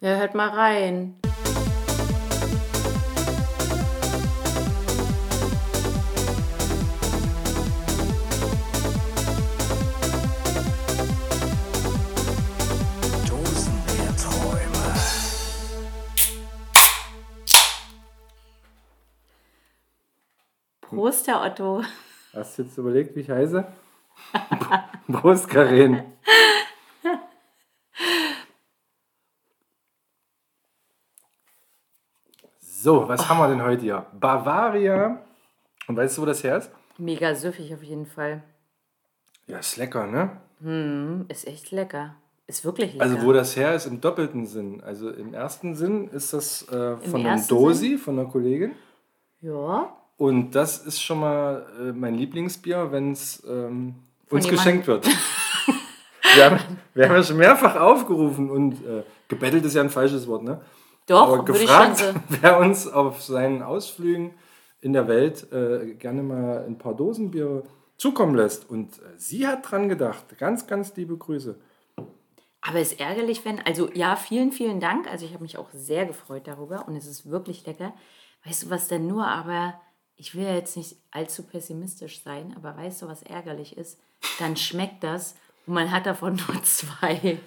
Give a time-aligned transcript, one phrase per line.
[0.00, 1.14] Ja, hört mal rein.
[20.82, 21.82] Prost, Herr Otto.
[22.34, 23.66] Hast du jetzt überlegt, wie ich heiße?
[25.12, 26.02] Prost, Karin.
[32.86, 34.06] So, was haben wir denn heute hier?
[34.12, 35.20] Bavaria.
[35.88, 36.70] Und weißt du, wo das her ist?
[36.98, 38.44] Mega süffig auf jeden Fall.
[39.48, 40.30] Ja, ist lecker, ne?
[40.60, 42.14] Hm, ist echt lecker.
[42.46, 43.04] Ist wirklich lecker.
[43.04, 44.84] Also, wo das her ist, im doppelten Sinn.
[44.84, 48.76] Also, im ersten Sinn ist das äh, von einem ersten Dosi, von einer Kollegin.
[49.40, 49.92] Ja.
[50.16, 53.96] Und das ist schon mal äh, mein Lieblingsbier, wenn es ähm,
[54.30, 55.08] uns geschenkt wird.
[56.36, 56.60] wir, haben,
[56.94, 60.60] wir haben ja schon mehrfach aufgerufen und äh, gebettelt ist ja ein falsches Wort, ne?
[61.06, 62.20] Doch, Aber würde ich schon gefragt, so.
[62.40, 64.34] wer uns auf seinen Ausflügen
[64.80, 67.62] in der Welt äh, gerne mal ein paar Dosenbier
[67.96, 68.68] zukommen lässt.
[68.68, 70.38] Und äh, sie hat dran gedacht.
[70.38, 71.58] Ganz, ganz liebe Grüße.
[72.60, 75.10] Aber es ist ärgerlich, wenn, also ja, vielen, vielen Dank.
[75.10, 77.94] Also ich habe mich auch sehr gefreut darüber und es ist wirklich lecker.
[78.44, 79.74] Weißt du, was denn nur, aber
[80.16, 84.00] ich will ja jetzt nicht allzu pessimistisch sein, aber weißt du, was ärgerlich ist?
[84.38, 87.38] Dann schmeckt das und man hat davon nur zwei.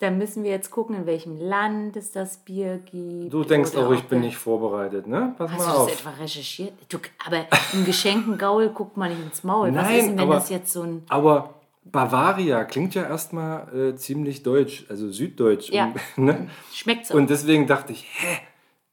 [0.00, 3.32] Dann müssen wir jetzt gucken, in welchem Land es das Bier gibt.
[3.32, 5.34] Du denkst auch, ich bin nicht vorbereitet, ne?
[5.36, 5.92] Pass Hast mal du das auf.
[5.92, 6.72] etwa recherchiert?
[6.88, 9.74] Du, aber im geschenkten Gaul guckt man nicht ins Maul.
[9.74, 11.02] Was Nein, ist denn, wenn aber- das jetzt so ein...
[11.08, 11.54] Aber
[11.84, 15.70] Bavaria klingt ja erstmal äh, ziemlich deutsch, also süddeutsch.
[15.70, 15.92] Ja.
[16.16, 16.48] Und, ne?
[16.72, 17.16] Schmeckt's auch?
[17.16, 18.38] Und deswegen dachte ich, hä,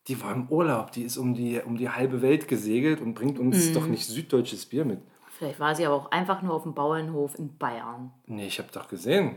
[0.08, 3.38] die war im Urlaub, die ist um die, um die halbe Welt gesegelt und bringt
[3.38, 3.74] uns Mhm.
[3.74, 5.00] doch nicht süddeutsches Bier mit.
[5.38, 8.12] Vielleicht war sie aber auch einfach nur auf dem Bauernhof in Bayern.
[8.26, 9.36] Nee, ich habe doch gesehen.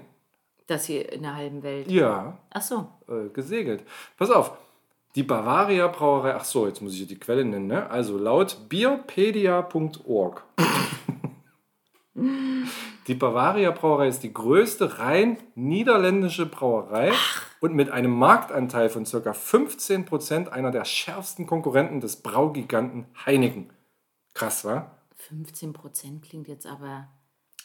[0.69, 1.91] Das hier in der halben Welt.
[1.91, 2.87] Ja, Ach so.
[3.09, 3.83] äh, gesegelt.
[4.17, 4.53] Pass auf,
[5.15, 7.91] die Bavaria Brauerei, ach so, jetzt muss ich hier die Quelle nennen, ne?
[7.91, 10.45] Also laut bierpedia.org.
[13.07, 17.13] Die Bavaria Brauerei ist die größte rein niederländische Brauerei
[17.61, 19.31] und mit einem Marktanteil von ca.
[19.31, 23.71] 15% einer der schärfsten Konkurrenten des Braugiganten Heineken.
[24.35, 24.91] Krass, wa?
[25.15, 27.09] 15 Prozent klingt jetzt aber.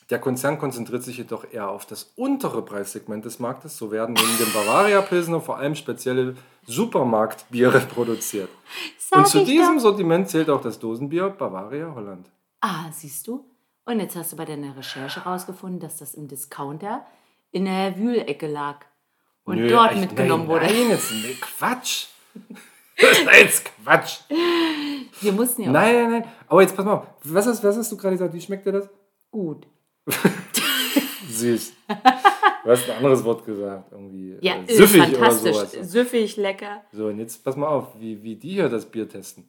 [0.10, 3.78] Der Konzern konzentriert sich jedoch eher auf das untere Preissegment des Marktes.
[3.78, 8.50] So werden neben dem Bavaria Pilsner vor allem spezielle Supermarktbiere produziert.
[8.98, 9.84] Sag Und zu diesem doch.
[9.84, 12.30] Sortiment zählt auch das Dosenbier Bavaria Holland.
[12.62, 13.46] Ah, siehst du?
[13.86, 17.06] Und jetzt hast du bei deiner Recherche herausgefunden, dass das im Discounter
[17.52, 18.86] in der Wühlecke lag.
[19.44, 20.66] Und Nö, dort echt, mitgenommen nein, wurde.
[20.66, 22.08] Nein, jetzt, nee, Quatsch.
[22.96, 24.20] Das ist jetzt Quatsch.
[25.20, 26.32] Wir mussten ja auch Nein, nein, nein.
[26.48, 27.08] Aber jetzt pass mal auf.
[27.24, 28.34] Was hast, was hast du gerade gesagt?
[28.36, 28.88] Wie schmeckt dir das?
[29.34, 29.66] gut.
[31.30, 31.74] Süß.
[32.64, 33.92] Du hast ein anderes Wort gesagt.
[33.92, 35.56] Irgendwie Ja, äh, ist süffig oder fantastisch.
[35.56, 35.92] sowas.
[35.92, 36.82] Süffig, lecker.
[36.92, 39.48] So, und jetzt pass mal auf, wie, wie die hier das Bier testen.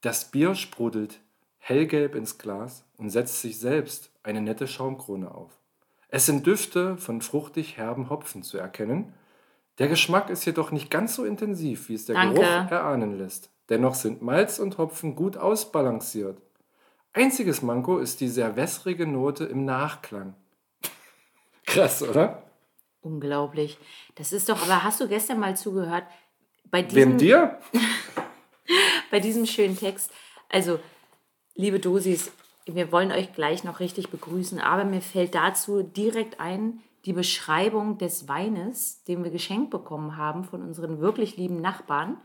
[0.00, 1.20] Das Bier sprudelt
[1.58, 5.50] hellgelb ins Glas und setzt sich selbst eine nette Schaumkrone auf.
[6.08, 9.14] Es sind Düfte von fruchtig herben Hopfen zu erkennen.
[9.78, 12.34] Der Geschmack ist jedoch nicht ganz so intensiv, wie es der Danke.
[12.34, 13.50] Geruch erahnen lässt.
[13.70, 16.38] Dennoch sind Malz und Hopfen gut ausbalanciert.
[17.16, 20.34] Einziges Manko ist die sehr wässrige Note im Nachklang.
[21.64, 22.42] Krass, oder?
[23.02, 23.78] Unglaublich.
[24.16, 26.04] Das ist doch, aber hast du gestern mal zugehört?
[26.72, 27.58] Bei diesem, Wem dir?
[29.12, 30.10] bei diesem schönen Text.
[30.48, 30.80] Also,
[31.54, 32.32] liebe Dosis,
[32.66, 37.96] wir wollen euch gleich noch richtig begrüßen, aber mir fällt dazu direkt ein, die Beschreibung
[37.96, 42.16] des Weines, den wir geschenkt bekommen haben von unseren wirklich lieben Nachbarn.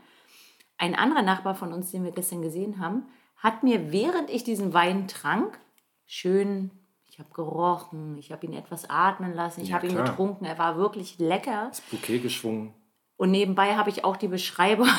[0.78, 3.04] Ein anderer Nachbar von uns, den wir gestern gesehen haben,
[3.42, 5.58] hat mir, während ich diesen Wein trank,
[6.06, 6.70] schön,
[7.10, 10.58] ich habe gerochen, ich habe ihn etwas atmen lassen, ich Ja, habe ihn getrunken, er
[10.58, 11.66] war wirklich lecker.
[11.70, 12.72] Das Bouquet geschwungen.
[13.16, 14.88] Und nebenbei habe ich auch die Beschreibung.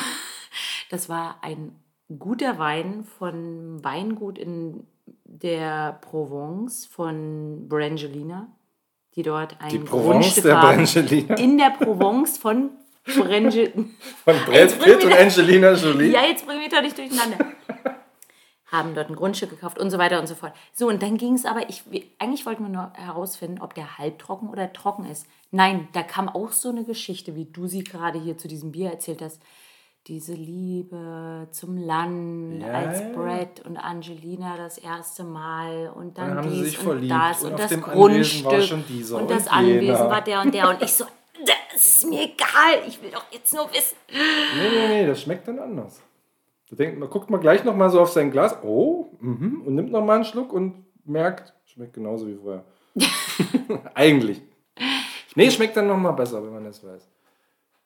[0.90, 1.74] Das war ein
[2.18, 4.86] guter Wein von Weingut in
[5.24, 8.48] der Provence von Brangelina,
[9.14, 10.56] die dort ein Die Provence Grundstück der.
[10.60, 11.34] Brangelina.
[11.36, 12.72] In der Provence von
[13.06, 13.72] Brangelina.
[14.24, 16.10] Von Brad Pitt und Angelina Jolie.
[16.12, 17.38] Ja, jetzt bringen wir doch nicht durcheinander.
[18.72, 20.54] Haben dort ein Grundstück gekauft und so weiter und so fort.
[20.72, 21.84] So, und dann ging es aber, ich,
[22.18, 25.26] eigentlich wollten wir nur herausfinden, ob der halbtrocken oder trocken ist.
[25.50, 28.90] Nein, da kam auch so eine Geschichte, wie du sie gerade hier zu diesem Bier
[28.90, 29.42] erzählt hast.
[30.06, 33.12] Diese Liebe zum Land Ja, als.
[33.12, 37.60] Brad und Angelina das erste Mal und dann, Dann dies und verliebt das und und,
[37.60, 39.52] das Grundstück und das und jener.
[39.52, 41.04] Anwesen war der und der und ich so,
[41.44, 43.96] das ist mir egal, ich will doch jetzt nur wissen.
[44.08, 44.16] Nee,
[44.70, 46.00] nee, nee, das schmeckt dann anders.
[46.72, 49.92] Da denkt man, guckt man gleich nochmal so auf sein Glas, oh, mhm, und nimmt
[49.92, 52.64] nochmal einen Schluck und merkt, schmeckt genauso wie vorher.
[53.94, 54.40] Eigentlich.
[55.34, 57.06] Nee, schmeckt dann nochmal besser, wenn man das weiß.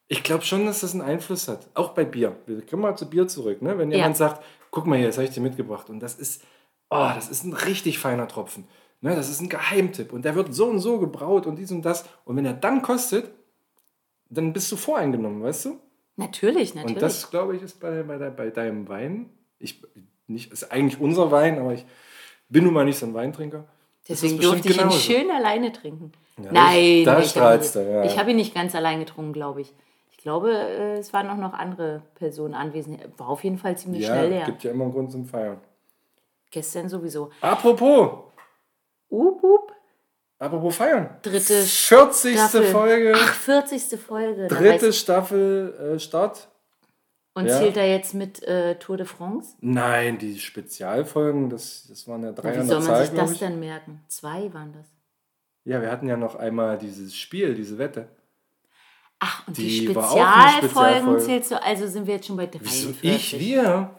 [0.06, 1.66] Ich glaube schon, dass das einen Einfluss hat.
[1.74, 2.36] Auch bei Bier.
[2.46, 3.60] Wir kommen mal zu Bier zurück.
[3.60, 3.76] Ne?
[3.76, 3.96] Wenn Ja.
[3.98, 4.40] jemand sagt,
[4.70, 5.90] guck mal hier, das habe ich dir mitgebracht.
[5.90, 6.44] Und das ist,
[6.88, 8.68] oh, das ist ein richtig feiner Tropfen.
[9.00, 9.16] Ne?
[9.16, 10.12] Das ist ein Geheimtipp.
[10.12, 12.04] Und der wird so und so gebraut und dies und das.
[12.24, 13.32] Und wenn er dann kostet,
[14.30, 15.80] dann bist du voreingenommen, weißt du?
[16.16, 16.96] Natürlich, natürlich.
[16.96, 19.30] Und das, glaube ich, ist bei, bei, bei deinem Wein.
[19.58, 19.82] Ich,
[20.26, 21.84] nicht, ist eigentlich unser Wein, aber ich
[22.48, 23.64] bin nun mal nicht so ein Weintrinker.
[24.08, 25.12] Deswegen durfte ich bestimmt ihn genauso.
[25.12, 26.12] schön alleine trinken.
[26.42, 28.04] Ja, Nein, da ich strahlst du, ja.
[28.04, 29.74] ich habe ihn nicht ganz allein getrunken, glaube ich.
[30.10, 33.00] Ich glaube, äh, es waren auch noch andere Personen anwesend.
[33.19, 34.44] War auf jeden Fall ziemlich Ja, schnell leer.
[34.46, 35.58] gibt ja immer einen Grund zum Feiern.
[36.50, 37.30] Gestern sowieso.
[37.40, 38.24] Apropos,
[39.10, 39.72] Up, up.
[40.38, 41.10] Apropos Feiern.
[41.22, 42.34] Dritte 40.
[42.34, 42.64] Staffel.
[42.64, 44.00] Folge, Ach, 40.
[44.00, 44.48] Folge.
[44.48, 46.48] Da dritte Staffel äh, Start.
[47.34, 47.58] Und ja.
[47.58, 49.56] zählt er jetzt mit äh, Tour de France?
[49.60, 53.60] Nein, die Spezialfolgen, das, das waren ja drei wie soll man Zahl, sich das denn
[53.60, 54.02] merken?
[54.08, 54.86] Zwei waren das.
[55.64, 58.08] Ja, wir hatten ja noch einmal dieses Spiel, diese Wette.
[59.18, 61.24] Ach, und die, Die Spezialfolgen Spezialfolge.
[61.24, 63.04] zählst du, also sind wir jetzt schon bei Wieso 43.
[63.34, 63.90] ich, wir?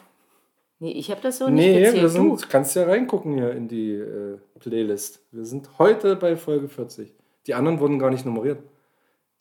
[0.79, 2.13] Nee, ich habe das so nicht Nee, gezählt.
[2.13, 2.37] wir du.
[2.49, 5.21] kannst ja reingucken hier in die äh, Playlist.
[5.31, 7.11] Wir sind heute bei Folge 40.
[7.47, 8.59] Die anderen wurden gar nicht nummeriert.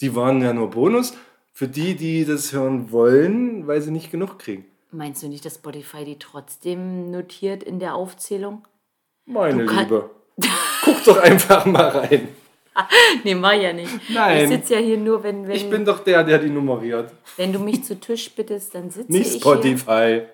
[0.01, 1.15] Die waren ja nur Bonus
[1.53, 4.65] für die, die das hören wollen, weil sie nicht genug kriegen.
[4.93, 8.63] Meinst du nicht, dass Spotify die trotzdem notiert in der Aufzählung?
[9.27, 10.11] Meine Du Liebe.
[10.85, 12.29] Guck doch einfach mal rein.
[13.25, 13.91] Nee, mach ja nicht.
[14.11, 14.43] Nein.
[14.45, 17.11] Ich sitze ja hier nur, wenn, wenn, Ich bin doch der, der die nummeriert.
[17.39, 20.29] wenn du mich zu Tisch bittest, dann sitze Nicht ich hier.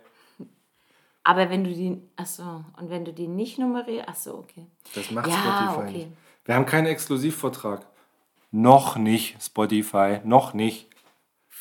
[1.24, 4.66] Aber wenn du die, ach so, und wenn du die nicht nummerierst, ach so, okay.
[4.94, 5.92] Das macht Ja, Spotify okay.
[5.92, 6.08] nicht.
[6.44, 7.86] Wir haben keinen Exklusivvertrag.
[8.50, 10.20] Noch nicht, Spotify.
[10.24, 10.88] Noch nicht.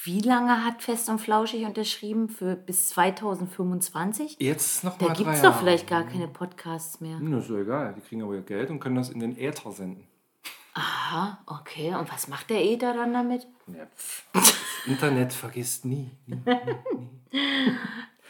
[0.03, 2.27] Wie lange hat Fest und Flauschig unterschrieben?
[2.27, 4.37] Für bis 2025?
[4.39, 7.19] Jetzt noch Da mal gibt drei es doch vielleicht gar keine Podcasts mehr.
[7.19, 7.93] Hm, Das ist doch egal.
[7.95, 10.07] Die kriegen aber ihr Geld und können das in den Äther senden.
[10.73, 11.93] Aha, okay.
[11.93, 13.45] Und was macht der Ether dann damit?
[13.67, 13.85] Ja.
[14.33, 14.55] Das
[14.87, 16.09] Internet vergisst nie.
[16.25, 16.41] nie.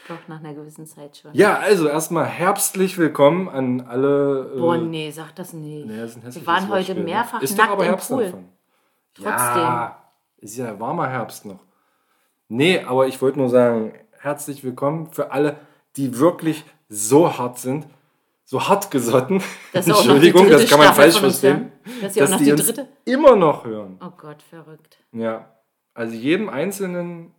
[0.08, 1.32] Doch, nach einer gewissen Zeit schon.
[1.34, 4.52] Ja, also erstmal herzlich willkommen an alle.
[4.54, 5.86] äh, Boah, nee, sag das nicht.
[5.86, 7.02] nee, das ist Wir waren heute ne?
[7.02, 8.34] mehrfach ist nackt doch aber im Herbst Pool.
[9.14, 9.26] Trotzdem.
[9.26, 10.02] Ja,
[10.38, 11.60] ist ja warmer Herbst noch.
[12.48, 15.56] Nee, aber ich wollte nur sagen, herzlich willkommen für alle,
[15.96, 17.86] die wirklich so hart sind,
[18.44, 19.40] so hart gesotten.
[19.72, 21.70] Die Entschuldigung, das kann man falsch verstehen.
[21.84, 22.00] hören.
[22.02, 23.98] Dass sie auch noch die die uns dritte- immer noch hören.
[24.04, 24.98] Oh Gott, verrückt.
[25.12, 25.48] Ja,
[25.94, 27.32] also jedem Einzelnen,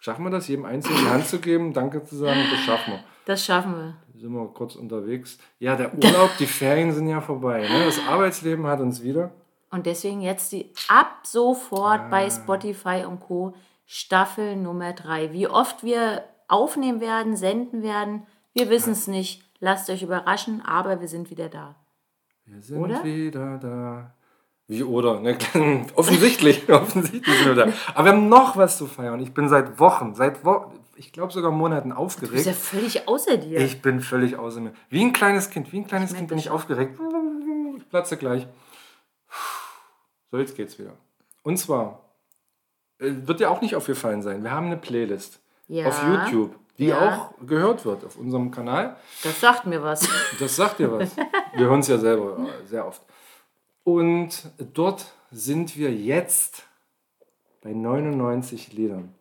[0.00, 3.04] schaffen wir das, jedem Einzelnen die Hand zu geben, danke zu sagen, das schaffen wir.
[3.26, 3.96] Das schaffen wir.
[4.20, 5.38] Sind wir kurz unterwegs.
[5.58, 7.60] Ja, der Urlaub, die Ferien sind ja vorbei.
[7.68, 7.84] Ne?
[7.86, 9.30] Das Arbeitsleben hat uns wieder.
[9.70, 12.08] Und deswegen jetzt die ab sofort Ah.
[12.10, 13.54] bei Spotify und Co.
[13.86, 15.32] Staffel Nummer 3.
[15.32, 19.42] Wie oft wir aufnehmen werden, senden werden, wir wissen es nicht.
[19.60, 21.76] Lasst euch überraschen, aber wir sind wieder da.
[22.44, 23.04] Wir sind Oder?
[23.04, 24.14] wieder da.
[24.70, 25.18] Wie oder?
[25.18, 25.36] Ne?
[25.96, 27.72] offensichtlich, offensichtlich sind wir da.
[27.94, 29.18] Aber wir haben noch was zu feiern.
[29.18, 32.56] Ich bin seit Wochen, seit Wochen, ich glaube sogar Monaten Du bist ja aufgeregt.
[32.56, 33.58] völlig außer dir.
[33.58, 34.72] Ich bin völlig außer mir.
[34.88, 36.96] Wie ein kleines Kind, wie ein kleines Ich Kind bin ich aufgeregt.
[37.78, 38.46] Ich platze gleich.
[40.30, 40.92] So, jetzt geht's wieder.
[41.42, 42.00] Und zwar,
[43.00, 45.86] äh, wird dir auch nicht aufgefallen sein, wir haben eine Playlist Ja.
[45.88, 46.98] auf YouTube, die Ja.
[47.08, 48.94] auch gehört wird auf unserem Kanal.
[49.24, 50.08] Das sagt mir was.
[50.38, 51.16] Das sagt dir was.
[51.56, 53.02] Wir hören es ja selber äh, sehr oft.
[53.94, 56.64] Und dort sind wir jetzt
[57.62, 59.14] bei 99 Liedern.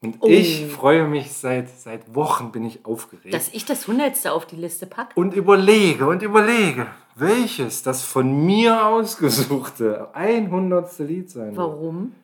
[0.00, 0.28] Und Oh.
[0.28, 3.34] ich freue mich seit, seit Wochen, bin ich aufgeregt.
[3.34, 5.18] Dass ich das Hundertste auf die Liste packe.
[5.18, 10.98] und überlege und überlege, welches das von mir ausgesuchte 100.
[11.00, 11.56] Lied sein wird.
[11.56, 12.14] Warum?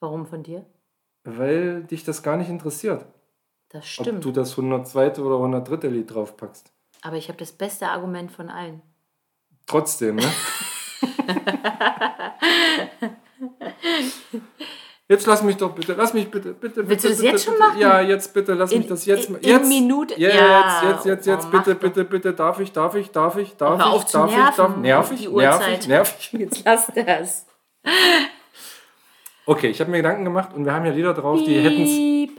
[0.00, 0.64] Warum von dir?
[1.24, 3.04] Weil dich das gar nicht interessiert,
[3.68, 4.24] Das ob stimmt.
[4.24, 5.18] du das 102.
[5.20, 5.88] oder 103.
[5.88, 6.72] Lied draufpackst.
[7.02, 8.80] Aber ich habe das beste Argument von allen.
[9.66, 10.22] Trotzdem, ne?
[15.10, 17.38] Jetzt lass mich doch bitte, lass mich bitte, bitte, Willst du bitte, das jetzt bitte,
[17.44, 17.66] schon bitte.
[17.66, 17.80] machen?
[17.80, 21.06] Ja, jetzt bitte, lass In- mich das jetzt in Jetzt, Minute- Ja, Ja, jetzt, jetzt,
[21.06, 23.86] jetzt, oh, jetzt, mach bitte, bitte, bitte, darf ich, darf ich, darf ich, darf ich,
[24.12, 26.32] darf ich, darf nervig, die nervig, nervig.
[26.38, 27.46] Jetzt lass das.
[29.46, 32.38] Okay, ich habe mir Gedanken gemacht und wir haben ja Lieder drauf, die hätten.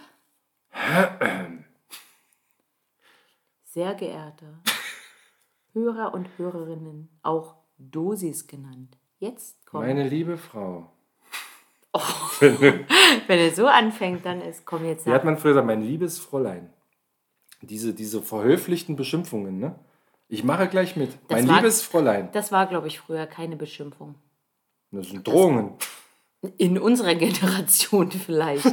[3.65, 4.59] Sehr geehrte
[5.73, 8.97] Hörer und Hörerinnen, auch Dosis genannt.
[9.19, 9.87] Jetzt kommt.
[9.87, 10.91] Meine liebe Frau.
[12.39, 12.85] Wenn
[13.27, 16.69] er so anfängt, dann ist, komm jetzt Wie hat man früher gesagt, mein liebes Fräulein.
[17.61, 19.75] Diese, diese verhöflichten Beschimpfungen, ne?
[20.29, 21.11] Ich mache gleich mit.
[21.27, 22.29] Das mein war- liebes Fräulein.
[22.31, 24.15] Das war, glaube ich, früher keine Beschimpfung.
[24.91, 25.73] Das sind Drohungen.
[26.57, 28.71] In unserer Generation vielleicht.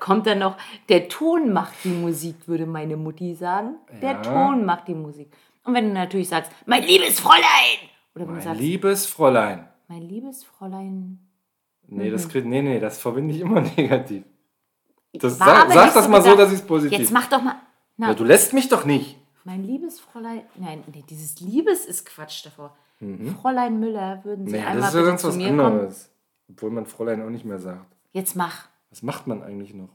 [0.00, 0.56] Kommt dann noch,
[0.88, 3.76] der Ton macht die Musik, würde meine Mutti sagen.
[4.02, 4.22] Der Ja.
[4.22, 5.32] Ton macht die Musik.
[5.64, 7.78] Und wenn du natürlich sagst, mein liebes Fräulein!
[8.20, 9.68] Oder wenn du Mein sagst, liebes Fräulein.
[9.88, 11.18] mein liebes Fräulein,
[11.92, 14.24] Nee, das, krieg- nee, nee, das verbinde ich immer negativ.
[15.12, 16.44] Das, sag sag das so mal so, gedacht.
[16.46, 16.96] dass ich es positiv.
[16.98, 17.56] Jetzt mach doch mal.
[17.96, 19.18] Na, ja, du lässt mich doch nicht.
[19.44, 20.42] mein liebes Fräulein.
[20.56, 22.76] Nein, nee, dieses Liebes ist Quatsch davor.
[23.40, 24.58] Fräulein Müller, würden Sie Mhm.
[24.60, 25.60] Nee, einmal das ist ja ganz was kommen?
[25.60, 26.10] anderes.
[26.50, 27.86] Obwohl man Fräulein auch nicht mehr sagt.
[28.12, 28.68] Jetzt mach.
[28.90, 29.88] Was macht man eigentlich noch?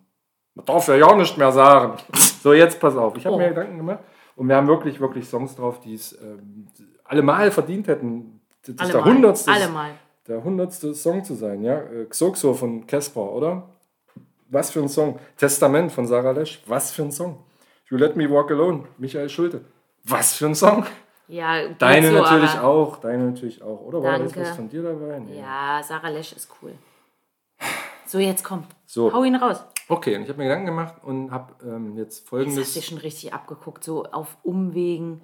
[0.55, 1.97] Man darf ja ja nicht mehr sagen.
[2.41, 3.15] So, jetzt pass auf.
[3.17, 3.39] Ich habe Oh.
[3.39, 3.99] mir Gedanken gemacht
[4.35, 6.67] und wir haben wirklich, wirklich Songs drauf, die es ähm,
[7.05, 9.13] allemal verdient hätten, das Alle der mal.
[9.13, 9.91] hundertste, Alle mal.
[10.27, 11.63] der hundertste Song zu sein.
[11.63, 11.79] Ja?
[11.81, 13.69] Äh, Xoxo von Casper, oder?
[14.49, 15.19] Was für ein Song.
[15.37, 16.61] Testament von Sarah Lesch.
[16.67, 17.43] Was für ein Song.
[17.89, 19.61] You Let Me Walk Alone, Michael Schulte.
[20.03, 20.85] Was für ein Song.
[21.27, 22.97] Ja, Deine so, natürlich auch.
[22.97, 23.81] Deine natürlich auch.
[23.81, 25.19] Oder war das was von dir dabei?
[25.19, 25.39] Nee.
[25.39, 26.73] Ja, Sarah Lesch ist cool.
[28.05, 28.65] So, jetzt komm.
[28.85, 29.11] So.
[29.11, 29.63] Hau ihn raus.
[29.89, 32.73] Okay, und ich habe mir Gedanken gemacht und habe ähm, jetzt Das hast folgendes.
[32.75, 33.83] du schon richtig abgeguckt.
[33.83, 35.21] So auf Umwegen.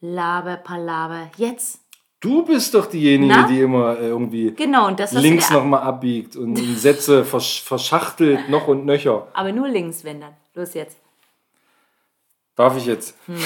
[0.00, 1.30] Laber, Palaber.
[1.36, 1.80] Jetzt.
[2.20, 3.46] Du bist doch diejenige, Na?
[3.46, 8.68] die immer äh, irgendwie Genau, und das links nochmal abbiegt und Sätze versch verschachtelt noch
[8.68, 9.28] und nöcher.
[9.32, 10.34] Aber nur links, wenn dann.
[10.54, 10.98] Los jetzt.
[12.56, 13.16] Darf ich jetzt?
[13.26, 13.36] Hm.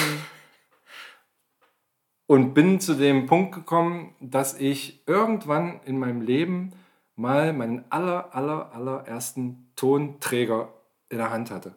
[2.27, 6.73] Und bin zu dem Punkt gekommen, dass ich irgendwann in meinem Leben
[7.15, 10.73] mal meinen aller, aller, allerersten Tonträger
[11.09, 11.75] in der Hand hatte.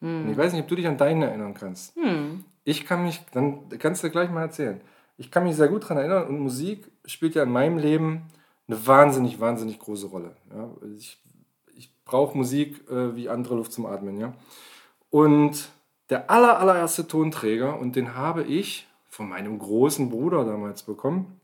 [0.00, 0.30] Hm.
[0.30, 1.94] Ich weiß nicht, ob du dich an deinen erinnern kannst.
[2.68, 4.82] Ich kann mich, dann kannst du gleich mal erzählen.
[5.16, 8.28] Ich kann mich sehr gut daran erinnern und Musik spielt ja in meinem Leben
[8.66, 10.36] eine wahnsinnig, wahnsinnig große Rolle.
[10.54, 10.68] Ja?
[10.94, 11.18] Ich,
[11.74, 14.20] ich brauche Musik äh, wie andere Luft zum Atmen.
[14.20, 14.34] Ja?
[15.08, 15.70] Und
[16.10, 21.40] der aller, allererste Tonträger, und den habe ich von meinem großen Bruder damals bekommen,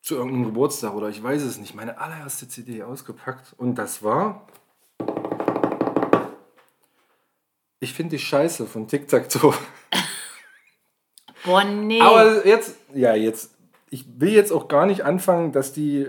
[0.00, 3.54] zu irgendeinem Geburtstag oder ich weiß es nicht, meine allererste CD ausgepackt.
[3.56, 4.48] Und das war
[7.82, 9.52] Ich finde die Scheiße von Tic Tac Toe.
[11.44, 12.00] Boah, nee.
[12.00, 13.56] Aber jetzt, ja, jetzt,
[13.90, 16.06] ich will jetzt auch gar nicht anfangen, dass die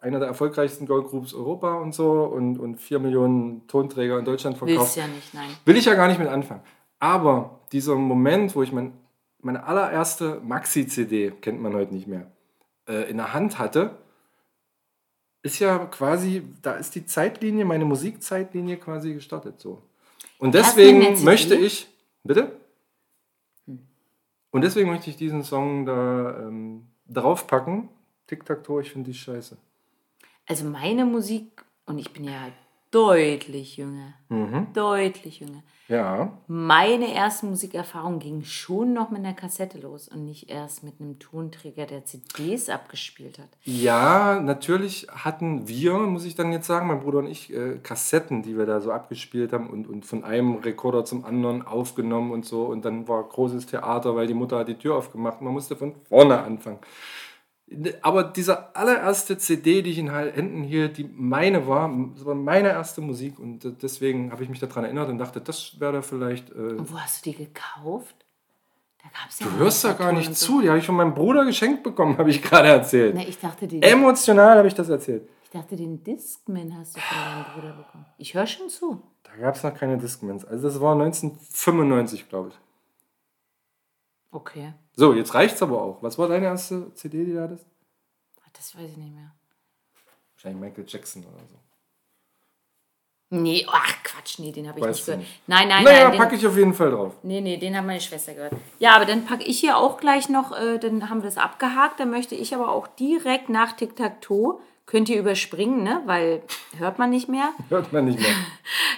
[0.00, 4.74] einer der erfolgreichsten Girlgroups Europa und so und, und 4 Millionen Tonträger in Deutschland Willst
[4.74, 4.96] verkauft.
[4.96, 5.50] ja nicht, nein.
[5.64, 6.62] Will ich ja gar nicht mit anfangen.
[6.98, 8.92] Aber dieser Moment, wo ich mein,
[9.40, 12.32] meine allererste Maxi-CD, kennt man heute nicht mehr,
[12.88, 13.98] äh, in der Hand hatte,
[15.44, 19.80] ist ja quasi, da ist die Zeitlinie, meine Musikzeitlinie quasi gestartet so.
[20.42, 21.86] Und deswegen möchte ich,
[22.24, 22.50] bitte?
[24.50, 27.88] Und deswegen möchte ich diesen Song da ähm, draufpacken.
[28.26, 29.56] Tic-Tac-Toe, ich finde die scheiße.
[30.48, 32.48] Also meine Musik, und ich bin ja
[32.92, 34.68] deutlich jünger, Mhm.
[34.74, 35.62] deutlich jünger.
[35.88, 40.94] Ja, Meine erste Musikerfahrung ging schon noch mit einer Kassette los und nicht erst mit
[41.00, 43.48] einem Tonträger, der CDs abgespielt hat.
[43.64, 48.42] Ja, natürlich hatten wir, muss ich dann jetzt sagen, mein Bruder und ich, äh, Kassetten,
[48.42, 52.46] die wir da so abgespielt haben und, und von einem Rekorder zum anderen aufgenommen und
[52.46, 52.62] so.
[52.64, 55.42] Und dann war großes Theater, weil die Mutter hat die Tür aufgemacht.
[55.42, 56.78] Man musste von vorne anfangen.
[58.02, 62.68] Aber diese allererste CD, die ich in Händen hielt, die meine war, das war meine
[62.70, 63.38] erste Musik.
[63.38, 66.50] Und deswegen habe ich mich daran erinnert und dachte, das wäre vielleicht.
[66.50, 68.16] Äh, Und wo hast du die gekauft?
[69.02, 70.46] Da gab's ja du hörst da gar nicht so.
[70.46, 70.60] zu.
[70.62, 73.14] Die habe ich von meinem Bruder geschenkt bekommen, habe ich gerade erzählt.
[73.16, 75.28] Na, ich dachte, den, Emotional habe ich das erzählt.
[75.44, 78.06] ich dachte, den Discman hast du von deinem Bruder bekommen.
[78.18, 79.02] Ich höre schon zu.
[79.24, 80.44] Da gab es noch keine Discmans.
[80.44, 82.54] Also das war 1995, glaube ich.
[84.32, 86.02] Okay, So, jetzt reicht's aber auch.
[86.02, 87.66] Was war deine erste CD, die du hattest?
[88.54, 89.30] Das weiß ich nicht mehr.
[90.34, 91.58] Wahrscheinlich Michael Jackson oder so.
[93.30, 95.20] Nee, ach Quatsch, nee, den habe ich Weißt nicht gehört.
[95.20, 95.40] nicht.
[95.48, 96.18] Nein, nein, naja, nein.
[96.18, 97.14] packe Den, ich auf jeden Fall drauf.
[97.22, 98.52] nee, nee, den hat meine Schwester gehört.
[98.78, 101.98] Ja, aber dann packe ich hier auch gleich noch, äh, dann haben wir das abgehakt.
[101.98, 106.02] Dann möchte ich aber auch direkt nach Tic-Tac-Toe, könnt ihr überspringen, ne?
[106.04, 106.42] weil
[106.76, 107.52] hört man nicht mehr.
[107.70, 108.34] Hört man nicht mehr.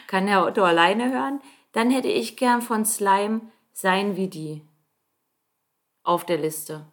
[0.08, 1.40] kann Herr Otto alleine hören.
[1.72, 3.40] Dann hätte ich gern von Slime
[3.72, 4.62] Sein wie die
[6.04, 6.86] auf der Liste.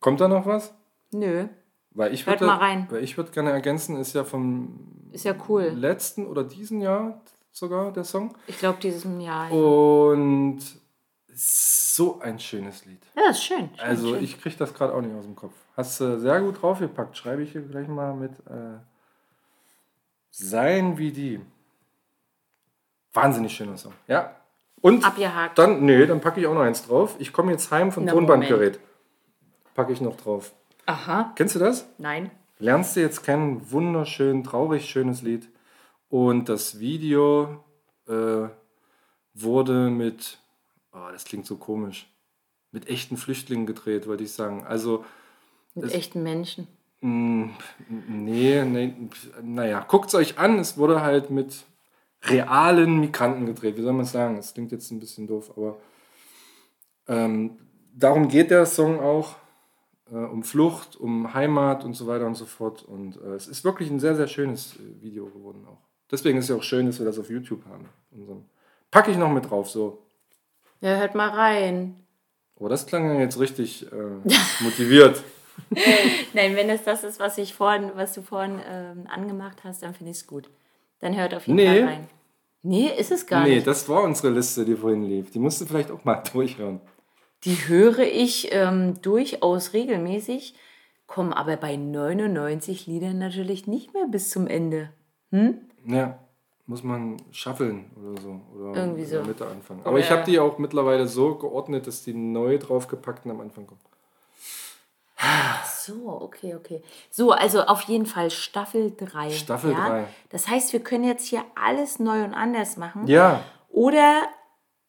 [0.00, 0.74] Kommt da noch was?
[1.12, 1.48] Nö,
[1.90, 2.86] Weil ich Hört würde, mal rein.
[2.90, 5.64] Weil ich würde gerne ergänzen, ist ja vom ist ja cool.
[5.64, 7.20] letzten oder diesen Jahr
[7.52, 8.34] sogar der Song.
[8.46, 9.50] Ich glaube, dieses Jahr.
[9.52, 10.10] Oh.
[10.12, 10.60] Und
[11.34, 13.02] so ein schönes Lied.
[13.16, 13.70] Ja, ist schön.
[13.74, 14.24] schön Also schön.
[14.24, 15.54] ich kriege das gerade auch nicht aus dem Kopf.
[15.76, 17.16] Hast du sehr gut draufgepackt.
[17.16, 18.78] Schreibe ich hier gleich mal mit äh,
[20.30, 21.40] Sein wie die.
[23.12, 23.92] Wahnsinnig schöner Song.
[24.06, 24.36] Ja.
[24.82, 25.58] Und Abgehakt.
[25.58, 27.16] dann, nee, dann packe ich auch noch eins drauf.
[27.18, 28.80] Ich komme jetzt heim vom Na, Tonbandgerät.
[29.74, 30.52] Packe ich noch drauf.
[30.86, 31.32] Aha.
[31.36, 31.86] Kennst du das?
[31.98, 32.30] Nein.
[32.58, 33.70] Lernst du jetzt kennen.
[33.70, 35.48] Wunderschön, traurig schönes Lied.
[36.08, 37.62] Und das Video
[38.08, 38.48] äh,
[39.34, 40.38] wurde mit,
[40.92, 42.06] oh, das klingt so komisch,
[42.72, 44.64] mit echten Flüchtlingen gedreht, wollte ich sagen.
[44.66, 45.04] Also,
[45.74, 46.66] Mit echten Menschen.
[47.00, 47.50] mh,
[48.08, 48.94] nee, nee,
[49.42, 50.58] naja, guckt es euch an.
[50.58, 51.64] Es wurde halt mit
[52.22, 53.76] realen Migranten gedreht.
[53.76, 54.36] Wie soll man es sagen?
[54.38, 55.78] Es klingt jetzt ein bisschen doof, aber
[57.08, 57.58] ähm,
[57.94, 59.36] darum geht der Song auch.
[60.12, 62.82] äh, um Flucht, um Heimat und so weiter und so fort.
[62.82, 65.78] Und äh, es ist wirklich ein sehr, sehr schönes äh, Video geworden auch.
[66.10, 67.88] Deswegen ist es ja auch schön, dass wir das auf YouTube haben.
[68.10, 68.44] Unseren.
[68.90, 70.02] Packe ich noch mit drauf, so.
[70.80, 71.94] Ja, hört mal rein.
[72.56, 75.22] Aber das klang ja jetzt richtig äh, motiviert.
[76.32, 79.94] Nein, wenn es das ist, was ich vorhin, was du vorhin ähm, angemacht hast, dann
[79.94, 80.48] finde ich es gut.
[81.00, 81.66] Dann hört auf jeden Nee.
[81.66, 82.08] Fall rein.
[82.62, 83.66] Nee, ist es gar nee, nicht.
[83.66, 85.30] das war unsere Liste, die vorhin lief.
[85.30, 86.80] Die musst du vielleicht auch mal durchhören.
[87.44, 90.54] Die höre ich ähm, durchaus regelmäßig,
[91.06, 94.90] komme aber bei 99 Liedern natürlich nicht mehr bis zum Ende.
[95.86, 96.18] Ja,
[96.66, 98.40] muss man schaffeln oder so.
[98.54, 99.22] Oder Irgendwie so.
[99.22, 99.80] Mitte anfangen.
[99.84, 103.66] Aber ich habe die auch mittlerweile so geordnet, dass die neu draufgepackt und am Anfang
[103.66, 103.80] kommen.
[105.94, 106.82] So, okay, okay.
[107.10, 109.30] So, also auf jeden Fall Staffel 3.
[109.30, 109.88] Staffel ja?
[109.88, 110.04] drei.
[110.30, 113.06] Das heißt, wir können jetzt hier alles neu und anders machen.
[113.06, 114.22] Ja, Oder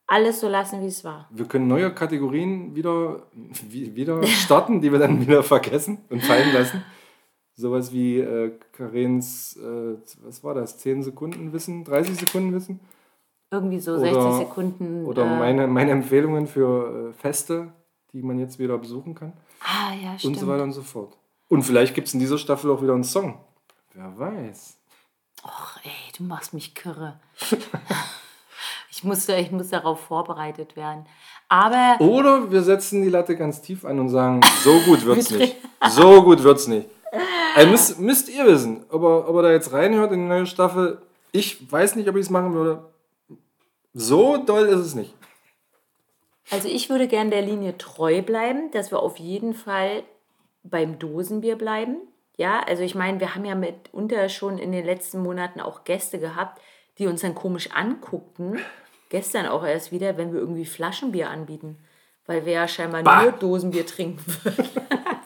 [0.08, 1.28] alles so lassen, wie es war.
[1.32, 3.24] wir können neue Kategorien wieder,
[3.70, 6.84] wie- wieder starten, die wir dann wieder vergessen und fallen lassen.
[7.56, 12.80] Sowas wie äh, Karens, äh, was war das, 10 Sekunden Wissen, 30 Sekunden Wissen?
[13.52, 14.02] Irgendwie so Oder-
[14.34, 15.06] 60 Sekunden.
[15.06, 17.72] Oder äh, meine, meine Empfehlungen für äh, Feste,
[18.14, 19.34] die man jetzt wieder besuchen kann.
[19.64, 20.36] Ah, ja, stimmt.
[20.36, 21.18] Und so weiter und so fort.
[21.50, 23.40] Und vielleicht gibt es in dieser Staffel auch wieder einen Song.
[23.94, 24.78] Wer weiß.
[25.44, 27.20] Och, ey, du machst mich kirre.
[28.92, 31.06] ich, muss, ich muss darauf vorbereitet werden.
[31.50, 35.58] Aber Oder wir setzen die Latte ganz tief an und sagen, so gut wird's nicht.
[35.90, 36.88] So gut wird's nicht.
[37.56, 40.46] Also müsst, müsst ihr wissen, ob er, ob er da jetzt reinhört in die neue
[40.46, 41.02] Staffel.
[41.34, 42.86] Ich weiß nicht, ob ich es machen würde.
[43.94, 45.14] So doll ist es nicht.
[46.50, 50.04] Also ich würde gern der Linie treu bleiben, dass wir auf jeden Fall
[50.64, 51.98] beim Dosenbier bleiben.
[52.38, 56.20] Ja, also ich meine, wir haben ja mitunter schon in den letzten Monaten auch Gäste
[56.20, 56.60] gehabt,
[56.98, 58.60] die uns dann komisch anguckten.
[59.10, 61.78] Gestern auch erst wieder, wenn wir irgendwie Flaschenbier anbieten,
[62.26, 63.24] weil wir ja scheinbar Bah.
[63.24, 64.70] nur Dosenbier trinken würden.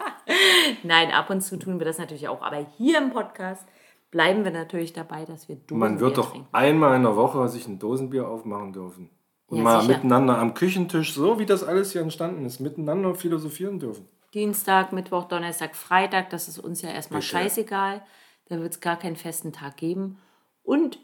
[0.84, 2.42] Nein, ab und zu tun wir das natürlich auch.
[2.42, 3.66] Aber hier im Podcast
[4.12, 6.48] bleiben wir natürlich dabei, dass wir Dosenbier Man wird doch trinken.
[6.52, 9.10] einmal in der Woche sich ein Dosenbier aufmachen dürfen.
[9.48, 9.94] Und Ja, mal sicher.
[9.94, 14.08] miteinander am Küchentisch, so wie das alles hier entstanden ist, miteinander philosophieren dürfen.
[14.34, 17.30] Dienstag, Mittwoch, Donnerstag, Freitag, das ist uns ja erstmal Bitte.
[17.32, 18.02] scheißegal.
[18.50, 20.18] Da wird es gar keinen festen Tag geben.
[20.64, 21.00] Und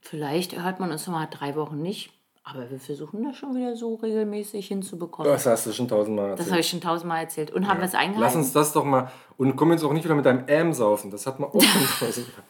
[0.00, 2.12] vielleicht hört man uns noch mal drei Wochen nicht.
[2.44, 5.30] Aber wir versuchen das schon wieder so regelmäßig hinzubekommen.
[5.30, 6.50] Das hast du schon tausendmal Das erzählt.
[6.52, 7.50] habe ich schon tausendmal erzählt.
[7.50, 8.20] Und haben wir es eingehalten?
[8.22, 9.10] Lass uns das doch mal.
[9.36, 11.10] Und komm jetzt auch nicht wieder mit deinem Ähm saufen.
[11.10, 12.44] Das hat man auch schon tausendmal.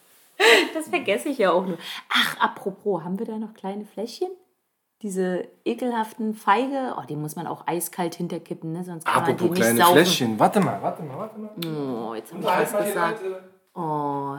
[0.75, 1.79] Das vergesse ich ja auch nur.
[2.11, 4.31] Ach, apropos, haben wir da noch kleine Fläschchen?
[5.03, 8.83] Diese ekelhaften Feige, oh, die muss man auch eiskalt hinterkippen, ne?
[8.83, 9.97] sonst kann Apropos man die kleine nicht saufen.
[9.97, 10.39] Fläschchen.
[10.41, 11.51] Warte mal, warte mal, warte mal.
[11.65, 13.23] Oh, jetzt habe ich was gesagt.
[13.23, 13.58] Leute.
[13.79, 14.37] Oh.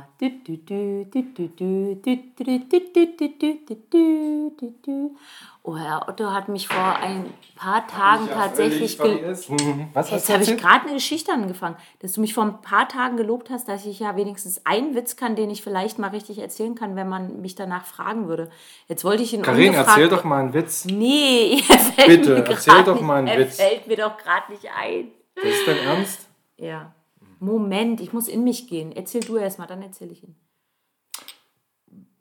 [5.78, 9.00] Herr Otto hat mich vor ein paar Tagen ich tatsächlich.
[9.00, 9.88] Mhm.
[9.94, 13.16] Was Jetzt habe ich gerade eine Geschichte angefangen, dass du mich vor ein paar Tagen
[13.16, 16.76] gelobt hast, dass ich ja wenigstens einen Witz kann, den ich vielleicht mal richtig erzählen
[16.76, 18.50] kann, wenn man mich danach fragen würde.
[18.90, 20.84] Jetzt wollte ich ihn Karin, erzähl doch mal einen Witz.
[20.84, 23.60] Nee, er fällt Bitte, mir erzähl doch mal einen nicht, Witz.
[23.60, 25.12] Er fällt mir doch gerade nicht ein.
[25.36, 26.28] Das ist dein Ernst?
[26.58, 26.94] Ja.
[27.40, 28.92] Moment, ich muss in mich gehen.
[28.92, 30.36] Erzähl du erst mal, dann erzähle ich ihn.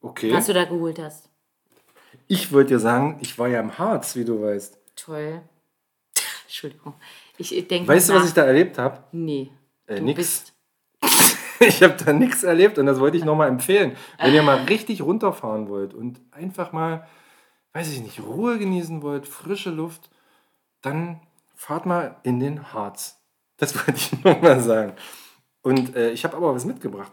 [0.00, 0.32] Okay.
[0.32, 1.28] Was du da geholt hast.
[2.28, 4.78] Ich wollte dir sagen, ich war ja im Harz, wie du weißt.
[4.96, 5.42] Toll.
[6.44, 6.94] Entschuldigung.
[7.36, 9.04] Ich, denke Weißt du, was ich da erlebt habe?
[9.12, 9.50] Nee.
[9.86, 10.16] Äh, du nix.
[10.16, 10.54] bist.
[11.60, 13.96] Ich habe da nichts erlebt und das wollte ich nochmal empfehlen.
[14.18, 17.08] Wenn ihr mal richtig runterfahren wollt und einfach mal,
[17.72, 20.08] weiß ich nicht, Ruhe genießen wollt, frische Luft,
[20.82, 21.20] dann
[21.56, 23.17] fahrt mal in den Harz.
[23.58, 24.92] Das wollte ich nochmal sagen.
[25.62, 27.12] Und äh, ich habe aber was mitgebracht.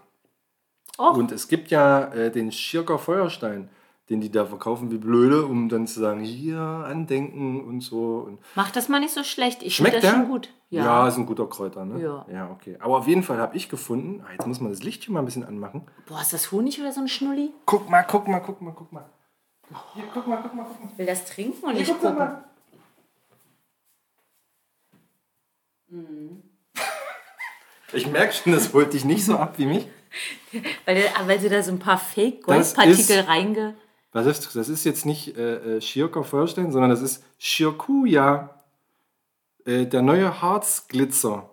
[0.98, 1.18] Och.
[1.18, 3.70] Und es gibt ja äh, den Schirker Feuerstein,
[4.10, 8.24] den die da verkaufen wie blöde, um dann zu sagen, hier andenken und so.
[8.28, 9.64] Und Mach das mal nicht so schlecht.
[9.64, 10.20] Ich finde Schmeckt das der?
[10.22, 10.50] schon gut.
[10.70, 11.08] Ja.
[11.08, 12.02] ist ein guter Kräuter, ne?
[12.02, 12.26] Ja.
[12.32, 12.78] Ja, okay.
[12.80, 15.26] Aber auf jeden Fall habe ich gefunden, ah, jetzt muss man das Lichtchen mal ein
[15.26, 15.88] bisschen anmachen.
[16.08, 17.52] Boah, ist das Honig oder so ein Schnulli?
[17.66, 19.10] Guck mal, guck mal, guck mal, guck mal.
[19.96, 20.90] Hier, guck mal, guck mal, guck mal.
[20.92, 22.26] Ich will das trinken und Hier, nicht guck mal, gucken.
[22.26, 22.44] mal.
[25.96, 26.42] Mhm.
[27.94, 29.88] Ich merke schon, das holt dich nicht so ab wie mich.
[30.86, 33.76] Weil, weil sie da so ein paar Das Fake-Goldpartikel reinge...
[34.12, 38.50] Was ist, das ist jetzt nicht äh, äh, Schirker Feuerstein, sondern das ist Schirkuja.
[39.66, 41.50] Äh, der neue Harzglitzer.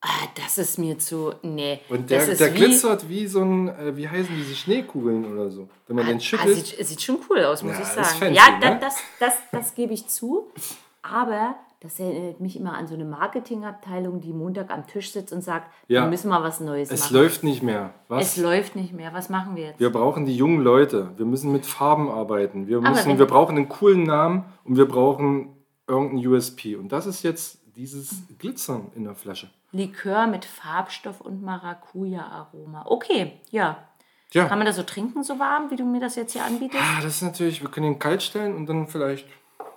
[0.00, 1.34] Ah, das ist mir zu...
[1.42, 1.80] Nee.
[1.88, 5.48] Und der, das der wie- glitzert wie so ein, äh, wie heißen diese Schneekugeln oder
[5.50, 5.68] so.
[5.86, 6.66] Wenn man den Ah, schüttelt.
[6.66, 8.18] sieht, sieht schon cool aus, muss Ja, ich sagen.
[8.18, 8.80] fancy, ja, da, ne?
[8.80, 10.50] das, das, das gebe ich zu.
[11.02, 15.42] Aber das erinnert mich immer an so eine Marketingabteilung, die Montag am Tisch sitzt und
[15.42, 16.02] sagt, Ja.
[16.02, 17.16] wir müssen mal was Neues es machen.
[17.16, 17.92] läuft nicht mehr.
[18.08, 18.22] Was?
[18.24, 19.12] es läuft nicht mehr.
[19.12, 19.80] Was machen wir jetzt?
[19.80, 21.10] Wir brauchen die jungen Leute.
[21.16, 22.66] Wir müssen mit Farben arbeiten.
[22.66, 25.54] Wir, müssen, wir brauchen einen coolen Namen und wir brauchen
[25.86, 26.76] irgendeinen USP.
[26.76, 29.50] Und das ist jetzt dieses Glitzern in der Flasche.
[29.72, 32.84] Likör mit Farbstoff und Maracuja-Aroma.
[32.86, 33.76] Okay, ja.
[34.32, 34.46] Ja.
[34.46, 36.82] Kann man das so trinken, so warm, wie du mir das jetzt hier anbietest?
[36.82, 39.26] Ah, das ist natürlich, wir können ihn kalt stellen und dann vielleicht.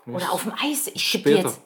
[0.07, 0.87] Oder auf dem Eis?
[0.87, 1.49] Ich Später.
[1.49, 1.61] jetzt.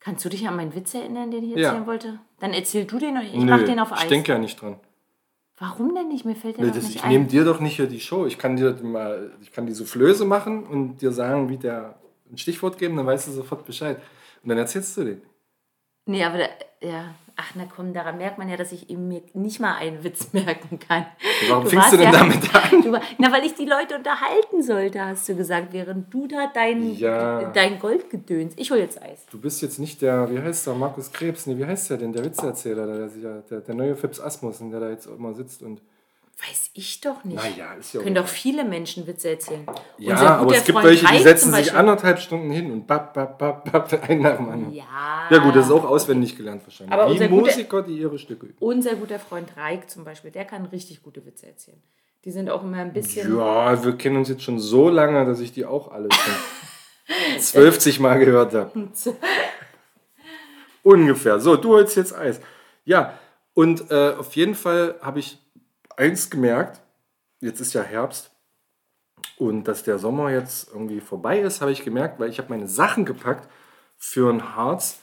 [0.00, 1.68] Kannst du dich an meinen Witz erinnern, den ich Ja.
[1.68, 2.18] erzählen wollte?
[2.40, 4.02] Dann erzähl du den und ich Nö, mach den auf Eis.
[4.02, 4.76] Ich denke ja nicht dran.
[5.58, 6.24] Warum denn nicht?
[6.24, 7.10] Mir fällt der Nee, noch das, nicht ich ein.
[7.10, 8.24] nehme dir doch nicht hier die Show.
[8.24, 11.98] Ich kann dir mal, ich kann die Soufflöse machen und dir sagen, wie der
[12.32, 14.00] ein Stichwort geben, dann weißt du sofort Bescheid.
[14.42, 15.22] Und dann erzählst du den.
[16.06, 16.44] Nee, aber da,
[16.80, 17.14] ja.
[17.42, 20.30] Ach, na komm, daran merkt man ja, dass ich eben mir nicht mal einen Witz
[20.34, 21.06] merken kann.
[21.48, 22.82] Warum Du fängst du denn ja- damit an?
[22.82, 26.94] Du, na, weil ich die Leute unterhalten sollte, hast du gesagt, während du da dein,
[26.96, 27.50] Ja.
[27.52, 28.52] dein Goldgedöns.
[28.56, 29.24] Ich hol jetzt Eis.
[29.30, 32.12] Du bist jetzt nicht der, wie heißt der, Markus Krebs, nee, wie heißt der denn,
[32.12, 35.80] der Witzeerzähler, der, der, der, der neue Fips Asmussen, der da jetzt immer sitzt und.
[36.48, 37.36] Weiß ich doch nicht.
[37.36, 39.66] Naja, ist ja Können doch viele Menschen Witze erzählen.
[39.98, 43.12] Ja, aber es gibt Freund welche, die Reik setzen sich anderthalb Stunden hin und bap,
[43.12, 44.72] bap, bap, bap, einen nach dem anderen.
[44.72, 44.84] Ja.
[45.28, 46.92] Ja gut, das ist auch auswendig gelernt wahrscheinlich.
[46.94, 48.56] Aber Wie guter- Musiker, die ihre Stücke üben.
[48.60, 51.82] Unser guter Freund Reik zum Beispiel, der kann richtig gute Witze erzählen.
[52.24, 53.36] Die sind auch immer ein bisschen.
[53.36, 57.98] Ja, wir kennen uns jetzt schon so lange, dass ich die auch alle schon 12
[58.00, 58.70] Mal gehört habe.
[60.82, 61.38] Ungefähr.
[61.40, 62.40] So, du holst jetzt Eis.
[62.84, 63.18] Ja,
[63.54, 65.38] und äh, auf jeden Fall habe ich
[66.00, 66.80] eins gemerkt.
[67.40, 68.30] Jetzt ist ja Herbst.
[69.36, 72.68] Und dass der Sommer jetzt irgendwie vorbei ist, habe ich gemerkt, weil ich habe meine
[72.68, 73.48] Sachen gepackt
[73.96, 74.98] für ein Harz.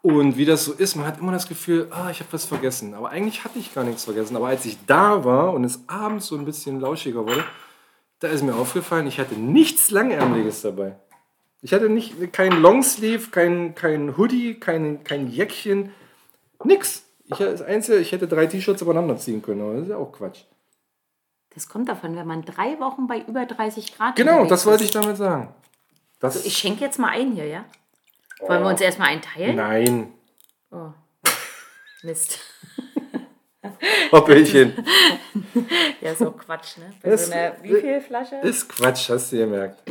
[0.00, 2.94] Und wie das so ist, man hat immer das Gefühl, ah, ich habe was vergessen.
[2.94, 4.36] Aber eigentlich hatte ich gar nichts vergessen.
[4.36, 7.44] Aber als ich da war und es abends so ein bisschen lauschiger wurde,
[8.20, 10.96] da ist mir aufgefallen, ich hatte nichts Langärmeliges dabei.
[11.62, 15.92] Ich hatte nicht kein Longsleeve, kein, kein Hoodie, kein, kein Jäckchen,
[16.62, 17.07] nix.
[17.30, 20.12] Ich, das Einzige, ich hätte drei T-Shirts übereinander ziehen können, aber das ist ja auch
[20.12, 20.40] Quatsch.
[21.54, 24.90] Das kommt davon, wenn man drei Wochen bei über 30 Grad Genau, das wollte ich
[24.90, 25.54] damit sagen.
[26.20, 27.64] Das, Ich schenke jetzt mal ein hier, ja?
[28.40, 29.56] Wollen wir uns erstmal einteilen?
[29.56, 30.12] nein,
[30.70, 30.90] Oh.
[32.02, 32.38] Mist.
[34.12, 34.84] Hoppelchen.
[36.00, 36.92] Ja, so Quatsch, ne?
[37.02, 38.36] Bei Das- so einer, wie viel Flasche?
[38.36, 39.82] ist Quatsch, hast du gemerkt.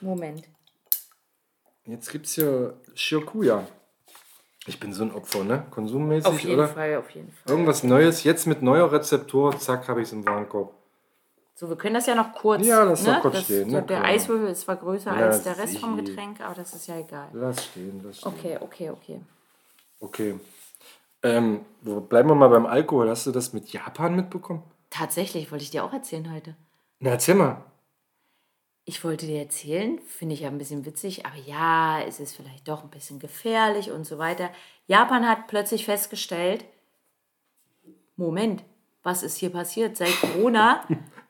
[0.00, 0.44] Moment.
[1.84, 3.66] Jetzt gibt es hier Shirkuya.
[4.66, 5.66] Ich bin so ein Opfer, ne?
[5.70, 6.68] Konsummäßig, Auf jeden oder?
[6.68, 7.52] Fall, auf jeden Fall.
[7.52, 10.72] Irgendwas Neues, jetzt mit neuer Rezeptur, zack, habe ich es im Warenkorb.
[11.54, 12.66] So, wir können das ja noch kurz.
[12.66, 13.14] Ja, lass ne?
[13.14, 14.02] doch kurz das, stehen, na der.
[14.02, 15.96] Eiswürfel ist zwar größer Ja, als der Rest vom.
[15.96, 17.28] Getränk, aber das ist ja egal.
[17.32, 18.32] Lass stehen, lass stehen.
[18.32, 19.20] Okay, okay, okay.
[20.00, 20.40] Okay.
[21.22, 23.08] Ähm, bleiben wir mal beim Alkohol.
[23.08, 24.62] Hast du das mit Japan mitbekommen?
[24.90, 26.56] Tatsächlich wollte ich dir auch erzählen heute.
[26.98, 27.62] Na, erzähl mal.
[28.86, 32.68] Ich wollte dir erzählen, finde ich ja ein bisschen witzig, aber ja, es ist vielleicht
[32.68, 34.50] doch ein bisschen gefährlich und so weiter.
[34.86, 36.66] Japan hat plötzlich festgestellt,
[38.16, 38.62] Moment,
[39.02, 39.96] was ist hier passiert?
[39.96, 40.86] Seit Corona,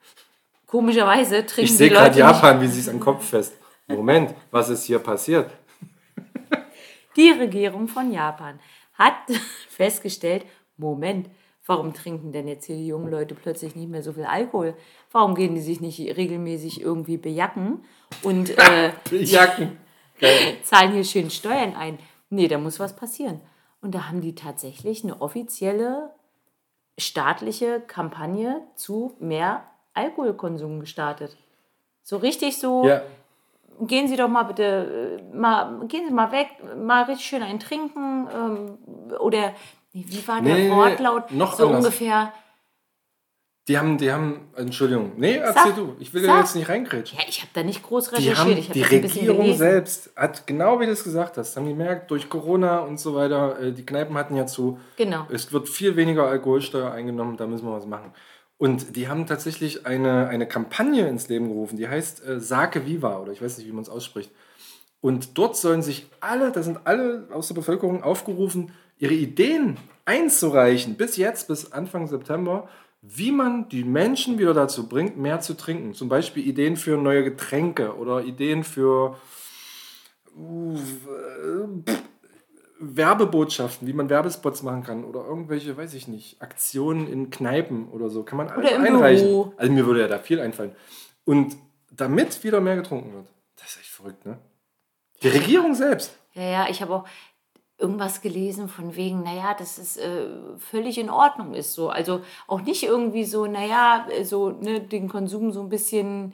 [0.65, 3.53] komischerweise trinken Ich sehe die Leute gerade Japan, wie sie es am Kopf fest.
[3.87, 5.49] Moment, was ist hier passiert?
[6.49, 6.61] Nicht,
[7.15, 8.59] die Regierung von Japan
[8.95, 9.15] hat
[9.69, 10.45] festgestellt,
[10.77, 11.29] Moment,
[11.65, 14.75] warum trinken denn jetzt hier die jungen Leute plötzlich nicht mehr so viel Alkohol?
[15.11, 17.83] Warum gehen die sich nicht regelmäßig irgendwie bejacken
[18.23, 19.77] und äh, Jacken.
[20.19, 20.57] Geil.
[20.63, 21.99] zahlen hier schön Steuern ein.
[22.29, 23.41] Nee, da muss was passieren.
[23.81, 26.11] Und da haben die tatsächlich eine offizielle
[26.97, 31.35] staatliche Kampagne zu mehr Alkoholkonsum gestartet.
[32.01, 33.01] So richtig so, Ja,
[33.81, 36.47] gehen Sie doch mal bitte, äh, mal, gehen Sie mal weg,
[36.77, 38.27] mal richtig schön ein Trinken.
[38.33, 38.77] Ähm,
[39.19, 39.53] oder
[40.03, 41.31] wie war der Nee, Wortlaut?
[41.31, 41.85] noch so anders.
[41.85, 42.33] ungefähr.
[43.67, 45.13] die haben, die haben, Entschuldigung.
[45.17, 45.95] Nee, erzähl Sag, du.
[45.99, 46.39] Ich will da sag.
[46.41, 47.17] jetzt nicht reingrätschen.
[47.17, 48.37] Ja, ich habe da nicht groß Die, recherchiert.
[48.37, 52.29] haben, ich die Regierung selbst hat, genau wie du es gesagt hast, haben gemerkt, durch
[52.29, 55.25] Corona und so weiter, äh, die Kneipen hatten ja zu, Genau.
[55.31, 58.11] es wird viel weniger Alkoholsteuer eingenommen, da müssen wir was machen.
[58.57, 63.17] Und die haben tatsächlich eine, eine Kampagne ins Leben gerufen, die heißt äh, Sake Viva
[63.17, 64.31] oder ich weiß nicht, wie man es ausspricht.
[65.01, 70.95] Und dort sollen sich alle, da sind alle aus der Bevölkerung aufgerufen, ihre Ideen einzureichen,
[70.95, 72.69] bis jetzt, bis Anfang September,
[73.01, 75.93] wie man die Menschen wieder dazu bringt, mehr zu trinken.
[75.93, 79.17] Zum Beispiel Ideen für neue Getränke oder Ideen für
[80.35, 82.03] uh, äh, pff,
[82.79, 88.09] Werbebotschaften, wie man Werbespots machen kann oder irgendwelche, weiß ich nicht, Aktionen in Kneipen oder
[88.09, 88.23] so.
[88.23, 89.27] Kann man alles einreichen.
[89.27, 89.53] Büro.
[89.57, 90.75] Also mir würde ja da viel einfallen.
[91.23, 91.55] Und
[91.91, 93.27] damit wieder mehr getrunken wird.
[93.55, 94.37] Das ist echt verrückt, ne?
[95.23, 96.17] Die Regierung selbst.
[96.33, 97.07] Ja, ja, ich habe auch
[97.77, 101.73] irgendwas gelesen von wegen, naja, dass es äh, völlig in Ordnung ist.
[101.73, 101.89] So.
[101.89, 106.33] Also auch nicht irgendwie so, naja, äh, so ne, den Konsum so ein bisschen,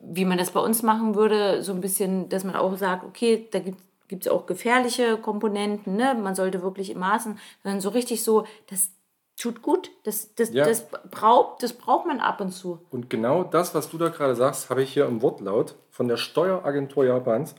[0.00, 3.48] wie man das bei uns machen würde, so ein bisschen, dass man auch sagt, okay,
[3.52, 6.14] da gibt es auch gefährliche Komponenten, ne?
[6.14, 8.90] man sollte wirklich im Maßen, sondern so richtig so, das
[9.36, 10.64] tut gut, das, das, Ja.
[10.64, 12.80] das, braucht, das braucht man ab und zu.
[12.90, 16.16] Und genau das, was du da gerade sagst, habe ich hier im Wortlaut von der
[16.16, 17.54] Steueragentur Japans.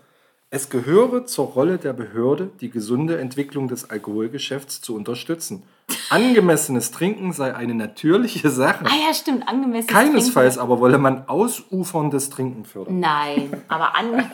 [0.54, 5.63] Es gehöre zur Rolle der Behörde, die gesunde Entwicklung des Alkoholgeschäfts zu unterstützen.
[6.12, 8.86] Angemessenes Trinken sei eine natürliche Sache.
[8.86, 9.88] Ah ja, stimmt, angemessen.
[9.88, 13.00] Keinesfalls aber wolle man ausuferndes Trinken fördern.
[13.00, 14.32] Nein, aber an.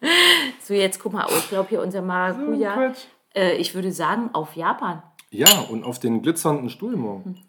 [0.62, 2.74] so, jetzt guck mal, oh, ich glaube hier unser Maracuja.
[2.74, 3.04] Quatsch.
[3.34, 5.02] äh, ich würde sagen, auf Japan.
[5.30, 7.42] Ja, und auf den glitzernden Stuhl morgen.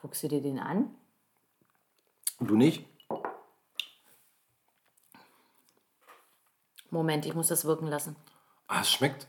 [0.00, 0.86] Guckst du dir den an?
[2.40, 2.86] Du nicht?
[6.94, 8.14] Moment, ich muss das wirken lassen.
[8.68, 9.26] Ah, es schmeckt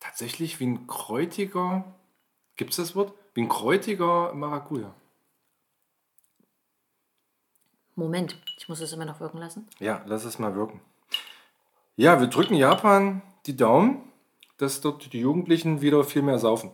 [0.00, 1.84] tatsächlich wie ein kräutiger.
[2.56, 3.14] Gibt es das Wort?
[3.34, 4.92] Wie ein kräutiger Maracuja.
[7.94, 9.68] Moment, ich muss das immer noch wirken lassen.
[9.78, 10.80] Ja, lass es mal wirken.
[11.94, 14.12] Ja, wir drücken Japan die Daumen,
[14.56, 16.72] dass dort die Jugendlichen wieder viel mehr saufen.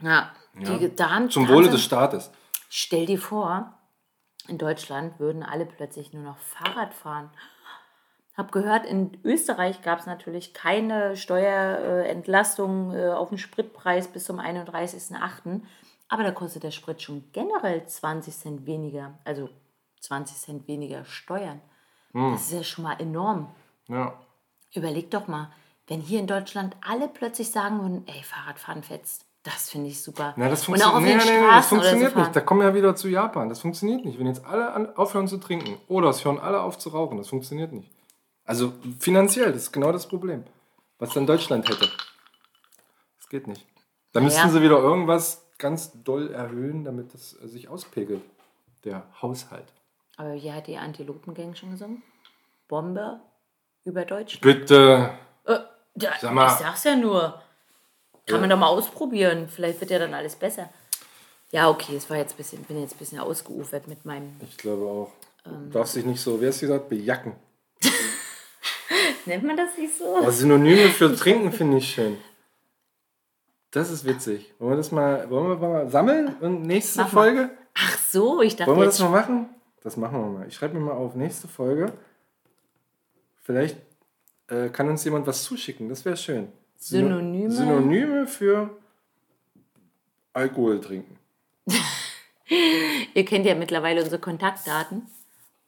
[0.00, 0.78] Ja, Ja.
[0.78, 2.30] Die, da haben, Zum da Wohle des Staates.
[2.68, 3.72] Stell dir vor,
[4.46, 7.30] in Deutschland würden alle plötzlich nur noch Fahrrad fahren.
[8.34, 14.40] Hab gehört, in Österreich gab es natürlich keine Steuerentlastung äh, auf den Spritpreis bis zum
[14.40, 15.60] 31.08.
[16.08, 19.48] Aber da kostet der Sprit schon generell 20 Cent weniger, also
[20.00, 21.60] 20 Cent weniger Steuern.
[22.12, 23.48] Das ist ja schon mal enorm.
[23.88, 24.14] Ja.
[24.74, 25.50] Überleg doch mal,
[25.86, 29.26] wenn hier in Deutschland alle plötzlich sagen würden, ey, Fahrradfahren fetzt.
[29.42, 30.34] Das finde ich super.
[30.36, 32.22] Na, das, Und auch funktio auf nee, nee, nee, das so funktioniert fahren.
[32.22, 32.36] nicht.
[32.36, 33.48] Da kommen wir ja wieder zu Japan.
[33.48, 34.18] Das funktioniert nicht.
[34.18, 37.72] Wenn jetzt alle aufhören zu trinken oder es hören alle auf zu rauchen, das funktioniert
[37.72, 37.90] nicht.
[38.44, 40.44] Also finanziell, das ist genau das Problem,
[40.98, 41.88] was dann Deutschland hätte.
[43.18, 43.64] Das geht nicht.
[44.12, 44.24] Da Ja.
[44.24, 48.22] müssten sie wieder irgendwas ganz doll erhöhen, damit das sich auspegelt,
[48.84, 49.72] der Haushalt.
[50.16, 52.02] Aber wie hat die Antilopengang schon gesungen?
[52.68, 53.20] Bombe
[53.84, 54.42] über Deutschland.
[54.42, 55.10] Bitte.
[55.44, 55.58] Äh,
[55.94, 56.46] da, Sag mal.
[56.46, 57.40] Ich sag's ja nur.
[58.26, 59.48] Kann man doch mal ausprobieren.
[59.48, 60.68] Vielleicht wird ja dann alles besser.
[61.50, 64.36] Ja, okay, es war jetzt ein bisschen, bin jetzt ein bisschen ausgeufert mit meinem.
[64.42, 65.12] Ich glaube auch.
[65.44, 65.70] Ähm.
[65.70, 67.34] Du darfst dich nicht so, wie hast du gesagt, bejacken.
[69.26, 70.16] Nennt man das nicht so?
[70.16, 72.16] Aber Synonyme für trinken finde ich schön.
[73.70, 74.52] Das ist witzig.
[74.58, 77.22] Wollen wir das mal, wollen wir mal sammeln und nächste Mach mal.
[77.24, 77.50] Folge?
[77.74, 79.48] Ach so, ich dachte Wollen wir das mal machen?
[79.82, 80.48] Das machen wir mal.
[80.48, 81.92] Ich schreibe mir mal auf nächste Folge.
[83.42, 83.76] Vielleicht
[84.48, 85.88] äh, kann uns jemand was zuschicken.
[85.88, 86.48] Das wäre schön.
[86.78, 87.50] Syno- Synonyme?
[87.50, 88.70] Synonyme für
[90.32, 91.18] Alkohol trinken.
[93.14, 95.06] Ihr kennt ja mittlerweile unsere Kontaktdaten.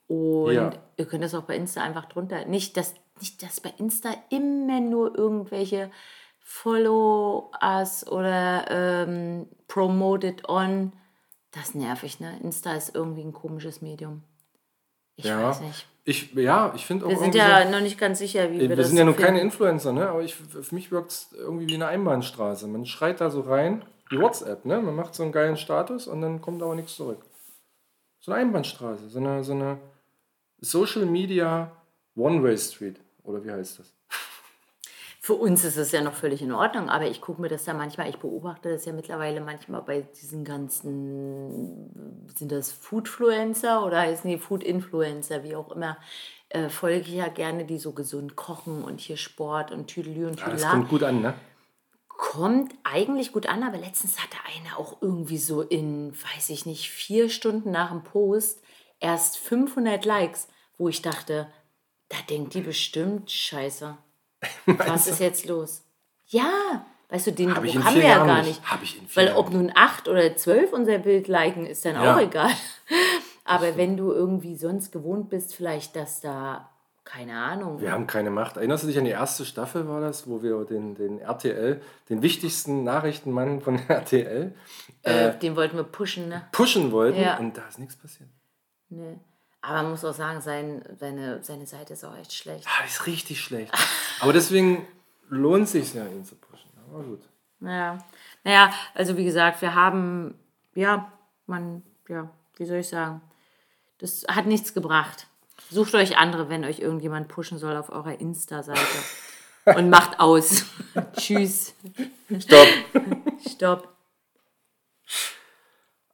[0.07, 0.71] Und Ja.
[0.97, 2.45] ihr könnt das auch bei Insta einfach drunter.
[2.45, 5.91] Nicht, dass, nicht, dass bei Insta immer nur irgendwelche
[6.39, 10.93] Follow us oder ähm, promoted on.
[11.51, 12.37] Das nervig, ne?
[12.43, 14.23] Insta ist irgendwie ein komisches Medium.
[15.15, 15.49] Ich Ja.
[15.49, 15.87] weiß nicht.
[16.07, 18.69] Ich, ja, ich finde auch Wir sind ja so, noch nicht ganz sicher, wie wir,
[18.69, 20.07] wir, das sind ja nur keine Influencer, ne?
[20.07, 22.67] aber ich, für mich wirkt es irgendwie wie eine Einbahnstraße.
[22.67, 24.79] Man schreit da so rein, wie WhatsApp, ne?
[24.81, 27.25] man macht so einen geilen Status und dann kommt aber nichts zurück.
[28.19, 29.79] So eine Einbahnstraße, so eine, so eine
[30.59, 31.71] Social Media
[32.15, 33.93] One-Way Street, oder wie heißt das?
[35.25, 37.73] Für uns ist es ja noch völlig in Ordnung, aber ich gucke mir das ja
[37.73, 44.29] manchmal, ich beobachte das ja mittlerweile manchmal bei diesen ganzen, sind das Foodfluencer oder heißen
[44.29, 45.97] die Food-Influencer, wie auch immer,
[46.49, 50.39] äh, folge ich ja gerne, die so gesund kochen und hier Sport und Tüdelü und
[50.39, 51.33] Ja, das kommt gut an, ne?
[52.07, 56.91] Kommt eigentlich gut an, aber letztens hatte einer auch irgendwie so in, weiß ich nicht,
[56.91, 58.61] vier Stunden nach dem Post
[58.99, 61.47] erst 500 Likes, wo ich dachte,
[62.09, 63.97] da denkt die bestimmt, scheiße,
[64.65, 65.83] was ist jetzt los?
[66.27, 68.47] Ja, weißt du, den Hab Druck haben wir ja gar nicht.
[68.47, 68.71] nicht.
[68.71, 71.85] Hab ich in vier Weil Jahren ob nun acht oder zwölf unser Bild liken, ist
[71.85, 72.15] dann Ja.
[72.15, 72.51] auch egal.
[73.43, 76.67] Aber wenn du irgendwie sonst gewohnt bist, vielleicht, dass da,
[77.03, 78.57] keine Ahnung, Wir haben keine Macht.
[78.57, 82.23] Erinnerst du dich an die erste Staffel, war das, wo wir den, den RTL, den
[82.23, 84.55] wichtigsten Nachrichtenmann von RTL,
[85.03, 86.47] äh, den wollten wir pushen, ne?
[86.51, 87.37] pushen wollten Ja.
[87.37, 88.29] und da ist nichts passiert.
[88.89, 89.19] Nee.
[89.67, 92.67] Aber man muss auch sagen, sein, seine, seine Seite ist auch echt schlecht.
[92.67, 93.73] Ah, ist richtig schlecht.
[94.19, 94.87] Aber deswegen
[95.29, 96.69] lohnt es sich ja, ihn zu pushen.
[96.87, 97.21] Aber gut.
[97.59, 97.97] Naja.
[98.43, 100.35] naja, also wie gesagt, wir haben,
[100.75, 101.11] ja,
[101.47, 103.21] man, ja, wie soll ich sagen,
[103.97, 105.25] das hat nichts gebracht.
[105.71, 108.79] Sucht euch andere, wenn euch irgendjemand pushen soll auf eurer Insta-Seite.
[109.65, 110.65] Und macht aus.
[111.17, 111.73] Tschüss.
[112.37, 112.67] Stopp.
[113.49, 113.94] Stopp.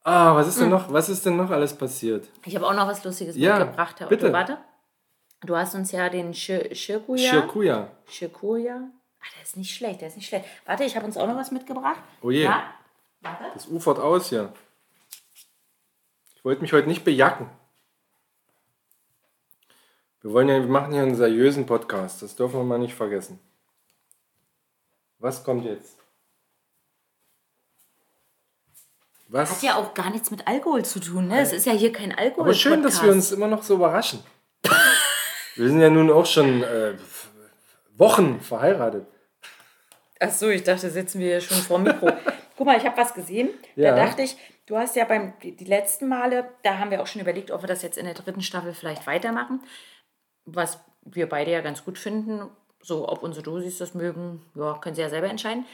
[0.04, 0.62] Ah, was ist Hm.
[0.64, 2.28] denn noch, was ist denn noch alles passiert?
[2.46, 4.00] Ich habe auch noch was Lustiges Ja, mitgebracht.
[4.00, 4.26] Herr bitte.
[4.26, 4.34] Otto.
[4.34, 4.58] Warte.
[5.42, 7.30] Du hast uns ja den Shir- Shirkuya.
[7.32, 7.88] Shirkuya.
[8.08, 8.76] Shirkuya.
[9.20, 10.46] Ah, der ist nicht schlecht, der ist nicht schlecht.
[10.66, 12.00] Warte, ich habe uns auch noch was mitgebracht.
[12.22, 12.44] Oh je.
[12.44, 12.64] Ja.
[13.22, 13.44] Warte.
[13.54, 14.52] Das ufert aus hier.
[16.36, 17.48] Ich wollte mich heute nicht bejacken.
[20.22, 22.22] Wir wollen ja, wir machen hier einen seriösen Podcast.
[22.22, 23.40] Das dürfen wir mal nicht vergessen.
[25.20, 25.98] Was kommt jetzt?
[29.32, 29.50] Was?
[29.50, 31.40] Hat ja auch gar nichts mit Alkohol zu tun, ne?
[31.40, 32.44] Es ist ja hier kein Alkohol.
[32.44, 34.20] Aber schön, dass wir uns immer noch so überraschen.
[35.56, 36.94] Wir sind ja nun auch schon äh,
[37.98, 39.06] Wochen verheiratet.
[40.20, 42.10] Ach so, ich dachte, sitzen wir schon vor dem Mikro.
[42.58, 43.50] Guck mal, ich habe was gesehen.
[43.76, 43.96] Ja.
[43.96, 47.08] Da dachte ich, du hast ja beim die, die letzten Male, da haben wir auch
[47.08, 49.62] schon überlegt, ob wir das jetzt in der dritten Staffel vielleicht weitermachen.
[50.46, 52.50] Was wir beide ja ganz gut finden.
[52.82, 55.66] So, ob unsere Dosis das mögen, ja, können sie ja selber entscheiden.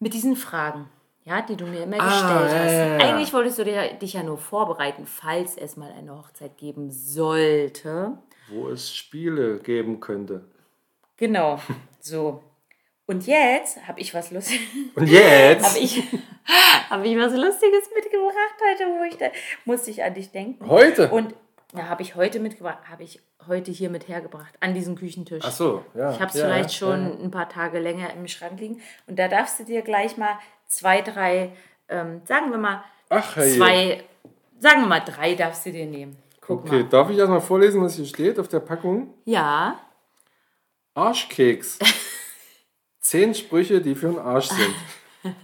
[0.00, 0.88] Mit diesen Fragen,
[1.24, 2.72] ja, die du mir immer Ah, gestellt ja, hast.
[2.72, 2.96] ja, ja.
[2.98, 8.18] Eigentlich wolltest du dir, dich ja nur vorbereiten, falls es mal eine Hochzeit geben sollte.
[8.50, 10.44] Wo es Spiele geben könnte.
[11.16, 11.58] Genau,
[12.00, 12.42] so.
[13.06, 14.66] Und jetzt habe ich was Lustiges.
[14.94, 15.66] Und jetzt?
[15.66, 16.02] Habe ich,
[16.90, 18.34] hab ich was Lustiges mitgebracht
[18.70, 19.26] heute, wo ich da
[19.64, 20.68] musste ich an dich denken.
[20.68, 21.10] Heute?
[21.10, 21.34] Und
[21.74, 25.44] ja, habe ich heute mitgebracht, habe ich heute hier mit hergebracht, an diesem Küchentisch.
[25.46, 26.12] Ach so, ja.
[26.12, 27.24] Ich habe es ja, vielleicht ja, schon ja.
[27.24, 28.80] ein paar Tage länger im Schrank liegen.
[29.06, 30.38] Und da darfst du dir gleich mal
[30.76, 31.52] zwei, drei,
[31.88, 33.56] ähm, sagen wir mal, Ach, herrje.
[33.56, 34.04] zwei,
[34.60, 36.16] sagen wir mal drei darfst du dir nehmen.
[36.40, 36.88] Guck Okay, mal.
[36.88, 39.14] darf ich erstmal vorlesen, was hier steht auf der Packung?
[39.24, 39.78] Ja,
[40.94, 41.78] Arschkeks.
[43.00, 44.74] Zehn Sprüche, die für den Arsch sind.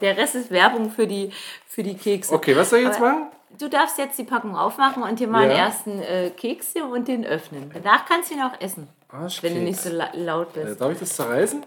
[0.00, 1.30] der Rest ist Werbung für die,
[1.66, 2.34] für die Kekse.
[2.34, 3.26] Okay, was soll ich jetzt Aber- machen?
[3.58, 5.48] Du darfst jetzt die Packung aufmachen und dir mal Ja.
[5.48, 7.70] den ersten äh, Keks nehmen und den öffnen.
[7.74, 9.42] Danach kannst du ihn auch essen, Arschkeks.
[9.42, 10.80] wenn du nicht so la laut Äh, bist.
[10.80, 11.62] darf ich das zerreißen?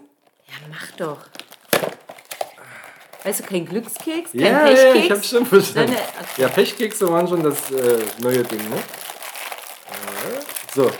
[0.48, 1.18] Ja, mach doch.
[3.26, 5.04] Weißt du, kein Glückskeks, kein Ja, ja, Pechkeks.
[5.04, 5.92] ich habe schon verstanden.
[6.20, 6.42] okay.
[6.42, 8.76] Ja, Pechkekse waren schon das äh, neue Ding, ne?
[8.76, 10.40] Äh,
[10.74, 10.90] So.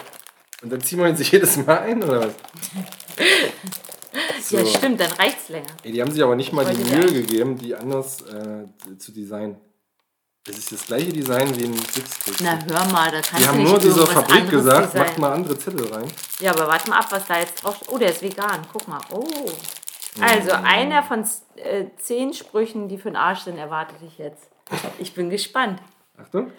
[0.63, 2.33] Und dann ziehen wir uns jedes Mal ein, oder was?
[4.43, 4.59] So.
[4.59, 5.67] Ja, stimmt, dann reicht's länger.
[5.83, 8.65] Ey, die haben sich aber nicht mal die Mühe gegeben, die anders äh,
[8.99, 9.57] zu designen.
[10.45, 12.39] Das ist das gleiche Design wie ein Glückskeks.
[12.41, 15.07] Na, hör mal, da kannst Die du haben nicht nur dieser Fabrik gesagt, designen.
[15.09, 16.09] macht mal andere Zettel rein.
[16.41, 18.65] Ja, aber warte mal ab, was da jetzt drauf Oh, der ist vegan.
[18.73, 19.01] Guck mal.
[19.11, 19.27] Oh.
[20.21, 21.25] Also, einer von
[21.57, 24.49] äh, zehn Sprüchen, die für den Arsch sind, erwartet dich jetzt.
[24.99, 25.81] Ich bin gespannt.
[26.17, 26.51] Achtung.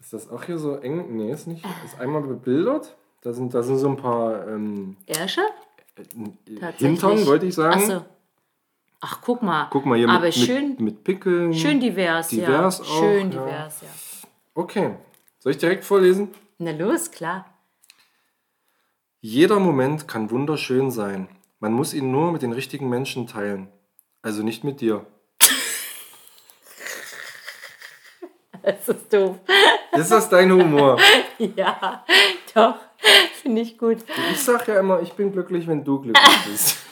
[0.00, 1.16] Ist das auch hier so eng?
[1.16, 1.64] Nee, ist nicht.
[1.84, 2.96] Ist einmal bebildert.
[3.22, 5.42] Da sind, da sind so ein paar ähm, Ersche?
[5.96, 7.82] äh, Hintern, wollte ich sagen.
[7.82, 8.04] Ach so.
[9.00, 9.68] Ach, guck mal.
[9.70, 11.54] Guck mal hier Aber mit, schön, mit, mit Pickeln.
[11.54, 12.84] schön divers, divers ja.
[12.84, 13.44] auch, schön ja.
[13.44, 13.88] divers, ja.
[14.54, 14.94] Okay.
[15.38, 16.34] Soll ich direkt vorlesen?
[16.58, 17.44] Na los, klar.
[19.20, 21.28] Jeder Moment kann wunderschön sein.
[21.58, 23.68] Man muss ihn nur mit den richtigen Menschen teilen.
[24.22, 25.06] Also nicht mit dir.
[28.62, 29.36] Das ist doof.
[29.92, 30.98] Ist das dein Humor?
[31.56, 32.04] Ja,
[32.54, 32.74] doch.
[33.42, 33.98] Finde ich gut.
[34.32, 36.78] Ich sag ja immer, ich bin glücklich, wenn du glücklich bist.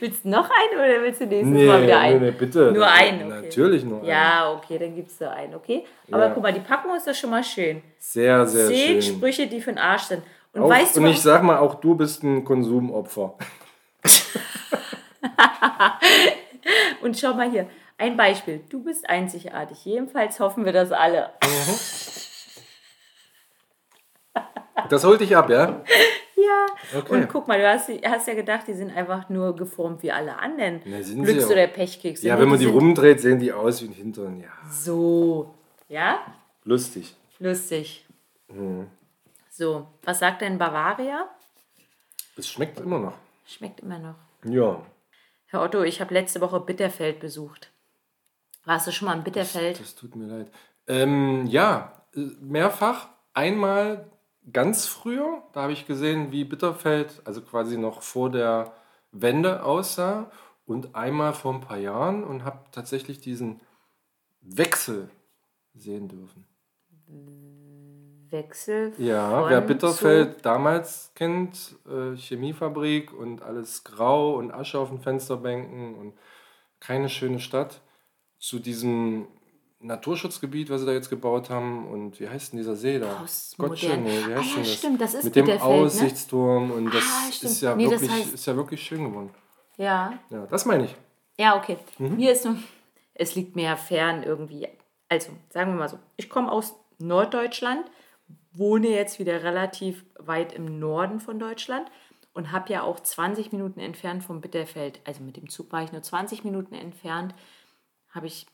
[0.00, 2.20] Willst du noch einen oder willst du nächstes Nee, Mal wieder nee, einen?
[2.22, 2.72] nee, bitte.
[2.72, 3.42] Nur einen, okay.
[3.46, 4.08] Natürlich nur einen.
[4.08, 5.84] Ja, okay, dann gibst du einen, okay?
[6.10, 6.30] Aber Ja.
[6.30, 7.82] guck mal, die Packung ist doch schon mal schön.
[7.98, 9.16] Sehr, sehr Zehn schön.
[9.16, 10.22] Sprüche, die für den Arsch sind.
[10.52, 13.34] Und Auch, weißt du, und ich sag mal, auch du bist ein Konsumopfer.
[17.02, 18.60] und schau mal hier, ein Beispiel.
[18.70, 19.84] Du bist einzigartig.
[19.84, 21.30] Jedenfalls hoffen wir das alle.
[24.88, 25.82] Das holt dich ab, ja?
[26.40, 26.98] Ja.
[27.00, 27.12] Okay.
[27.14, 30.38] Und guck mal, du hast, hast ja gedacht, die sind einfach nur geformt wie alle
[30.38, 30.80] anderen.
[30.86, 32.26] Na, sind Glücks- oder Pechkekse.
[32.26, 34.40] Ja, Nee, wenn man die rumdreht, sehen die aus wie ein Hintern.
[34.40, 35.52] Ja, So.
[35.88, 36.20] Ja?
[36.64, 37.14] lustig.
[37.40, 38.06] Lustig.
[38.48, 38.86] Mhm.
[39.50, 41.28] So, was sagt denn Bavaria?
[42.36, 43.14] Es schmeckt immer noch.
[43.44, 44.14] Schmeckt immer noch.
[44.44, 44.80] Ja.
[45.46, 47.70] Herr Otto, ich habe letzte Woche Bitterfeld besucht.
[48.64, 49.80] Warst du schon mal in Bitterfeld?
[49.80, 50.50] Das tut mir leid.
[50.86, 53.08] Ähm, ja, äh, mehrfach.
[53.34, 54.06] Einmal
[54.52, 58.72] ganz früher, da habe ich gesehen, wie Bitterfeld, also quasi noch vor der
[59.12, 60.30] Wende aussah.
[60.66, 63.62] Und einmal vor ein paar Jahren und habe tatsächlich diesen
[64.42, 65.08] Wechsel
[65.74, 66.44] sehen dürfen.
[68.30, 68.92] Wechsel.
[68.98, 75.00] Ja, von wer Bitterfeld damals kennt, äh, Chemiefabrik und alles grau und Asche auf den
[75.00, 76.12] Fensterbänken und
[76.80, 77.80] keine schöne Stadt,
[78.38, 79.26] zu diesem
[79.80, 83.24] Naturschutzgebiet, was sie da jetzt gebaut haben und wie heißt denn dieser See da?
[83.56, 84.74] Gottchen, nee, wie Ah heißt ja, denn das?
[84.74, 85.62] stimmt, das ist Mit dem ne?
[85.62, 89.30] Aussichtsturm und das Ah, ist ja, Nee, das wirklich, heißt- ist ja wirklich schön geworden.
[89.76, 90.18] Ja.
[90.30, 90.96] Ja, das meine ich.
[91.38, 91.78] Ja, okay.
[91.98, 92.16] Mhm.
[92.16, 92.46] Mir ist
[93.14, 94.66] es liegt mir ja fern irgendwie.
[95.08, 97.84] Also, sagen wir mal so, ich komme aus Norddeutschland,
[98.52, 101.88] wohne jetzt wieder relativ weit im Norden von Deutschland
[102.34, 105.92] und habe ja auch 20 Minuten entfernt vom Bitterfeld, also mit dem Zug war ich
[105.92, 107.34] nur 20 Minuten entfernt,
[108.10, 108.46] habe ich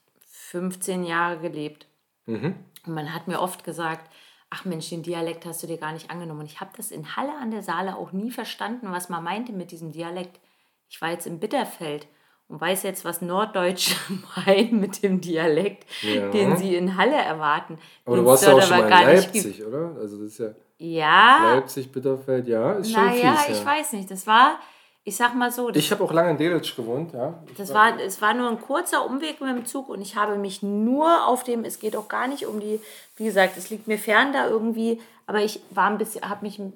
[0.51, 1.87] 15 Jahre gelebt.
[2.27, 2.55] Und
[2.87, 4.11] man hat mir oft gesagt,
[4.51, 6.41] ach Mensch, den Dialekt hast du dir gar nicht angenommen.
[6.41, 9.53] Und ich habe das in Halle an der Saale auch nie verstanden, was man meinte
[9.53, 10.41] mit diesem Dialekt.
[10.89, 12.07] Ich war jetzt im Bitterfeld
[12.49, 13.95] und weiß jetzt, was Norddeutsche
[14.47, 16.29] meinen mit dem Dialekt, Ja.
[16.31, 17.79] den sie in Halle erwarten.
[18.05, 19.17] Aber du warst ja auch schon aber mal in.
[19.17, 19.97] Leipzig, oder?
[20.01, 23.57] Also das ist ja Ja, Leipzig, Bitterfeld, ja, ist schon naja, fies.
[23.59, 23.67] ich ja.
[23.67, 24.11] weiß nicht.
[24.11, 24.59] Das war
[25.07, 27.35] ich sag mal so, Ich habe auch lange in Delitzsch gewohnt, ja.
[27.47, 30.37] Ich das war, es war nur ein kurzer Umweg mit dem Zug und ich habe
[30.37, 32.81] mich nur auf dem, es geht auch gar nicht um die,
[33.17, 36.59] wie gesagt, es liegt mir fern da irgendwie, aber ich war ein bisschen, habe mich
[36.59, 36.73] ein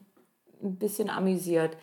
[0.61, 1.77] bisschen amüsiert,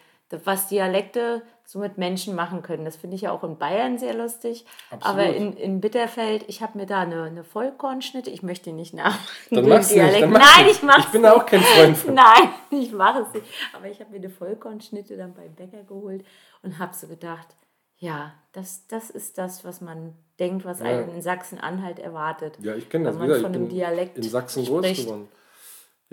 [0.44, 2.86] was Dialekte so mit Menschen machen können.
[2.86, 4.66] Das finde ich ja auch in Bayern sehr lustig.
[4.92, 5.20] Absolut.
[5.20, 9.18] Aber in, in Bitterfeld, ich habe mir da eine, eine Vollkornschnitte, ich möchte nicht nach
[9.50, 10.76] Dann dem mach's nicht, dann Nein, nicht.
[10.76, 12.14] ich mache Ich bin auch kein Freund von.
[12.14, 13.48] Nein, ich mache es nicht.
[13.74, 16.24] Aber ich habe mir eine Vollkornschnitte dann beim Bäcker geholt
[16.62, 17.48] und habe so gedacht,
[17.98, 22.58] ja, das, das ist das, was man denkt, was einen in Sachsen-Anhalt erwartet.
[22.62, 23.40] Ja, ich kenne das Wenn man wieder.
[23.40, 25.30] Von einem Dialekt in Sachsen groß geworden.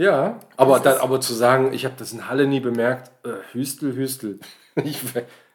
[0.03, 3.95] Ja, aber, dann, aber zu sagen, ich habe das in Halle nie bemerkt, äh, Hüstel,
[3.95, 4.41] Hüstel.
[4.85, 4.99] Ich,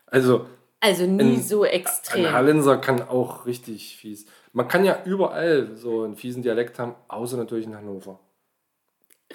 [0.06, 0.46] also
[0.80, 2.26] Also nie Ein- so extrem.
[2.28, 4.26] ein Hallenser kann auch richtig fies.
[4.54, 8.20] Man kann ja überall so einen fiesen Dialekt haben, außer natürlich in Hannover.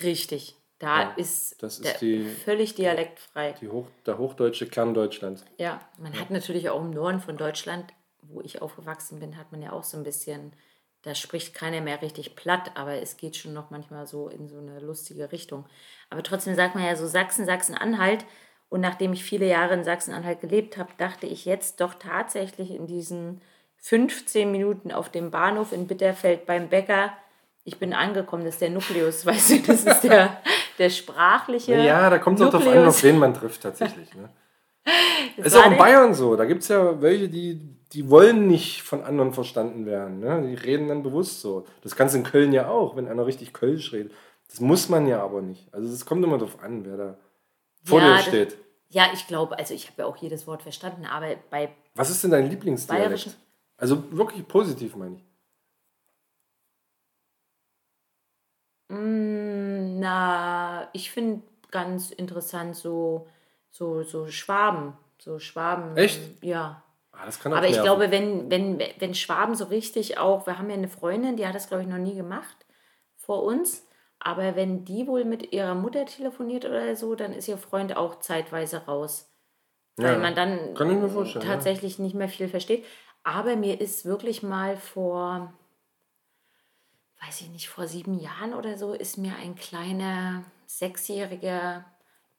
[0.03, 0.57] Richtig.
[0.79, 3.55] Da Ja, ist, das ist der die- völlig dialektfrei.
[3.61, 5.45] Die Hoch, der hochdeutsche Kern Deutschlands.
[5.59, 7.93] Ja, man hat natürlich auch im Norden von Deutschland,
[8.23, 10.53] wo ich aufgewachsen bin, hat man ja auch so ein bisschen,
[11.03, 14.59] da spricht keiner mehr richtig platt, aber es geht schon noch manchmal so in so
[14.59, 15.65] eine lustige Richtung.
[16.11, 18.25] Aber trotzdem sagt man ja so Sachsen, Sachsen-Anhalt.
[18.69, 22.87] Und nachdem ich viele Jahre in Sachsen-Anhalt gelebt habe, dachte ich jetzt doch tatsächlich in
[22.87, 23.43] diesen
[23.79, 27.13] 15 Minuten auf dem Bahnhof in Bitterfeld beim Bäcker,
[27.65, 30.41] ich bin angekommen, das ist der Nukleus, weißt du, das ist der,
[30.79, 31.77] der sprachliche.
[31.77, 34.15] Ja, da kommt es auch darauf an, auf wen man trifft tatsächlich.
[34.15, 34.29] Ne?
[35.37, 36.35] Ist auch in Bayern so.
[36.35, 37.61] Da gibt es ja welche, die,
[37.93, 40.19] die wollen nicht von anderen verstanden werden.
[40.21, 40.43] Ne?
[40.49, 41.67] Die reden dann bewusst so.
[41.83, 44.13] Das kannst du in Köln ja auch, wenn einer richtig Kölsch redet.
[44.49, 45.73] Das muss man ja aber nicht.
[45.75, 47.19] Also es kommt immer darauf an, wer da
[47.85, 48.57] vor Ja, dir das- steht.
[48.91, 52.23] Ja, ich glaube, also ich habe ja auch jedes Wort verstanden, aber bei Was ist
[52.25, 53.39] denn dein Lieblingsdialekt?
[53.79, 55.25] Also wirklich positiv, meine ich.
[58.89, 63.27] Mm, Na, ich finde ganz interessant so,
[63.71, 64.95] so, so Schwaben.
[65.19, 65.97] So Schwaben.
[65.97, 66.21] Echt?
[66.43, 66.83] Ja.
[67.25, 67.83] Das kann auch Aber ich nerven.
[67.83, 71.55] glaube, wenn, wenn, wenn Schwaben so richtig auch, wir haben ja eine Freundin, die hat
[71.55, 72.57] das, glaube ich, noch nie gemacht
[73.17, 73.87] vor uns.
[74.19, 78.21] Aber wenn die wohl mit ihrer Mutter telefoniert oder so, dann ist ihr Freund auch
[78.21, 79.31] zeitweise raus.
[80.01, 81.53] Weil Ja, man dann kann ich mir vorstellen, ja.
[81.55, 82.85] tatsächlich nicht mehr viel versteht.
[83.25, 85.53] Aber mir ist wirklich mal vor,
[87.25, 91.85] weiß ich nicht, vor sieben Jahren oder so, ist mir ein kleiner sechsjähriger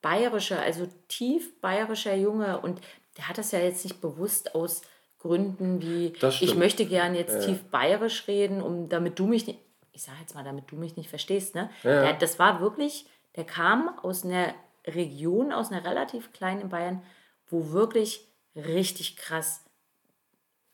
[0.02, 2.82] bayerischer, also tief bayerischer Junge und
[3.18, 4.82] der hat das ja jetzt nicht bewusst aus
[5.20, 7.40] Gründen wie, ich möchte gern jetzt Ja.
[7.40, 9.60] tief bayerisch reden, um damit du mich nicht,
[9.94, 11.70] ich sage jetzt mal, damit du mich nicht verstehst, ne?
[11.84, 12.02] Ja.
[12.02, 13.06] Der, das war wirklich,
[13.36, 14.54] der kam aus einer
[14.86, 17.02] Region, aus einer relativ kleinen in Bayern,
[17.48, 19.64] wo wirklich richtig krass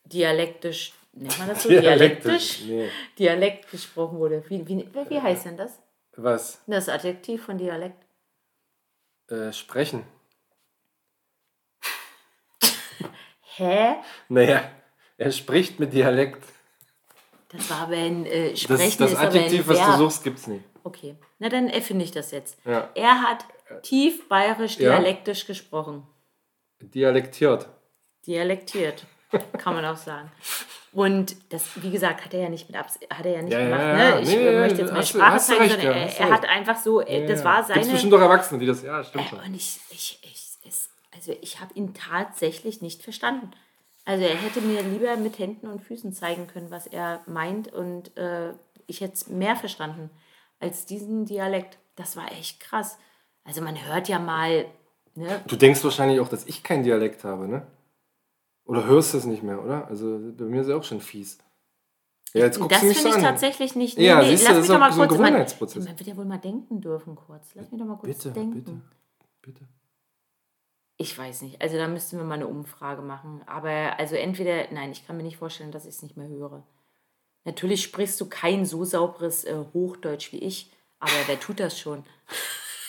[0.05, 2.89] dialektisch, nennt man das so, dialektisch, Nee.
[3.17, 4.43] Dialekt gesprochen wurde.
[4.49, 5.79] Wie, wie, wie heißt denn das?
[6.15, 6.61] Was?
[6.67, 8.03] Das Adjektiv von Dialekt.
[9.29, 10.03] Äh, sprechen.
[13.59, 13.95] Hä?
[14.29, 14.63] Naja,
[15.17, 16.43] er spricht mit Dialekt.
[17.49, 20.63] Das war aber ein äh, Das, Sprechen das aber Adjektiv, was du suchst, gibt's nicht.
[20.83, 22.57] Okay, na dann erfinde ich das jetzt.
[22.65, 22.89] Ja.
[22.95, 23.45] Er hat
[23.83, 24.91] tief bayerisch Ja.
[24.97, 26.07] dialektisch gesprochen.
[26.81, 27.67] Dialektiert.
[28.25, 29.05] Dialektiert,
[29.57, 30.31] kann man auch sagen.
[30.91, 33.59] Und das, wie gesagt, hat er ja nicht mit Abs hat er ja nicht Ja,
[33.59, 33.81] ja, gemacht.
[33.81, 34.15] ja.
[34.15, 34.21] Ne?
[34.21, 35.93] Ich Nee, möchte jetzt meine Sprache du zeigen, recht, sondern
[41.27, 41.39] ja, du Ja.
[41.39, 43.51] Ja, also ich habe ihn tatsächlich nicht verstanden.
[44.05, 48.17] Also er hätte mir lieber mit Händen und Füßen zeigen können, was er meint und
[48.17, 48.53] äh,
[48.87, 50.09] ich hätte es mehr verstanden
[50.59, 51.77] als diesen Dialekt.
[51.95, 52.97] Das war echt krass.
[53.43, 54.65] Also man hört ja mal,
[55.15, 57.67] ne, Du denkst wahrscheinlich auch, dass ich keinen Dialekt habe, ne?
[58.65, 59.87] Oder hörst du es nicht mehr, oder?
[59.87, 61.39] Also bei mir ist er auch schon fies.
[62.33, 63.21] Ja, jetzt guckst das du mich finde ich an.
[63.21, 63.97] tatsächlich nicht.
[63.97, 65.19] Ja, siehst du, lass das mich doch mal so kurz.
[65.19, 67.55] Man, man wird ja wohl mal denken dürfen kurz.
[67.55, 68.63] Lass mich doch mal kurz Bitte, denken.
[68.63, 68.81] bitte,
[69.41, 69.67] bitte.
[71.01, 71.61] Ich weiß nicht.
[71.61, 73.41] Also da müssten wir mal eine Umfrage machen.
[73.45, 76.63] Aber also entweder, nein, ich kann mir nicht vorstellen, dass ich es nicht mehr höre.
[77.45, 82.03] Natürlich sprichst du kein so sauberes äh, Hochdeutsch wie ich, aber wer tut das schon?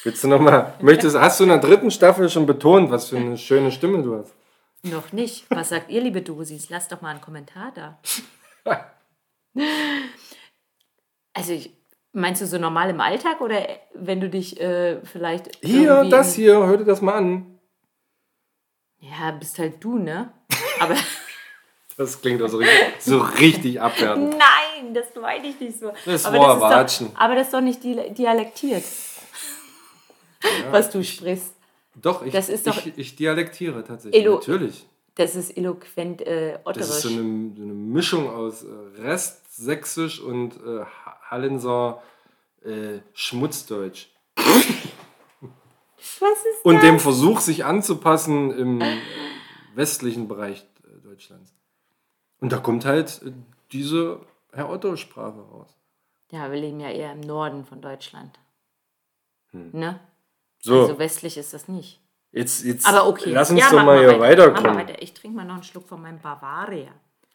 [0.02, 3.38] Willst du nochmal, möchtest, hast du in der dritten Staffel schon betont, was für eine
[3.38, 4.34] schöne Stimme du hast?
[4.82, 5.48] Noch nicht.
[5.50, 6.68] Was sagt ihr, liebe Dosis?
[6.68, 8.00] Lasst doch mal einen Kommentar da.
[11.32, 11.72] Also ich,
[12.12, 16.66] meinst du so normal im Alltag oder wenn du dich äh, vielleicht Hier, das hier,
[16.66, 17.59] hör dir das mal an.
[19.00, 20.32] Ja, bist halt du, ne?
[20.80, 20.94] Aber
[21.96, 24.30] Das klingt doch so richtig, so richtig abwertend.
[24.30, 25.92] nein, das meine ich nicht so.
[26.06, 27.12] Das aber, war ist Watschen.
[27.12, 28.84] doch, aber das ist doch nicht di- dialektiert,
[30.70, 31.52] was du sprichst.
[31.96, 34.22] Doch, ich, Das ist doch- ich, ich dialektiere tatsächlich.
[34.22, 34.86] Elo- Natürlich.
[35.16, 36.88] Das ist eloquent äh, Das otterisch.
[36.88, 42.02] ist so eine, so eine Mischung aus äh, Restsächsisch und äh, Ha- Hallenser
[42.64, 44.06] äh, Schmutzdeutsch.
[46.62, 46.82] Und das?
[46.82, 48.82] dem Versuch, sich anzupassen im,
[49.74, 51.54] westlichen Bereich äh, Deutschlands.
[52.40, 53.32] Und da kommt halt äh,
[53.72, 54.20] diese
[54.52, 55.76] Herr Otto-Sprache raus.
[56.32, 58.38] Ja, wir leben ja eher im Norden von Deutschland.
[59.52, 59.98] Ne?
[60.60, 62.00] So, Also westlich ist das nicht.
[62.30, 63.32] jetzt, jetzt Aber okay.
[63.32, 64.46] lass uns Ja, doch mal hier weiter.
[64.52, 64.76] Weiterkommen.
[64.76, 65.02] weiter.
[65.02, 66.90] Ich trinke mal noch einen Schluck von meinem Bavaria.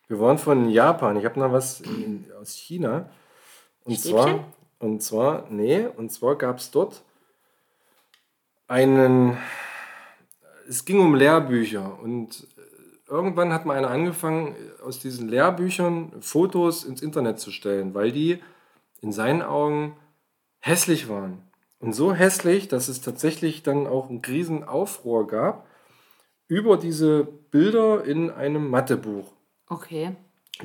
[0.07, 1.17] Wir waren von Japan.
[1.17, 3.09] Ich habe noch was in, aus China.
[3.83, 4.11] Und Stäbchen?
[4.17, 4.39] zwar,
[4.79, 7.01] und zwar, nee, und zwar gab es dort
[8.67, 9.37] einen,
[10.67, 16.83] es ging um Lehrbücher und äh, irgendwann hat mal einer angefangen, aus diesen Lehrbüchern Fotos
[16.83, 18.41] ins Internet zu stellen, weil die
[19.01, 19.95] in seinen Augen
[20.59, 21.41] hässlich waren.
[21.79, 25.67] Und so hässlich, dass es tatsächlich dann auch einen Riesenaufruhr gab
[26.47, 29.31] über diese Bilder in einem Mathebuch.
[29.67, 30.15] Okay.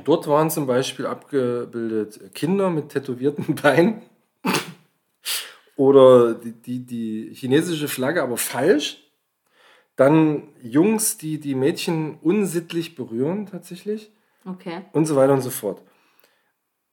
[0.04, 4.02] Dort waren zum Beispiel abgebildet Kinder mit tätowierten Beinen
[5.80, 9.02] oder die, die, die chinesische Flagge, aber falsch.
[9.96, 14.12] Dann Jungs, die die Mädchen unsittlich berühren tatsächlich
[14.44, 14.82] Okay.
[14.92, 15.80] und so weiter und so fort.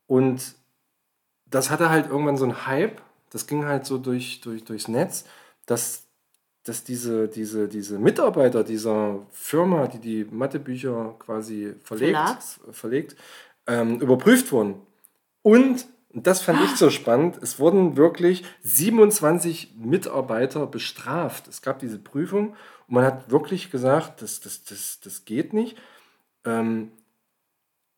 [0.05, 0.55] Und
[1.47, 5.25] das hatte halt irgendwann so einen Hype, das ging halt so durch, durch, durchs Netz,
[5.65, 6.07] dass,
[6.63, 12.59] dass diese, diese, diese Mitarbeiter dieser Firma, die die Mathebücher quasi verlegt, Verlags?
[12.71, 13.17] verlegt
[13.67, 14.75] ähm, überprüft wurden.
[15.41, 21.47] Und, und das fand ich so spannend, es wurden wirklich 27 Mitarbeiter bestraft.
[21.47, 22.55] Es gab diese Prüfung
[22.87, 25.77] und man hat wirklich gesagt, das, das, das, das geht nicht.
[26.43, 26.91] Ähm,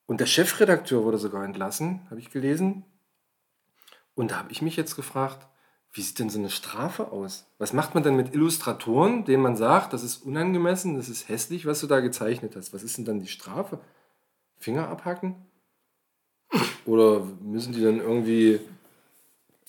[0.05, 2.83] und der Chefredakteur wurde sogar entlassen, habe ich gelesen.
[4.15, 5.47] Und da habe ich mich jetzt gefragt,
[5.93, 7.49] wie sieht denn so eine Strafe aus?
[7.57, 11.65] Was macht man denn mit Illustratoren, denen man sagt, das ist unangemessen, das ist hässlich,
[11.65, 12.73] was du da gezeichnet hast?
[12.73, 13.79] Was ist denn dann die Strafe?
[14.57, 15.35] Finger abhacken?
[16.85, 18.59] Oder müssen die dann irgendwie,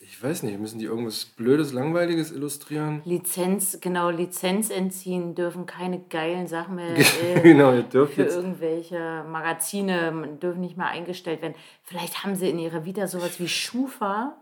[0.01, 3.03] ich weiß nicht, müssen die irgendwas Blödes, Langweiliges illustrieren?
[3.05, 8.37] Lizenz, genau, Lizenz entziehen, dürfen keine geilen Sachen mehr äh, genau, ihr dürft für jetzt.
[8.37, 11.55] irgendwelche Magazine, dürfen nicht mehr eingestellt werden.
[11.83, 14.37] Vielleicht haben sie in ihrer Vita sowas wie Schufa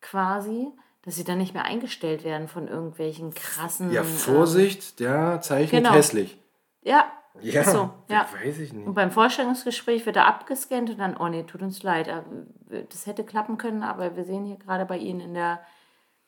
[0.00, 0.68] quasi,
[1.02, 3.92] dass sie dann nicht mehr eingestellt werden von irgendwelchen krassen.
[3.92, 5.94] Ja, ähm, Vorsicht, der zeichnet genau.
[5.94, 6.38] hässlich.
[6.82, 7.10] ja,
[7.42, 8.26] Ja, so, ja.
[8.42, 8.86] weiß ich nicht.
[8.86, 12.08] Und beim Vorstellungsgespräch wird er abgescannt und dann, oh nee, tut uns leid.
[12.08, 15.60] äh, Das hätte klappen können, aber wir sehen hier gerade bei Ihnen in der.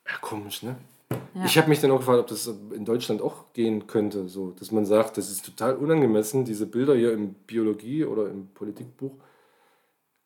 [0.09, 0.77] Ja, komisch, ne?
[1.35, 1.45] Ja.
[1.45, 4.71] Ich habe mich dann auch gefragt, ob das in Deutschland auch gehen könnte, so, dass
[4.73, 9.13] man sagt, das ist total unangemessen, diese Bilder hier im Biologie- oder im Politikbuch.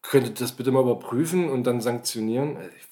[0.02, 2.56] Könntet das bitte mal überprüfen und dann sanktionieren?
[2.56, 2.86] Äh, Ich,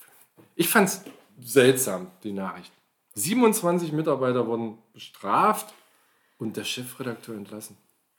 [0.56, 1.04] ich fand es
[1.40, 2.72] seltsam, die Nachricht.
[3.14, 5.72] 27 Mitarbeiter wurden bestraft
[6.38, 7.76] und der Chefredakteur entlassen.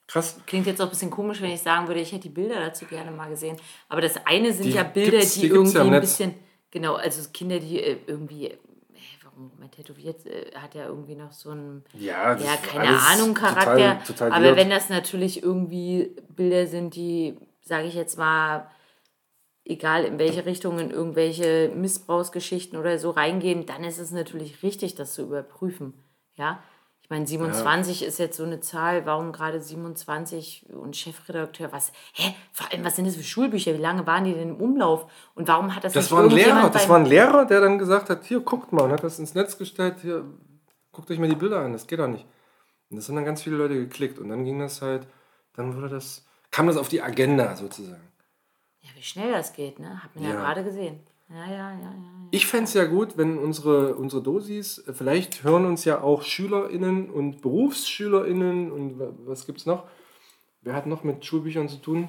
[0.07, 0.39] Krass.
[0.45, 2.85] Klingt jetzt auch ein bisschen komisch, wenn ich sagen würde, ich hätte die Bilder dazu
[2.85, 3.57] gerne mal gesehen.
[3.89, 6.01] Aber das eine sind Die ja Bilder, die, die irgendwie ja ein Netz.
[6.01, 6.35] bisschen.
[6.71, 8.47] Genau, also Kinder, die äh, irgendwie.
[8.47, 8.57] Äh,
[9.23, 11.83] warum man tätowiert, äh, hat ja irgendwie noch so ein.
[11.97, 13.99] Ja, Ja, keine Ahnung, Charakter.
[14.01, 14.57] Total, total aber weird.
[14.57, 18.69] wenn das natürlich irgendwie Bilder sind, die, sage ich jetzt mal,
[19.63, 24.93] egal in welche Richtung, in irgendwelche Missbrauchsgeschichten oder so reingehen, dann ist es natürlich richtig,
[24.95, 25.93] das zu überprüfen.
[26.35, 26.61] Ja.
[27.05, 32.33] Ich meine, 27 ist jetzt so eine Zahl, warum gerade 27 und Chefredakteur, was, hä,
[32.51, 35.47] vor allem, was sind das für Schulbücher, wie lange waren die denn im Umlauf und
[35.47, 38.09] warum hat das, Das nicht war ein Lehrer, das war ein Lehrer, der dann gesagt
[38.09, 40.25] hat, hier, guckt mal, und hat das ins Netz gestellt, hier,
[40.91, 42.25] guckt euch mal die Bilder an, das geht doch nicht.
[42.89, 45.05] Und das haben dann ganz viele Leute geklickt und dann ging das halt,
[45.53, 48.01] dann wurde das, kam das auf die Agenda sozusagen.
[48.81, 50.01] Ja, wie schnell das geht, ne?
[50.03, 50.35] Hat man ja, Ja.
[50.37, 51.01] gerade gesehen.
[51.29, 51.91] Ja, ja, ja, ja.
[52.31, 56.21] Ich fände es ja gut, wenn unsere, unsere Dosis, äh, vielleicht hören uns ja auch
[56.23, 59.85] SchülerInnen und BerufsschülerInnen und wa- was gibt's noch?
[60.61, 62.07] Wer hat noch mit Schulbüchern zu tun?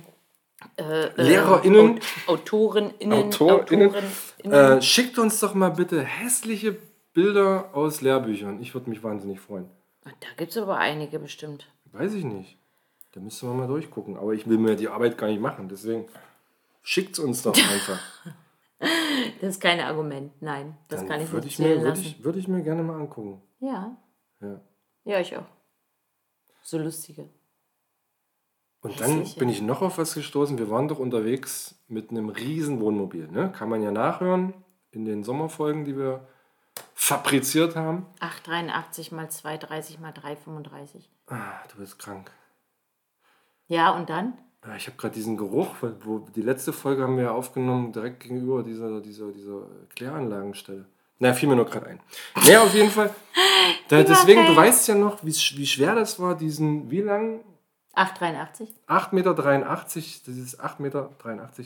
[0.76, 2.00] Äh, LehrerInnen?
[2.26, 3.88] Aut- AutorInnen, AutorInnen?
[3.88, 4.78] AutorenInnen.
[4.78, 6.76] Äh, schickt uns doch mal bitte hässliche
[7.12, 8.60] Bilder aus Lehrbüchern.
[8.60, 9.68] Ich würde mich wahnsinnig freuen.
[10.04, 11.66] Da gibt es aber einige bestimmt.
[11.92, 12.56] Weiß ich nicht.
[13.12, 14.16] Da müssen wir mal durchgucken.
[14.16, 15.68] Aber ich will mir die Arbeit gar nicht machen.
[15.68, 16.06] Deswegen
[16.82, 17.98] schickt es uns doch einfach.
[19.40, 20.76] Das ist kein Argument, nein.
[20.88, 23.42] Das Dann kann ich nicht ich, mir, würde ich, würde ich mir gerne mal angucken.
[23.58, 23.96] Ja,
[24.40, 24.60] Ja.
[25.04, 25.44] ja, ich auch.
[26.62, 27.28] So lustige.
[28.80, 29.38] Und dann Hässliche.
[29.40, 30.58] bin ich noch auf was gestoßen.
[30.58, 33.28] Wir waren doch unterwegs mit einem riesen Wohnmobil.
[33.28, 33.50] Ne?
[33.52, 34.54] Kann man ja nachhören
[34.90, 36.26] in den Sommerfolgen, die wir
[36.94, 38.06] fabriziert haben.
[38.20, 41.08] 8,83 mal 2,30 mal 3,35.
[41.28, 42.30] Ah, du bist krank.
[43.66, 44.38] Ja, und dann?
[44.76, 48.20] Ich habe gerade diesen Geruch, weil- wo die letzte Folge haben wir ja aufgenommen, direkt
[48.20, 49.62] gegenüber dieser, dieser, dieser
[49.94, 50.86] Kläranlagenstelle.
[51.18, 52.00] Na, fiel mir nur gerade ein.
[52.34, 53.10] Naja, auf jeden Fall.
[53.88, 57.40] Da, deswegen, du weißt ja noch, wie, wie schwer das war, diesen, wie lang?
[57.96, 58.68] 8,83?
[58.86, 59.34] 8,83 Meter,
[60.26, 61.10] dieses 8,83 Meter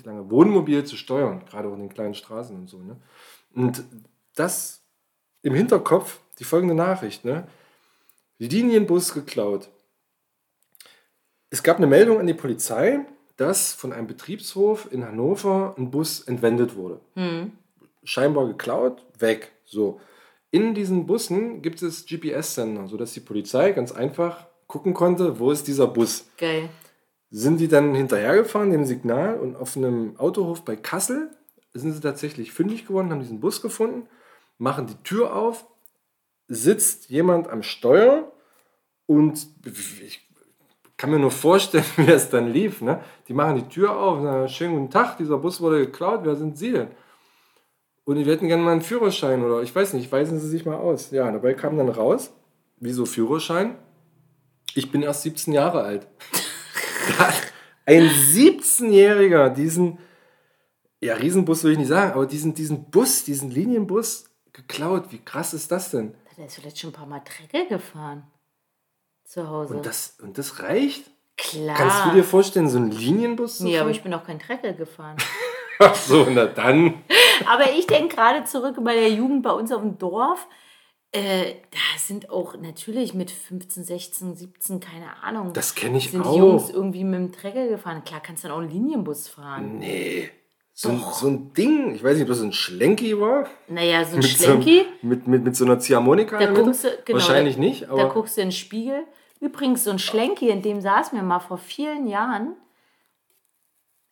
[0.05, 2.79] lange Wohnmobil zu steuern, gerade auch in den kleinen Straßen und so.
[2.79, 2.97] Ne?
[3.55, 3.85] Und
[4.35, 4.83] das
[5.43, 7.47] im Hinterkopf, die folgende Nachricht, ne?
[8.39, 9.69] Linienbus geklaut.
[11.51, 13.05] Es gab eine Meldung an die Polizei,
[13.37, 17.01] dass von einem Betriebshof in Hannover ein Bus entwendet wurde.
[18.05, 19.53] Scheinbar geklaut, weg.
[19.65, 20.01] So.
[20.53, 25.67] In diesen Bussen gibt es GPS-Sender, sodass die Polizei ganz einfach gucken konnte, wo ist
[25.67, 26.29] dieser Bus.
[26.39, 26.69] Geil.
[27.31, 31.31] Sind die dann hinterhergefahren, dem Signal, und auf einem Autohof bei Kassel
[31.73, 34.09] sind sie tatsächlich fündig geworden, haben diesen Bus gefunden,
[34.59, 35.67] machen die Tür auf,
[36.49, 38.33] sitzt jemand am Steuer
[39.07, 39.47] und
[40.03, 40.29] ich
[41.01, 42.83] kann mir nur vorstellen, wie es dann lief.
[42.83, 43.01] Ne?
[43.27, 46.37] Die machen die Tür auf und sagen, schönen guten Tag, dieser Bus wurde geklaut, wer
[46.37, 46.89] sind Sie denn?
[48.05, 50.77] Und die hätten gerne mal einen Führerschein oder ich weiß nicht, weisen Sie sich mal
[50.77, 51.11] aus.
[51.11, 52.33] Ja, dabei kam dann raus,
[52.81, 53.77] wieso Führerschein?
[54.75, 56.07] Ich bin erst 17 Jahre alt.
[57.87, 59.99] Ein 17-Jähriger diesen,
[61.01, 65.07] ja, Riesenbus will ich nicht sagen, aber diesen, diesen Bus, diesen Linienbus geklaut.
[65.11, 66.15] Wie krass ist das denn?
[66.37, 68.25] Der ist vielleicht schon ein paar Mal Trecke gefahren.
[69.31, 69.75] Zu Hause.
[69.77, 71.05] Und das, und das reicht?
[71.37, 71.77] Klar.
[71.77, 74.75] Kannst du dir vorstellen, so einen Linienbus zu Nee, aber ich bin auch kein Trecke
[74.75, 75.17] gefahren.
[75.79, 76.95] Ach so, na dann.
[77.47, 80.49] Aber ich denke gerade zurück bei der Jugend bei uns auf dem Dorf.
[81.13, 85.53] Äh, da sind auch natürlich mit 15, 16, 17, keine Ahnung.
[85.53, 86.37] Das kenne ich sind die auch.
[86.37, 88.03] Jungs irgendwie mit dem Trecker gefahren.
[88.05, 89.79] Klar, kannst du dann auch einen Linienbus fahren.
[89.79, 90.29] Nee.
[90.75, 93.49] So, ein- so ein Ding, ich weiß nicht, ob das ein Schlenki war.
[93.69, 94.85] Naja, so ein Mit Schlenki.
[95.01, 97.93] So, mit, mit, mit so einer Ziehharmonika Da guckst du, genau, Wahrscheinlich da, nicht, Da
[97.93, 99.05] aber guckst du in den Spiegel.
[99.41, 102.55] Übrigens, so ein Schlenki, in dem saßen wir mal vor vielen Jahren.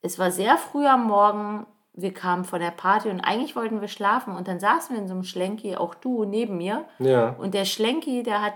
[0.01, 1.67] Es war sehr früh am Morgen.
[1.93, 4.35] Wir kamen von der Party und eigentlich wollten wir schlafen.
[4.35, 6.87] Und dann saßen wir in so einem Schlenki, auch du neben mir.
[6.99, 7.31] ja.
[7.31, 8.55] Und der Schlenki, der hat,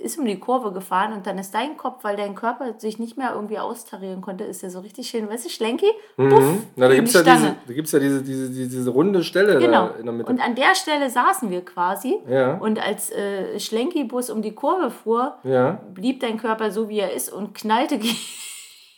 [0.00, 3.16] ist um die Kurve gefahren und dann ist dein Kopf, weil dein Körper sich nicht
[3.16, 5.86] mehr irgendwie austarieren konnte, ist der so richtig schön, weißt du, Schlenki?
[6.16, 6.62] Puff, Mhm.
[6.76, 9.24] Na, da gibt es die ja, diese, da gibt's ja diese, diese, diese, diese runde
[9.24, 9.90] Stelle Genau.
[9.98, 10.30] in der Mitte.
[10.30, 12.18] Und an der Stelle saßen wir quasi.
[12.28, 12.54] Ja.
[12.58, 17.12] Und als äh, Schlenki-Bus um die Kurve fuhr, ja, blieb dein Körper so, wie er
[17.12, 18.16] ist und knallte gegen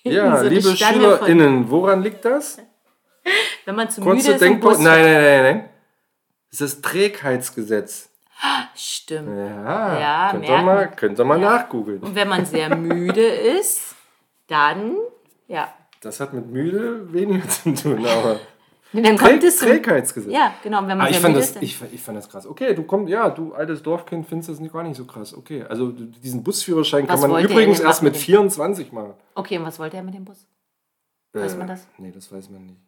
[0.05, 2.59] ja so liebe SchülerInnen, woran liegt das?
[3.65, 4.77] Wenn man zu Kurze müde ist, Denkpause.
[4.77, 5.69] Bus Nein, nein, nein, nein.
[6.51, 8.08] Das ist das Trägheitsgesetz.
[8.75, 9.29] Stimmt.
[9.37, 12.01] Ja, Ja, könnt, ihr mal, könnt ihr mal nachgoogeln.
[12.03, 13.95] Und wenn man sehr müde ist,
[14.47, 14.95] dann,
[15.49, 15.73] ja.
[16.01, 18.39] Das hat mit müde weniger zu tun, aber
[18.93, 20.33] Dann kommt Träg es zum, Trägheitsgesetz.
[20.33, 20.79] Ja, genau.
[20.87, 22.47] Wenn man Ah, ich, fand das, ich, ich fand das krass.
[22.47, 25.35] Okay, du kommst, ja, du altes Dorfkind findest das nicht, gar nicht so krass.
[25.35, 29.15] Okay, also diesen Busführerschein Was kann man übrigens erst mit mit dem- 24 machen.
[29.35, 30.47] Okay, und was wollte er mit dem Bus?
[31.35, 31.87] Weiß man das?
[31.99, 32.79] Nee, das weiß man nicht.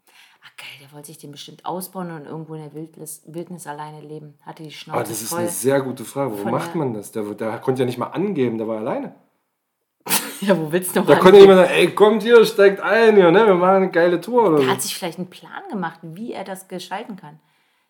[0.43, 4.01] Ach geil, der wollte sich den bestimmt ausbauen und irgendwo in der Wildnis, Wildnis alleine
[4.01, 4.35] leben.
[4.41, 6.33] Hatte die Schnauze Aber das ist eine sehr gute Frage.
[6.39, 7.13] Warum macht der- man das?
[7.13, 9.15] Der, der konnte ja nicht mal angeben, der war alleine.
[10.43, 11.23] Ja, wo willst du noch Da ran?
[11.23, 13.47] konnte jemand sagen, ey, kommt hier, steigt ein hier, ne?
[13.47, 14.71] Wir machen eine geile Tour oder Er so.
[14.71, 17.39] hat sich vielleicht einen Plan gemacht, wie er das gestalten kann.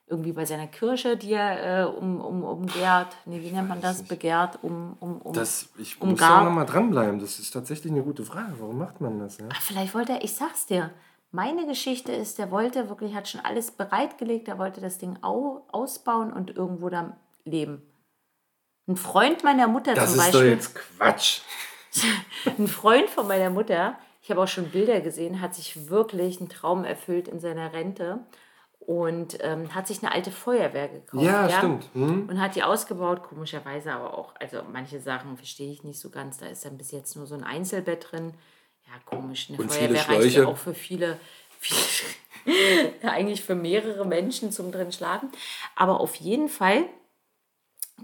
[0.08, 4.02] Irgendwie bei seiner Kirche, die er äh, um, um, umgehrt, nee, wie nennt man das?
[4.02, 5.32] Begehrt, um, um, um.
[5.32, 7.20] Das, ich Um muss da nochmal dranbleiben.
[7.20, 8.54] Das ist tatsächlich eine gute Frage.
[8.58, 9.38] Warum macht man das?
[9.38, 9.44] Ja?
[9.54, 10.90] Ach, vielleicht wollte er, ich sag's dir,
[11.30, 15.66] meine Geschichte ist, der wollte wirklich, hat schon alles bereitgelegt, er wollte das Ding au,
[15.68, 17.82] ausbauen und irgendwo da leben.
[18.88, 21.40] Ein Freund meiner Mutter Das zum ist doch Beispiel, jetzt Quatsch.
[22.58, 26.48] ein Freund von meiner Mutter, ich habe auch schon Bilder gesehen, hat sich wirklich einen
[26.48, 28.20] Traum erfüllt in seiner Rente
[28.80, 31.24] und ähm, hat sich eine alte Feuerwehr gekauft.
[31.24, 31.88] Ja, stimmt.
[31.92, 32.28] Hm?
[32.28, 36.38] Und hat die ausgebaut, komischerweise aber auch, also manche Sachen verstehe ich nicht so ganz.
[36.38, 38.34] Da ist dann bis jetzt nur so ein Einzelbett drin.
[38.92, 39.48] Ja, komisch.
[39.48, 41.18] Eine Und viele Feuerwehr reicht ja auch für viele,
[41.58, 45.30] viele eigentlich für mehrere Menschen zum drin schlafen.
[45.76, 46.84] Aber auf jeden Fall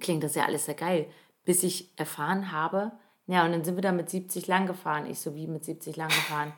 [0.00, 1.06] klingt das ja alles sehr geil,
[1.44, 2.92] bis ich erfahren habe,
[3.28, 5.06] ja, und dann sind wir da mit 70 lang gefahren.
[5.10, 6.52] Ich so, wie mit 70 lang gefahren?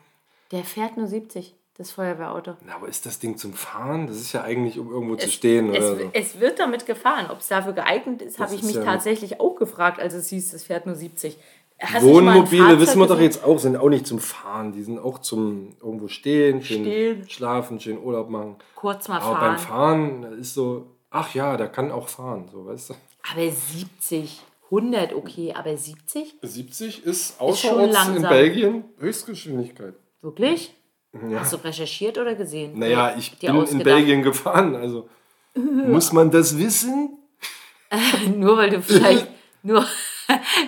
[0.51, 2.57] Der fährt nur 70, das Feuerwehrauto.
[2.63, 4.05] Na, aber ist das Ding zum Fahren?
[4.05, 6.09] Das ist ja eigentlich, um irgendwo zu stehen Es, oder so.
[6.13, 7.31] es wird damit gefahren.
[7.31, 10.53] Ob es dafür geeignet ist, habe ich mich ja- tatsächlich auch gefragt, als es hieß,
[10.53, 11.37] es fährt nur 70.
[11.81, 14.73] Hast Wohnmobile, wissen wir doch jetzt auch, sind auch nicht zum Fahren.
[14.73, 17.29] Die sind auch zum irgendwo stehen, schön Stehen.
[17.29, 18.57] schlafen, schön Urlaub machen.
[18.75, 19.39] Kurz mal Aber fahren.
[19.55, 22.93] beim Fahren ist so, ach ja, der kann auch fahren, so weißt du.
[23.31, 26.35] Aber 70, 100 okay, aber 70?
[26.41, 28.21] 70 ist schon außerorts in.
[28.23, 29.93] Belgien Höchstgeschwindigkeit.
[30.21, 30.73] Wirklich?
[31.35, 32.77] Hast du recherchiert oder gesehen?
[32.77, 33.83] Naja, ich bin in ausgedacht.
[33.85, 35.07] Belgien gefahren, also
[35.55, 37.17] muss man das wissen?
[38.35, 39.27] Nur weil du vielleicht,
[39.63, 39.83] nur,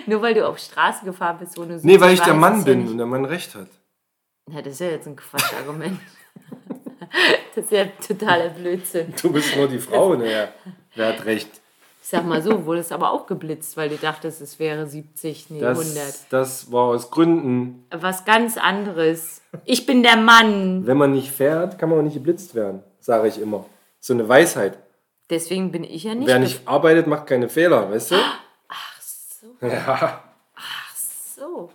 [0.06, 2.88] nur weil du auf Straße gefahren bist, wo du Nee, weil ich der Mann bin
[2.88, 3.68] und der Mann recht hat.
[4.50, 6.00] Ja, das ist ja jetzt ein Quatschargument.
[7.54, 9.14] das ist ja totaler Blödsinn.
[9.20, 10.48] Du bist nur die Frau, naja.
[10.94, 11.48] Wer hat recht?
[12.02, 15.50] Ich sag mal so, wurde es aber auch geblitzt, weil du dachtest, es wäre 70,
[15.50, 15.96] nee, 100.
[15.96, 17.86] Das, das war aus Gründen.
[17.92, 19.40] Was ganz anderes.
[19.64, 20.84] Ich bin der Mann.
[20.84, 23.66] Wenn man nicht fährt, kann man auch nicht geblitzt werden, sage ich immer.
[24.00, 24.78] So eine Weisheit.
[25.30, 26.26] Deswegen bin ich ja nicht.
[26.26, 28.16] Wer nicht arbeitet, macht keine Fehler, weißt du?
[29.42, 30.22] So, Ja.
[30.54, 31.70] ach so.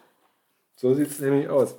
[0.78, 1.76] So sieht es nämlich aus.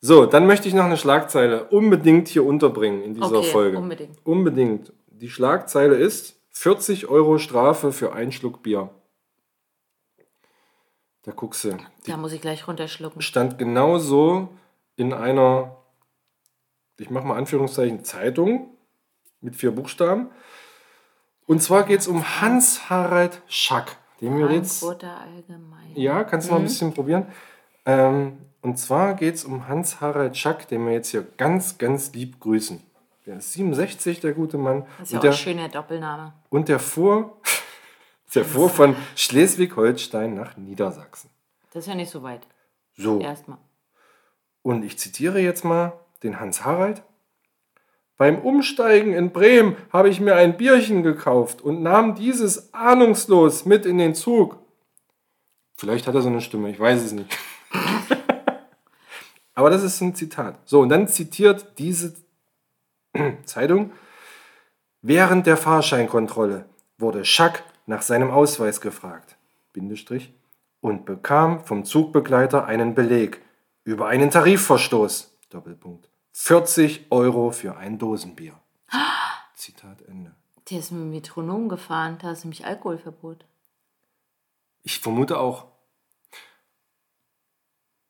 [0.00, 3.78] So, dann möchte ich noch eine Schlagzeile unbedingt hier unterbringen in dieser Okay, Folge.
[3.78, 4.18] unbedingt.
[4.24, 4.92] Unbedingt.
[5.08, 8.90] Die Schlagzeile ist 40 Euro Strafe für einen Schluck Bier.
[11.22, 11.76] Da guckst du.
[12.06, 13.20] Da muss ich gleich runterschlucken.
[13.20, 14.48] Stand genauso
[14.96, 15.76] in einer,
[16.98, 18.70] ich mache mal Anführungszeichen, Zeitung
[19.40, 20.30] mit vier Buchstaben.
[21.46, 25.92] Und zwar geht es um Hans-Harald Schack, den wir jetzt Allgemein.
[25.94, 27.26] ja, kannst du mal ein bisschen probieren.
[27.84, 32.40] Ähm, und zwar geht es um Hans-Harald Schack, den wir jetzt hier ganz, ganz lieb
[32.40, 32.82] grüßen.
[33.26, 34.86] Der ist 67, der gute Mann.
[34.98, 36.32] Das ist ja auch der, ein schöner Doppelname.
[36.50, 37.36] und der fuhr,
[38.34, 41.30] der fuhr von Schleswig-Holstein nach Niedersachsen.
[41.72, 42.46] Das ist ja nicht so weit.
[42.96, 43.58] So, Erstmal.
[44.62, 45.92] und ich zitiere jetzt mal
[46.22, 47.02] den Hans-Harald.
[48.16, 53.84] Beim Umsteigen in Bremen habe ich mir ein Bierchen gekauft und nahm dieses ahnungslos mit
[53.84, 54.58] in den Zug.
[55.74, 57.36] Vielleicht hat er so eine Stimme, ich weiß es nicht.
[59.54, 60.58] Aber das ist ein Zitat.
[60.64, 62.14] So, und dann zitiert diese
[63.44, 63.92] Zeitung.
[65.02, 66.64] Während der Fahrscheinkontrolle
[66.98, 69.36] wurde Schack nach seinem Ausweis gefragt,
[69.74, 70.32] Bindestrich,
[70.80, 73.40] und bekam vom Zugbegleiter einen Beleg
[73.84, 76.08] über einen Tarifverstoß, Doppelpunkt,
[76.38, 78.52] 40 Euro für ein Dosenbier.
[79.54, 80.34] Zitat Ende.
[80.70, 82.18] Der ist mit dem Metronom gefahren.
[82.20, 83.46] Da ist nämlich Alkoholverbot.
[84.82, 85.64] Ich vermute auch,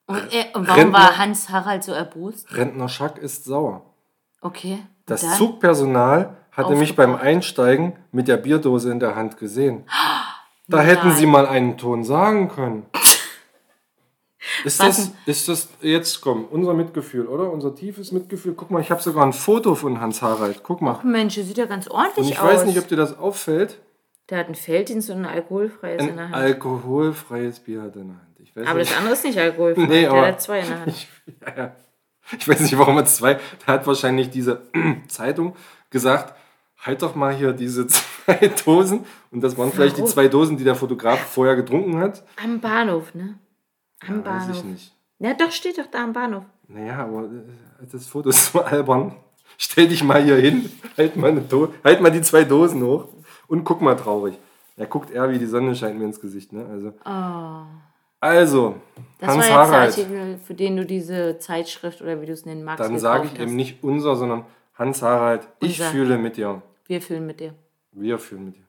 [0.07, 2.53] Und, er, und warum Rentner- war Hans Harald so erbost?
[2.53, 3.95] Rentner Schack ist sauer.
[4.41, 4.81] Okay.
[5.07, 5.35] Das dann?
[5.35, 7.15] Zugpersonal hatte mich beim.
[7.15, 9.85] Einsteigen mit der Bierdose in der Hand gesehen.
[10.69, 11.13] Da hätten.
[11.13, 12.87] Sie mal einen Ton sagen können.
[14.65, 17.51] Ist das, ist das, jetzt komm, unser Mitgefühl, oder?
[17.51, 18.55] Unser tiefes Mitgefühl.
[18.57, 20.63] Guck mal, ich habe sogar ein Foto von Hans Harald.
[20.63, 21.01] Guck mal.
[21.05, 22.45] Mensch, der sieht ja ganz ordentlich Und ich aus.
[22.55, 23.81] weiß nicht, ob dir das auffällt.
[24.31, 26.35] Der hat ein Felddienst und ein alkoholfreies in der Ein Hand.
[26.35, 28.41] alkoholfreies Bier hat er in der Hand.
[28.41, 28.91] Ich weiß aber nicht.
[28.91, 29.87] das andere ist nicht alkoholfrei.
[29.87, 30.89] Nee, der hat zwei in der Hand.
[30.89, 31.09] Ich,
[31.47, 31.77] ja, ja.
[32.39, 33.39] ich weiß nicht, warum er zwei.
[33.65, 34.63] Da hat wahrscheinlich diese
[35.09, 35.55] Zeitung
[35.91, 36.35] gesagt,
[36.79, 39.05] halt doch mal hier diese zwei Dosen.
[39.31, 42.25] Und das waren vielleicht die zwei Dosen, die der Fotograf vorher getrunken hat.
[42.43, 43.39] Am Bahnhof, ne?
[44.07, 44.65] Am Weiß ich Bahnhof.
[44.65, 44.93] nicht.
[45.19, 46.45] Ja, doch, steht doch da am Bahnhof.
[46.69, 49.17] Naja, aber äh, das Foto ist so albern.
[49.59, 51.43] Stell dich mal hier hin, halt mal,
[51.85, 53.09] halt mal die zwei Dosen hoch
[53.49, 54.37] und guck mal traurig.
[54.77, 56.53] Er guckt eher, wie die Sonne scheint mir ins Gesicht.
[56.53, 56.67] Ne?
[56.71, 57.65] Also, Oh.
[58.21, 58.75] also
[59.19, 59.91] Das Hans war jetzt der Harald.
[59.99, 63.41] Artikel, für den du diese Zeitschrift oder wie du es nennen magst, Dann sage ich
[63.41, 64.45] eben nicht unser, sondern
[64.75, 65.49] Hans Harald.
[65.61, 65.91] Ich Unser.
[65.93, 66.61] fühle mit dir.
[66.87, 67.55] Wir fühlen mit dir.
[67.93, 68.65] Wir fühlen mit dir.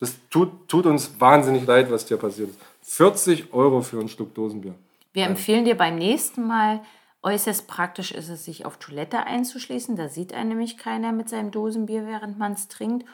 [0.00, 2.58] Das tut, tut uns wahnsinnig leid, was dir passiert ist.
[2.88, 4.74] 40 Euro für einen Schluck Dosenbier.
[5.12, 6.80] Wir empfehlen dir beim nächsten Mal,
[7.22, 9.94] äußerst praktisch ist es, sich auf Toilette einzuschließen.
[9.94, 13.06] Da sieht einen nämlich keiner mit seinem Dosenbier, während man es trinkt.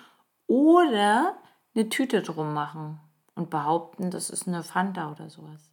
[0.47, 1.37] Oder
[1.75, 3.01] eine Tüte drum machen
[3.35, 5.71] und behaupten, das ist eine Fanta oder sowas.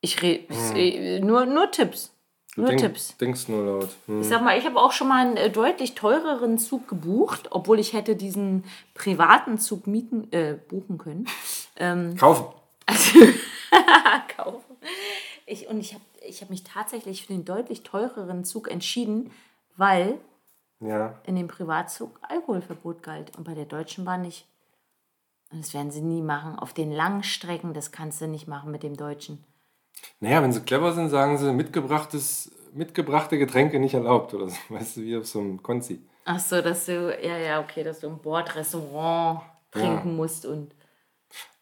[0.00, 2.06] Ich rede nur, nur Tipps.
[2.06, 2.12] Hm.
[2.54, 3.16] Du Nur denk, Tipps.
[3.16, 3.88] denkst nur laut.
[4.06, 4.20] Hm.
[4.20, 7.78] Ich sag mal, ich habe auch schon mal einen äh, deutlich teureren Zug gebucht, obwohl
[7.78, 8.64] ich hätte diesen
[8.94, 11.26] privaten Zug mieten, äh, buchen können.
[12.18, 12.46] Kaufen.
[14.36, 14.76] kaufen.
[15.46, 19.30] Ich, und ich habe ich hab mich tatsächlich für den deutlich teureren Zug entschieden,
[19.76, 20.18] weil
[20.80, 21.18] Ja.
[21.24, 24.46] in dem Privatzug Alkoholverbot galt und bei der Deutschen Bahn nicht.
[25.50, 26.58] Und das werden sie nie machen.
[26.58, 29.44] Auf den langen Strecken, das kannst du nicht machen mit dem Deutschen.
[30.20, 34.56] Naja, wenn sie clever sind, sagen sie, mitgebrachtes, mitgebrachte Getränke nicht erlaubt oder so.
[34.70, 36.00] Weißt du, wie auf so einem Konzi.
[36.24, 40.72] Ach so, dass du, ja, ja, okay, dass du im Bordrestaurant trinken musst und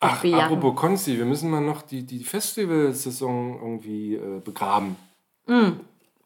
[0.01, 4.97] Ach, apropos Konzi, wir müssen mal noch die, die Festivalsaison irgendwie äh, begraben.
[5.47, 5.73] Mm.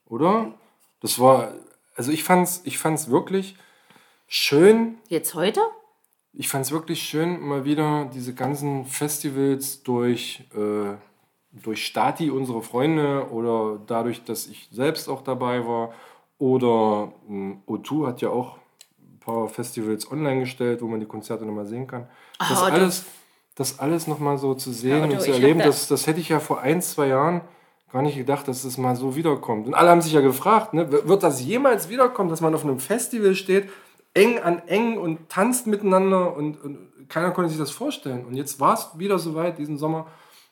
[0.09, 0.55] Oder?
[1.01, 1.53] Das war,
[1.97, 3.57] also ich fand's, ich fand's wirklich
[4.27, 5.61] schön, jetzt heute?
[6.37, 10.95] Ich fand es wirklich schön, mal wieder diese ganzen Festivals durch, äh,
[11.53, 15.93] durch Stati, unsere Freunde, oder dadurch, dass ich selbst auch dabei war.
[16.39, 18.57] Oder mh, O2 hat ja auch
[18.99, 22.09] ein paar Festivals online gestellt, wo man die Konzerte nochmal sehen kann.
[22.41, 23.07] Das du- alles, das
[23.79, 26.29] alles nochmal so zu sehen Ja, du, und zu erleben, da- das, das hätte ich
[26.29, 27.43] ja vor ein, zwei Jahren
[27.93, 29.67] gar nicht gedacht, dass es mal so wiederkommt.
[29.69, 32.81] Und alle haben sich ja gefragt, ne, wird das jemals wiederkommen, dass man auf einem
[32.81, 33.69] Festival steht,
[34.15, 38.25] eng an eng und tanzt miteinander und, und keiner konnte sich das vorstellen.
[38.25, 40.07] Und jetzt war es wieder soweit diesen Sommer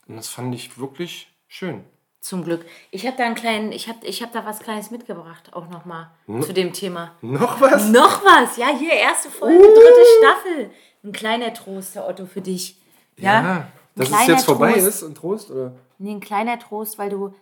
[0.07, 1.82] und das fand ich wirklich schön.
[2.20, 2.64] Zum Glück.
[2.92, 6.09] Ich habe da einen kleinen, ich habe ich hab da was Kleines mitgebracht, auch nochmal
[6.42, 7.11] zu dem Thema.
[7.20, 7.88] Noch was?
[7.88, 8.57] Noch was?
[8.57, 10.70] Ja, hier, erste Folge, dritte Staffel.
[11.03, 12.76] Ein kleiner Trost, der Otto, für dich.
[13.22, 14.86] Ja, dass es jetzt vorbei Trost.
[14.86, 15.72] ist und Trost, oder?
[15.98, 17.34] Nee, ein kleiner Trost, weil du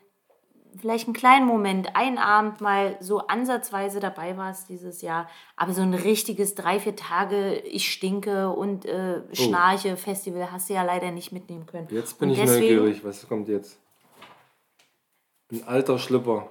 [0.79, 5.29] vielleicht einen kleinen Moment, einen Abend mal so ansatzweise dabei warst dieses Jahr.
[5.57, 10.75] Aber so ein richtiges drei, vier Tage, ich stinke und äh, schnarche Festival hast du
[10.75, 11.89] ja leider nicht mitnehmen können.
[11.91, 13.79] Jetzt bin und ich deswegen, neugierig, was kommt jetzt?
[15.53, 16.49] Ein alter Schlipper.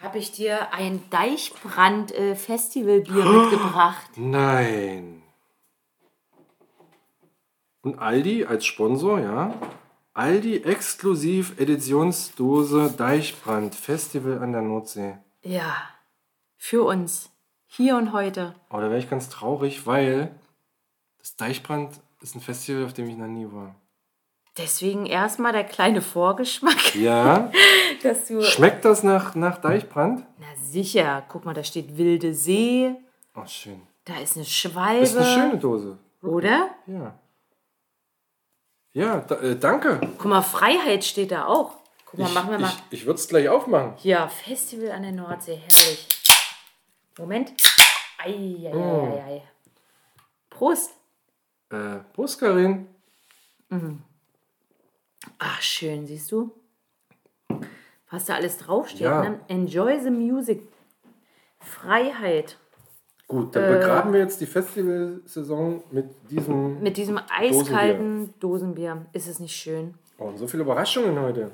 [0.00, 4.10] Habe ich dir ein Deichbrand-Festivalbier mitgebracht?
[4.16, 5.23] Nein.
[7.84, 9.52] Und Aldi als Sponsor, ja.
[10.14, 15.18] Aldi exklusiv Editionsdose Deichbrand Festival an der Nordsee.
[15.42, 15.76] Ja.
[16.56, 17.30] Für uns.
[17.66, 18.54] Hier und heute.
[18.70, 20.34] Aber da wäre ich ganz traurig, weil
[21.18, 23.74] das Deichbrand ist ein Festival, auf dem ich noch nie war.
[24.56, 27.50] Deswegen erstmal der kleine Vorgeschmack, Ja.
[28.42, 30.24] Schmeckt das nach, nach Deichbrand?
[30.38, 31.24] Na sicher.
[31.28, 32.94] Guck mal, da steht wilde See.
[33.34, 33.82] Oh, schön.
[34.04, 35.02] Da ist eine Schwalbe.
[35.02, 35.98] Ist eine schöne Dose.
[36.22, 36.70] Oder?
[36.86, 37.18] Ja.
[38.94, 40.00] Ja, da, äh, danke.
[40.18, 41.76] Guck mal, Freiheit steht da auch.
[42.06, 42.72] Guck mal, Ich, machen wir mal.
[42.90, 43.94] ich, ich würde es gleich aufmachen.
[44.02, 46.08] Ja, Festival an der Nordsee, herrlich.
[47.18, 47.52] Moment.
[48.18, 48.72] Eieieiei.
[48.72, 49.42] Oh.
[50.48, 50.92] Prost.
[51.70, 52.88] Äh, Prost, Karin.
[55.38, 56.52] Ach, schön, siehst du?
[58.10, 59.00] Was da alles draufsteht.
[59.00, 59.28] Ja.
[59.28, 59.40] Ne?
[59.48, 60.62] Enjoy the music.
[61.58, 62.56] Freiheit.
[63.34, 66.80] Gut, dann begraben wir jetzt die Festivalsaison mit diesem.
[66.80, 69.06] Mit diesem eiskalten Dosenbier.
[69.12, 69.94] Ist es nicht schön?
[70.18, 71.50] Oh, und so viele Überraschungen heute.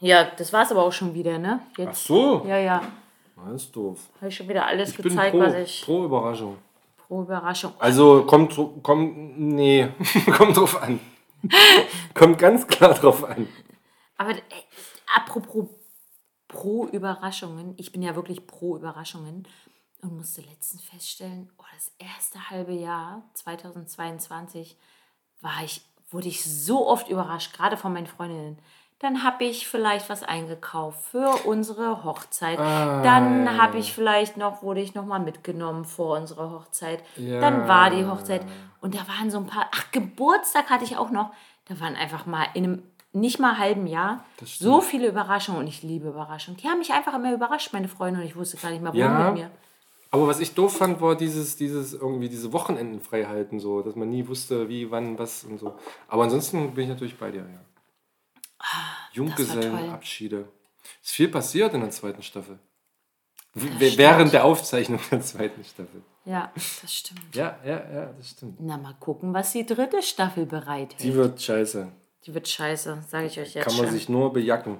[0.00, 1.60] Ja, das war's aber auch schon wieder, ne?
[1.72, 2.44] Ach Jetzt, so.
[2.46, 2.82] ja, ja.
[3.46, 4.00] Das ist doof.
[4.16, 5.82] Habe ich schon wieder alles Ich gezeigt, pro, was ich.
[5.82, 6.58] pro Überraschung.
[7.06, 7.72] Pro Überraschung.
[7.78, 9.88] Also kommt, kommt, nee,
[10.36, 11.00] kommt drauf an.
[12.14, 13.48] kommt ganz klar drauf an.
[14.18, 14.42] Aber äh,
[15.16, 15.68] apropos
[16.48, 19.46] pro Überraschungen, ich bin ja wirklich pro Überraschungen
[20.02, 24.76] und musste letztens feststellen, oh, das erste halbe Jahr 2022
[25.40, 28.58] war ich, wurde ich so oft überrascht, gerade von meinen Freundinnen.
[29.00, 32.58] Dann habe ich vielleicht was eingekauft für unsere Hochzeit.
[32.58, 37.04] Dann habe ich vielleicht noch, wurde ich noch mal mitgenommen vor unserer Hochzeit.
[37.16, 38.42] Dann war die Hochzeit.
[38.80, 41.30] Und da waren so ein paar, ach, Geburtstag hatte ich auch noch.
[41.66, 42.82] Da waren einfach mal in einem
[43.12, 45.60] nicht mal halben Jahr so viele Überraschungen.
[45.60, 46.58] Und ich liebe Überraschungen.
[46.58, 48.18] Die haben mich einfach immer überrascht, meine Freunde.
[48.20, 49.30] Und ich wusste gar nicht mal, wohin Ja.
[49.30, 49.50] mit mir.
[50.10, 53.94] Aber was ich doof fand, war dieses, dieses irgendwie diese Wochenenden frei halten, so, dass
[53.94, 55.74] man nie wusste, wie, wann, was und so.
[56.08, 57.60] Aber ansonsten bin ich natürlich bei dir, ja.
[59.12, 60.48] Junggesellenabschiede.
[61.02, 62.58] Ist viel passiert in der zweiten Staffel.
[63.54, 66.02] Während der Aufzeichnung der zweiten Staffel.
[66.24, 67.34] Ja, das stimmt.
[67.34, 68.56] Ja, ja, ja, das stimmt.
[68.60, 71.02] Na, mal gucken, was die dritte Staffel bereithält.
[71.02, 71.88] Die wird scheiße.
[72.26, 73.94] Die wird scheiße, sage ich euch jetzt Kann man schon.
[73.94, 74.78] sich nur bejacken.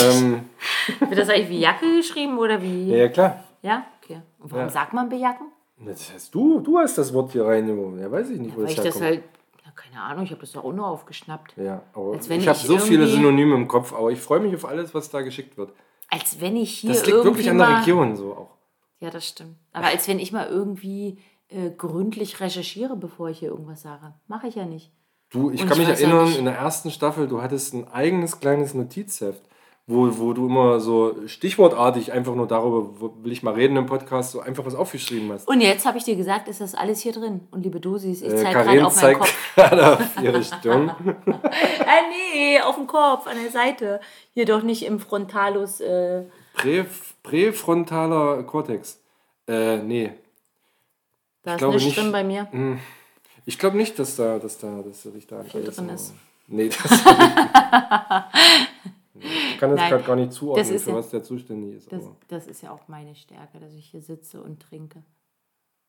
[0.00, 0.48] ähm,
[1.00, 2.88] Wird das eigentlich wie Jacke geschrieben oder wie?
[2.90, 3.44] ja, ja, klar.
[3.62, 3.86] Ja?
[4.02, 4.20] Okay.
[4.38, 4.70] Und warum Ja.
[4.70, 5.46] sagt man bejacken?
[5.78, 7.98] Das heißt, du, du hast das Wort hier reingeworfen.
[7.98, 9.22] Ja, weiß ich nicht, wo Weil das ich das halt,
[9.64, 11.56] ja, keine Ahnung, ich habe das ja auch nur aufgeschnappt.
[11.56, 14.40] Ja, aber Als wenn ich habe ich so viele Synonyme im Kopf, aber ich freue
[14.40, 15.72] mich auf alles, was da geschickt wird.
[16.08, 18.50] Als wenn ich hier Das liegt irgendwie wirklich an der Region so auch.
[19.00, 19.56] Ja, das stimmt.
[19.72, 24.14] Aber als wenn ich mal irgendwie äh, gründlich recherchiere, bevor ich hier irgendwas sage.
[24.28, 24.92] Mache ich ja nicht.
[25.30, 27.74] Du, ich Und kann ich mich ja erinnern, nicht- in der ersten Staffel, du hattest
[27.74, 29.42] ein eigenes kleines Notizheft,
[29.92, 34.32] wo, wo du immer so stichwortartig einfach nur darüber, will ich mal reden im Podcast,
[34.32, 35.46] so einfach was aufgeschrieben hast.
[35.48, 37.40] Und jetzt habe ich dir gesagt, ist das alles hier drin.
[37.50, 39.34] Und liebe Dosis, ich Äh, zeige gerade Karin auf meinen Kopf.
[39.54, 40.90] gerade auf ihre Stirn.
[40.90, 42.00] Ah,
[42.34, 44.00] nee, auf dem Kopf, an der Seite.
[44.34, 45.80] Hier doch nicht im Frontalus.
[45.80, 46.24] Äh,
[46.54, 46.84] Prä,
[47.22, 49.00] präfrontaler Kortex.
[49.48, 50.12] Äh, nee.
[51.42, 51.98] da ist nichts nicht.
[51.98, 52.48] drin bei mir.
[53.44, 56.14] Ich glaube nicht, dass da, dass da, dass du dich da Viel drin ist.
[56.46, 56.90] Nee, das
[59.22, 61.92] Ich kann das gerade gar nicht zuordnen, für ja- was der zuständig ist.
[61.92, 65.02] Das, aber- das ist ja auch meine Stärke, dass ich hier sitze und trinke.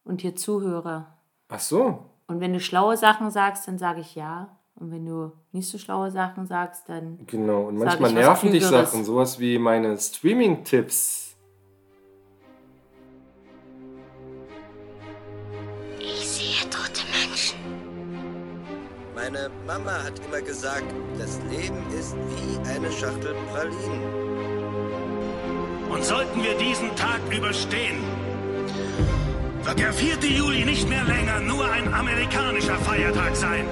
[0.03, 1.07] Und hier zuhöre.
[1.49, 2.05] Ach so.
[2.27, 4.57] Und wenn du schlaue Sachen sagst, dann sage ich ja.
[4.75, 7.19] Und wenn du nicht so schlaue Sachen sagst, dann.
[7.27, 8.65] Genau, und manchmal nerven dich.
[8.65, 11.22] Sachen, sowas wie meine Streaming-Tipps.
[19.34, 20.84] Meine Mama hat immer gesagt,
[21.17, 24.03] das Leben ist wie eine Schachtel Pralinen.
[25.89, 28.03] Und sollten wir diesen Tag überstehen,
[29.63, 30.17] wird der 4.
[30.29, 33.65] Juli nicht mehr länger nur ein amerikanischer Feiertag sein.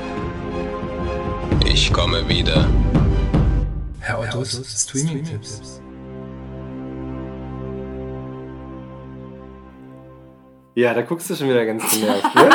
[1.64, 2.68] Ich komme wieder.
[4.00, 5.80] Herr Ottos Streaming-Tipps.
[10.76, 12.50] Ja, da guckst du schon wieder ganz genervt, ne?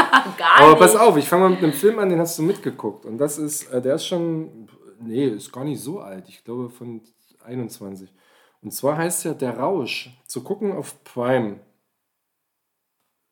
[0.59, 0.79] Aber nicht.
[0.79, 3.05] pass auf, ich fange mal mit einem Film an, den hast du mitgeguckt.
[3.05, 4.69] Und das ist, äh, der ist schon,
[5.01, 6.29] nee, ist gar nicht so alt.
[6.29, 7.03] Ich glaube von
[7.45, 8.13] 21.
[8.63, 10.11] Und zwar heißt ja Der Rausch.
[10.27, 11.61] Zu gucken auf Prime.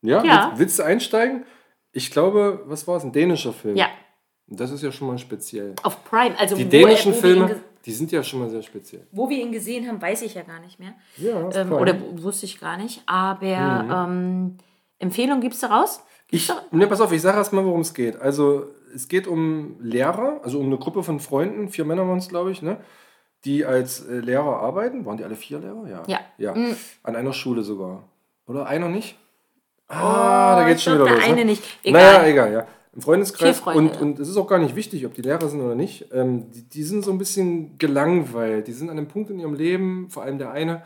[0.03, 0.47] Ja, Ja.
[0.51, 1.45] Willst, willst du einsteigen?
[1.93, 3.05] Ich glaube, was war es?
[3.05, 3.77] Ein dänischer Film.
[3.77, 3.89] Ja,
[4.49, 5.75] Und das ist ja schon mal speziell.
[5.83, 6.39] auf Prime.
[6.39, 9.07] Also Die dänischen er- Filme, die sind ja schon mal sehr speziell.
[9.13, 10.95] Wo wir ihn gesehen haben, weiß ich ja gar nicht mehr.
[11.17, 13.03] Ja, Ähm, oder wusste ich gar nicht.
[13.07, 14.57] Aber ähm,
[14.99, 16.01] Empfehlung gibst du raus?
[16.31, 18.21] Ich, ne, pass auf, ich sage erst mal, worum es geht.
[18.21, 22.29] Also, es geht um Lehrer, also um eine Gruppe von Freunden, vier Männer waren es,
[22.29, 22.79] glaube ich, ne?
[23.45, 25.05] die als äh, Lehrer arbeiten.
[25.05, 25.87] Waren die alle vier Lehrer?
[25.89, 26.03] Ja.
[26.07, 26.21] Ja.
[26.39, 26.55] ja.
[26.55, 26.77] Mhm.
[27.03, 28.05] An einer Schule sogar.
[28.47, 29.19] Oder einer nicht?
[29.89, 31.25] Ah, da Oh, geht's ich schon wieder der los.
[31.25, 31.45] eine ne?
[31.45, 31.63] nicht.
[31.83, 32.03] Egal.
[32.03, 32.67] Naja, egal, ja.
[32.95, 33.57] Im Freundeskreis.
[33.57, 34.01] Vier Freunde, und, ja.
[34.01, 36.07] und es ist auch gar nicht wichtig, ob die Lehrer sind oder nicht.
[36.13, 38.67] Ähm, die, die sind so ein bisschen gelangweilt.
[38.67, 40.83] Die sind an einem Punkt in ihrem Leben, vor allem der eine,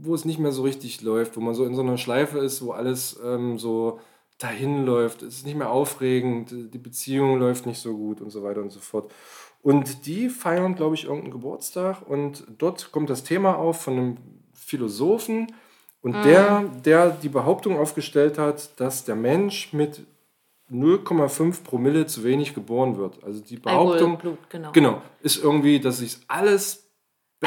[0.00, 2.64] wo es nicht mehr so richtig läuft, wo man so in so einer Schleife ist,
[2.64, 4.00] wo alles ähm, so
[4.38, 5.22] dahin läuft.
[5.22, 8.72] Es ist nicht mehr aufregend, die Beziehung läuft nicht so gut und so weiter und
[8.72, 9.12] so fort.
[9.62, 14.16] Und die feiern, glaube ich, irgendeinen Geburtstag und dort kommt das Thema auf von einem
[14.52, 15.52] Philosophen
[16.02, 20.02] und der, der die Behauptung aufgestellt hat, dass der Mensch mit
[20.70, 23.22] 0,5 Promille zu wenig geboren wird.
[23.24, 24.72] Also die Alkohol, Behauptung, Blut, genau.
[24.72, 26.83] genau, ist irgendwie, dass sich alles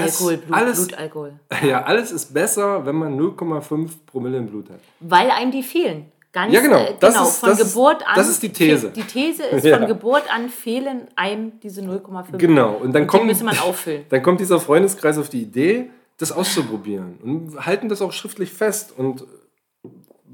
[0.04, 1.34] Alkohol, Blut, alles, Blutalkohol.
[1.64, 4.80] ja, alles ist besser, wenn man 0,5 Promille im Blut hat.
[5.00, 6.12] Weil einem die fehlen.
[6.34, 6.78] Ganz, Ja, genau.
[6.78, 7.28] Äh, Das genau.
[7.28, 8.14] ist- von das ist- Geburt an.
[8.16, 8.90] das ist die These.
[8.90, 9.78] Die These ist, Ja.
[9.78, 12.38] von Geburt an fehlen einem diese 0,5.
[12.38, 12.74] Genau.
[12.76, 14.06] Und dann die kommt, müsste man auffüllen.
[14.10, 18.94] Dann kommt dieser Freundeskreis auf die Idee, das auszuprobieren und halten das auch schriftlich fest
[18.98, 19.26] und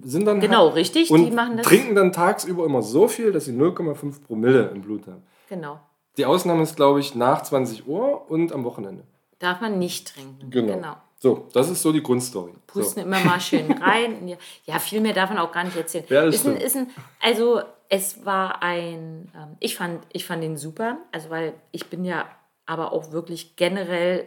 [0.05, 3.31] sind dann Genau, halt- richtig, und die machen das- trinken dann tagsüber immer so viel,
[3.31, 5.23] dass sie 0,5 Promille im Blut haben.
[5.47, 5.79] Genau.
[6.17, 9.03] Die Ausnahme ist, glaube ich, nach 20 Uhr und am Wochenende.
[9.43, 10.49] Darf man nicht trinken.
[10.49, 10.95] Genau.
[11.19, 12.53] So, das ist so die Grundstory.
[12.67, 13.07] Pusten So.
[13.07, 14.37] immer mal schön rein.
[14.65, 16.05] Ja, viel mehr darf man auch gar nicht erzählen.
[16.09, 16.89] Ja, ist ein, ist ein,
[17.21, 22.03] also es war ein, ähm, ich fand, ich fand den super, also weil ich bin
[22.05, 22.25] ja
[22.65, 24.25] aber auch wirklich generell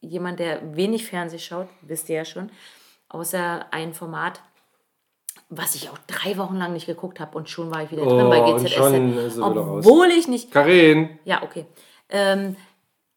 [0.00, 2.50] jemand, der wenig Fernseh schaut, wisst ihr ja schon,
[3.08, 4.40] außer ein Format,
[5.48, 8.26] was ich auch drei Wochen lang nicht geguckt habe und schon war ich wieder drin
[8.26, 8.74] Oh, bei und GZSZ.
[8.74, 11.66] schon obwohl ich nicht, Karin, ja, okay.
[12.08, 12.56] Ähm,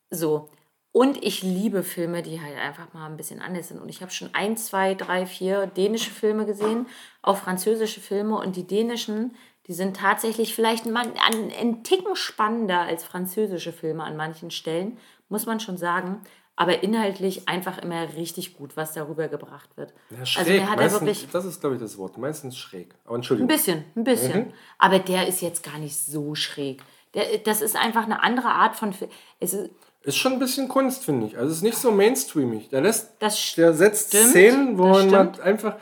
[0.09, 0.49] so.
[0.95, 3.81] Und ich liebe Filme, die halt einfach mal ein bisschen anders sind.
[3.81, 6.87] Und ich habe schon ein, zwei, drei, vier dänische Filme gesehen,
[7.21, 8.37] auch französische Filme.
[8.37, 9.35] Und die dänischen,
[9.67, 14.97] die sind tatsächlich vielleicht mal ein, ein Ticken spannender als französische Filme an manchen Stellen,
[15.27, 16.21] muss man schon sagen.
[16.55, 19.93] Aber inhaltlich einfach immer richtig gut, was darüber gebracht wird.
[20.11, 20.39] ja, schräg.
[20.39, 22.17] also der hat er meistens, wirklich das ist, glaube ich, das Wort.
[22.17, 22.95] Meistens schräg.
[23.03, 23.49] Aber ein Entschuldigung.
[23.49, 24.45] bisschen, ein bisschen.
[24.45, 24.53] Mhm.
[24.77, 26.81] Aber der ist jetzt gar nicht so schräg.
[27.13, 29.11] Der, das ist einfach eine andere Art von Film.
[29.41, 29.71] Es ist,
[30.05, 31.37] Ist schon ein bisschen Kunst, finde ich.
[31.37, 32.69] Also es ist nicht so mainstreamig.
[32.69, 35.39] Der lässt, Das der setzt stimmt, Szenen, wo das man stimmt.
[35.41, 35.77] einfach,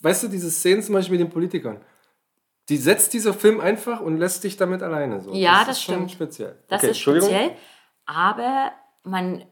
[0.00, 1.80] weißt du, diese Szenen zum Beispiel mit den Politikern,
[2.68, 5.20] die setzt dieser Film einfach und lässt dich damit alleine.
[5.20, 5.32] So.
[5.34, 6.10] Ja, das ist schon stimmt.
[6.12, 6.56] speziell.
[6.68, 7.50] Das Okay, ist speziell.
[8.06, 8.72] Aber
[9.04, 9.44] man,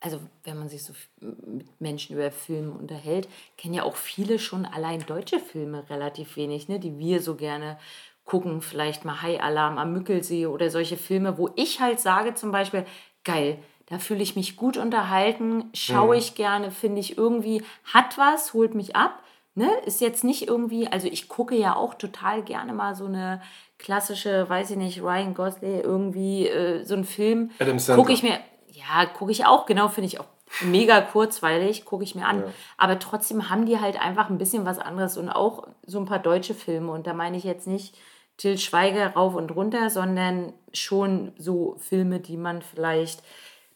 [0.00, 3.28] also wenn man sich so mit Menschen über Filme unterhält,
[3.58, 7.78] kennen ja auch viele schon allein deutsche Filme relativ wenig, ne, die wir so gerne
[8.24, 8.62] gucken.
[8.62, 12.86] Vielleicht mal High Alarm am Mückelsee oder solche Filme, wo ich halt sage zum Beispiel,
[13.24, 18.54] geil, da fühle ich mich gut unterhalten, schaue ich gerne, finde ich irgendwie, hat was,
[18.54, 19.22] holt mich ab.
[19.56, 19.68] Ne?
[19.84, 23.42] Ist jetzt nicht irgendwie, also ich gucke ja auch total gerne mal so eine
[23.78, 27.50] klassische, weiß ich nicht, Ryan Gosling, irgendwie äh, so einen Film.
[27.58, 28.00] Adam Sandler.
[28.00, 30.26] Gucke ich mir, ja, gucke ich auch, genau, finde ich auch
[30.62, 32.44] mega kurzweilig, gucke ich mir an.
[32.76, 36.18] Aber trotzdem haben die halt einfach ein bisschen was anderes und auch so ein paar
[36.18, 36.92] deutsche Filme.
[36.92, 37.96] Und da meine ich jetzt nicht
[38.40, 43.22] Till Schweiger rauf und runter, sondern schon so Filme, die man vielleicht,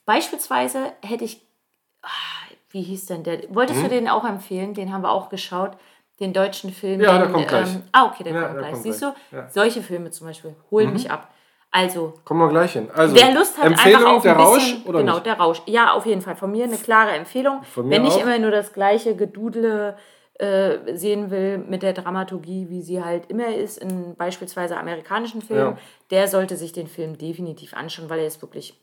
[0.07, 1.43] beispielsweise hätte ich,
[2.03, 2.09] ah,
[2.71, 3.41] wie hieß denn der?
[3.55, 3.85] Wolltest Mhm.
[3.85, 4.75] du den auch empfehlen?
[4.75, 5.73] Den haben wir auch geschaut.
[6.21, 7.01] Den deutschen Film.
[7.01, 7.69] Ja, der kommt gleich.
[7.93, 8.73] ah, okay, der Ja, kommt der gleich.
[8.73, 9.15] kommt Siehst gleich.
[9.31, 9.37] du?
[9.37, 9.43] Ja.
[9.43, 9.47] Mhm.
[9.51, 11.29] Solche Filme zum Beispiel holen mich ab.
[11.71, 12.89] Also, Kommen wir gleich hin.
[12.95, 15.27] Also, Wer Lust hat, Empfehlung, einfach auch der bisschen, Rausch oder genau, nicht?
[15.27, 15.63] der Rausch.
[15.67, 16.37] Ja, auf jeden Fall.
[16.37, 17.65] Von mir eine klare Empfehlung.
[17.65, 18.21] Von mir Wenn ich auch.
[18.23, 19.99] immer nur das gleiche Gedudle
[20.39, 25.73] äh, sehen will mit der Dramaturgie, wie sie halt immer ist in beispielsweise amerikanischen Filmen,
[25.77, 25.79] Ja.
[26.11, 28.79] der sollte sich den Film definitiv anschauen, weil er ist wirklich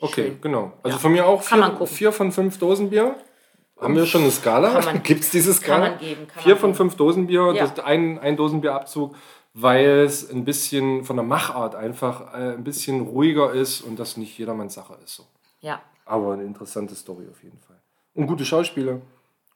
[0.00, 0.40] Okay, schön.
[0.40, 0.72] genau.
[0.82, 3.16] Also von mir auch Kann man vier, vier von fünf Dosen Bier.
[3.80, 4.80] Haben wir schon eine Skala?
[4.80, 5.90] Kann Gibt es diese Skala?
[5.90, 6.76] man geben, kann vier man von geben.
[6.76, 7.62] fünf Dosen Bier, Ja.
[7.62, 9.14] das ist ein, ein Dosenbierabzug,
[9.54, 14.16] weil es ein bisschen von der Machart einfach äh, ein bisschen ruhiger ist und das
[14.16, 15.16] nicht jedermanns Sache ist.
[15.16, 15.24] So.
[15.60, 15.80] Ja.
[16.04, 17.76] Aber eine interessante Story auf jeden Fall.
[18.14, 19.00] Und gute Schauspieler,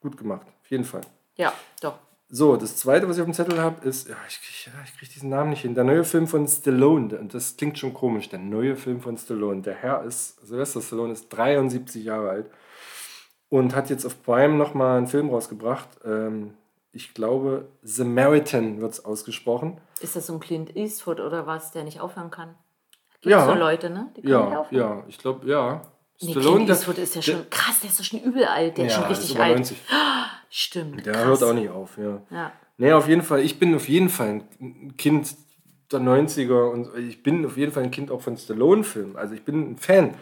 [0.00, 1.02] gut gemacht, jeden Fall.
[1.36, 1.94] Ja, doch.
[2.28, 5.08] So, das zweite, was ich auf dem Zettel habe, ist, ja, ich kriege ja, krieg
[5.10, 7.18] diesen Namen nicht hin, der neue Film von Stallone.
[7.18, 9.60] Und das klingt schon komisch, der neue Film von Stallone.
[9.60, 12.50] Der Herr ist, Sylvester Stallone ist 73 Jahre alt
[13.50, 15.88] und hat jetzt auf Prime nochmal einen Film rausgebracht.
[16.06, 16.54] Ähm,
[16.90, 19.78] ich glaube, Samaritan wird es ausgesprochen.
[20.00, 22.54] Ist das so ein Clint Eastwood oder was, der nicht aufhören kann?
[23.20, 23.44] Gibt Ja.
[23.44, 24.10] so Leute, ne?
[24.22, 25.82] Ja, ja, ich glaube, ja.
[26.22, 28.86] Nee, Stallone, der- Eastwood ist ja schon krass, der ist doch schon übel alt, der
[28.86, 29.54] ist ja, schon ist richtig über alt.
[29.58, 29.76] 90.
[30.50, 31.06] Stimmt.
[31.06, 31.24] Der krass.
[31.24, 32.22] hört auch nicht auf, ja.
[32.30, 32.52] Ja.
[32.78, 33.40] Nee, auf jeden Fall.
[33.40, 35.34] Ich bin auf jeden Fall ein Kind
[35.90, 39.16] der 90er und ich bin auf jeden Fall ein Kind auch von Stallone-Filmen.
[39.16, 40.14] Also ich bin ein Fan.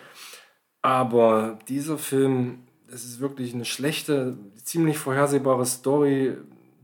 [0.82, 6.36] Aber dieser Film, das ist wirklich eine schlechte, ziemlich vorhersehbare Story,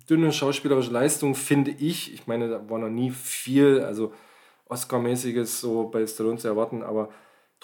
[0.08, 2.12] dünne schauspielerische Leistung, finde ich.
[2.14, 4.12] Ich meine, da war noch nie viel, also
[4.68, 7.08] Oscar-mäßiges so bei Stallone zu erwarten, aber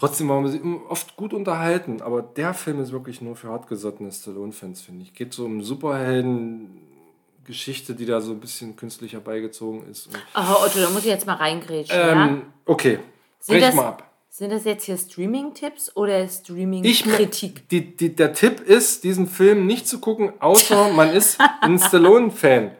[0.02, 4.10] Trotzdem waren wir sie oft gut unterhalten, aber der Film ist wirklich nur für hartgesottene
[4.10, 5.14] Stallone-Fans, finde ich.
[5.14, 10.08] Geht so um Superhelden-Geschichte, die da so ein bisschen künstlich herbeigezogen ist.
[10.34, 12.26] Oh, Otto, da muss ich jetzt mal reingrätschen, ja?
[12.26, 12.98] ähm, okay,
[13.38, 14.10] Sind brech das, mal ab.
[14.28, 17.68] sind das jetzt hier Streaming-Tipps oder Streaming-Kritik?
[17.68, 22.72] der Tipp ist, diesen Film nicht zu gucken, außer man ist ein Stallone-Fan.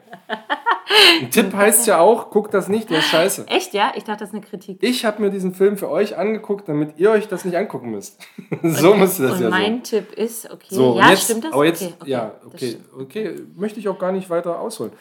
[1.21, 3.47] Ein Tipp heißt ja auch, guckt das nicht, der ist scheiße.
[3.47, 3.93] Echt, ja?
[3.95, 4.77] Ich dachte, das ist eine Kritik.
[4.81, 8.21] Ich habe mir diesen Film für euch angeguckt, damit ihr euch das nicht angucken müsst.
[8.63, 9.83] so müsste das Und ja mein sein.
[9.83, 11.53] Tipp ist, okay, So, ja, jetzt, stimmt das?
[11.53, 14.91] Aber jetzt, okay, okay, ja, okay, okay, möchte ich auch gar nicht weiter ausholen.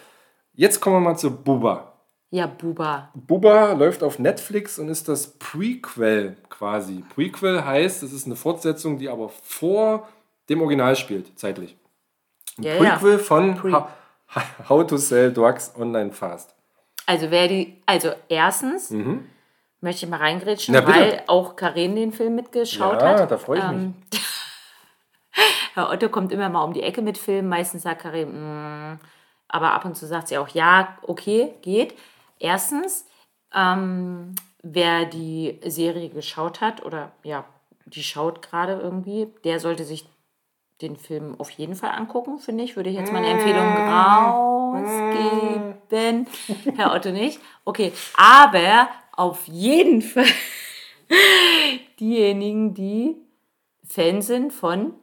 [0.55, 1.89] Jetzt kommen wir mal zu Buba.
[2.31, 3.11] Ja, Buba.
[3.15, 7.05] Buba läuft auf Netflix und ist das Prequel quasi.
[7.15, 10.09] Prequel heißt, es ist eine Fortsetzung, die aber vor
[10.49, 11.77] dem Original spielt, zeitlich.
[12.59, 12.97] Ein Ja, ja.
[12.97, 13.85] Prequel von Pre- How,
[14.69, 16.55] How to Sell Drugs Online Fast.
[17.07, 18.91] Also wer die, also erstens
[19.81, 20.81] möchte ich mal reingrätschen, Mhm.
[20.87, 23.31] Na, weil auch Karin den Film mitgeschaut Ja, hat.
[23.31, 23.83] da freue ich mich.
[23.83, 23.95] Ähm,
[25.75, 27.49] Herr Otto kommt immer mal um die Ecke mit Filmen.
[27.49, 28.31] Meistens sagt Karin,
[28.93, 29.01] mm,
[29.49, 31.95] aber ab und zu sagt sie auch, ja, okay, geht.
[32.39, 33.07] Erstens,
[33.55, 37.45] ähm, wer die Serie geschaut hat oder ja,
[37.87, 40.07] die schaut gerade irgendwie, der sollte sich
[40.83, 42.77] den Film auf jeden Fall angucken, finde ich.
[42.77, 43.65] Würde ich jetzt mal eine Empfehlung
[44.83, 46.27] rausgeben.
[46.77, 47.41] Herr Otto nicht.
[47.65, 50.25] Okay, aber auf jeden Fall
[52.01, 53.17] diejenigen, die
[53.87, 54.95] Fan sind von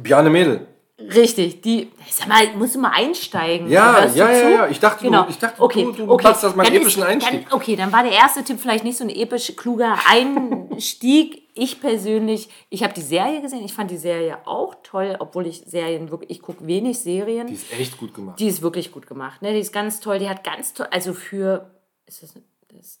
[0.00, 0.66] Bjarne Mädel.
[1.00, 3.68] Richtig, die, sag mal, musst du mal einsteigen.
[3.68, 4.66] Ja, du ja, ja, ja.
[4.68, 5.26] Ich dachte, du- genau.
[5.28, 6.24] ich dachte, okay, du- du okay.
[6.26, 7.48] machst das mal einen Dann epischen ist, Einstieg.
[7.48, 11.42] Dann, okay, dann war der erste Tipp vielleicht nicht so ein episch kluger Einstieg.
[11.58, 15.62] Ich persönlich, ich habe die Serie gesehen, ich fand die Serie auch toll, obwohl ich
[15.66, 17.48] Serien wirklich, ich gucke wenig Serien.
[17.48, 18.38] Die ist echt gut gemacht.
[18.38, 19.42] Die ist wirklich gut gemacht.
[19.42, 19.52] Ne?
[19.52, 20.18] Die ist ganz toll.
[20.18, 21.70] Die hat ganz toll, also für,
[22.06, 22.34] ist das,
[22.68, 23.00] das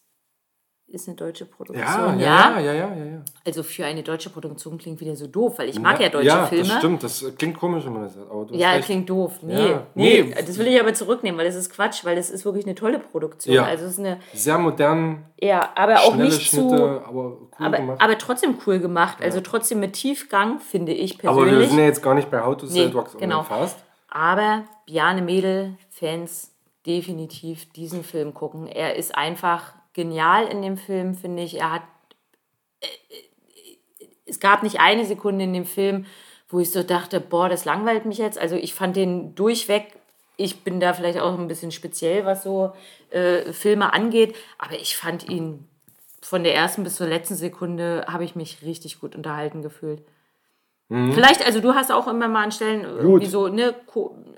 [0.90, 2.18] ist eine deutsche Produktion?
[2.18, 3.22] ja, ja, ja, ja, ja, ja.
[3.44, 6.46] Also für eine deutsche Produktion klingt wieder so doof, weil ich mag ja, deutsche ja,
[6.46, 6.66] Filme.
[6.68, 7.02] das stimmt.
[7.02, 8.30] Das klingt komisch, wenn man das sagt.
[8.30, 8.86] Aber Ja, recht.
[8.86, 9.34] klingt doof.
[9.42, 10.34] Nee, Ja, nee, nee.
[10.34, 12.98] das will ich aber zurücknehmen, weil das ist Quatsch, weil das ist wirklich eine tolle
[12.98, 13.54] Produktion.
[13.54, 13.64] Ja.
[13.64, 17.76] Also es ist eine, Sehr modern, ja, aber auch nicht Schnitte, zu, aber cool aber,
[17.76, 18.00] gemacht.
[18.00, 19.18] aber trotzdem cool gemacht.
[19.20, 21.68] Also trotzdem mit Tiefgang, finde ich Aber wir persönlich.
[21.68, 23.42] sind ja jetzt gar nicht bei How to Sell Nee, Drugs genau.
[23.42, 23.78] Fast.
[24.08, 26.50] Aber Bjarne Mädel, Fans,
[26.86, 28.66] definitiv diesen Film gucken.
[28.66, 31.58] Er ist einfach genial in dem Film, finde ich.
[31.60, 31.82] Er hat.
[32.80, 32.86] äh,
[34.26, 36.06] Es gab nicht eine Sekunde in dem Film,
[36.48, 38.38] wo ich so dachte, boah, das langweilt mich jetzt.
[38.38, 39.84] Also ich fand den durchweg.
[40.36, 42.72] Ich bin da vielleicht auch ein bisschen speziell, was so
[43.10, 45.66] äh, Filme angeht, aber ich fand ihn
[46.22, 50.02] von der ersten bis zur letzten Sekunde habe ich mich richtig gut unterhalten gefühlt.
[50.90, 53.74] Vielleicht, also du hast auch immer mal an Stellen irgendwie so, ne,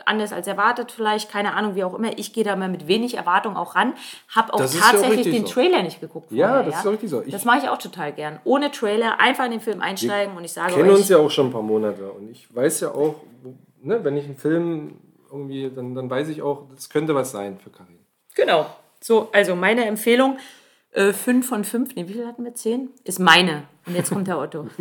[0.05, 2.19] anders als erwartet vielleicht, keine Ahnung, wie auch immer.
[2.19, 3.95] Ich gehe da mal mit wenig Erwartung auch ran,
[4.35, 5.53] habe auch Das ja auch tatsächlich richtig den so.
[5.53, 6.33] Trailer nicht geguckt.
[6.33, 7.23] Ja, vorher, das ist auch richtig so.
[7.23, 8.41] Ich- das mache ich auch total gern.
[8.43, 11.31] Ohne Trailer einfach in den Film einsteigen und ich sage kennen euch, uns ja auch
[11.31, 13.15] schon ein paar Monate und ich weiß ja auch,
[13.83, 14.97] ne, wenn ich einen Film
[15.31, 17.99] irgendwie, dann, dann weiß ich auch, das könnte was sein für Karin.
[18.35, 18.67] genau.
[19.03, 20.37] So, also meine Empfehlung,
[20.91, 22.55] äh, 5 von 5, nee, wie viel hatten wir?
[22.55, 22.91] 10?
[23.05, 23.63] Ist meine.
[23.87, 24.67] Und jetzt kommt der Otto.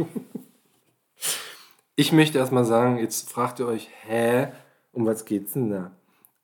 [1.99, 4.53] Ich möchte erstmal sagen, jetzt fragt ihr euch, hä,
[4.93, 5.91] um was geht's denn da?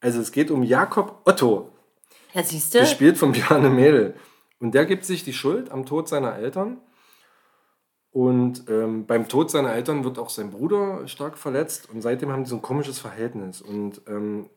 [0.01, 1.71] Also es geht um Jakob Otto,
[2.33, 2.79] Ja, siehst du?
[2.79, 4.15] gespielt von Bjarne Mädel.
[4.59, 6.81] Und der gibt sich die Schuld am Tod seiner Eltern.
[8.11, 11.89] Und ähm, beim Tod seiner Eltern wird auch sein Bruder stark verletzt.
[11.89, 13.61] Und seitdem haben die so ein komisches Verhältnis.
[13.61, 14.49] Und ähm,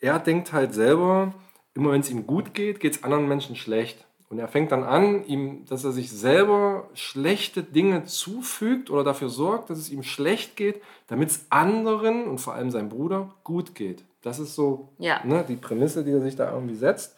[0.00, 1.34] er denkt halt selber,
[1.74, 4.08] immer wenn es ihm gut geht, geht es anderen Menschen schlecht.
[4.32, 9.28] Und er fängt dann an, ihm, dass er sich selber schlechte Dinge zufügt oder dafür
[9.28, 13.74] sorgt, dass es ihm schlecht geht, damit es anderen und vor allem seinem Bruder gut
[13.74, 14.06] geht.
[14.22, 15.22] Das ist so Ja.
[15.22, 17.14] ne, die Prämisse, die er sich da irgendwie setzt.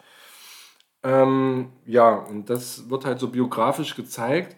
[1.03, 4.57] Ähm, ja, und das wird halt so biografisch gezeigt.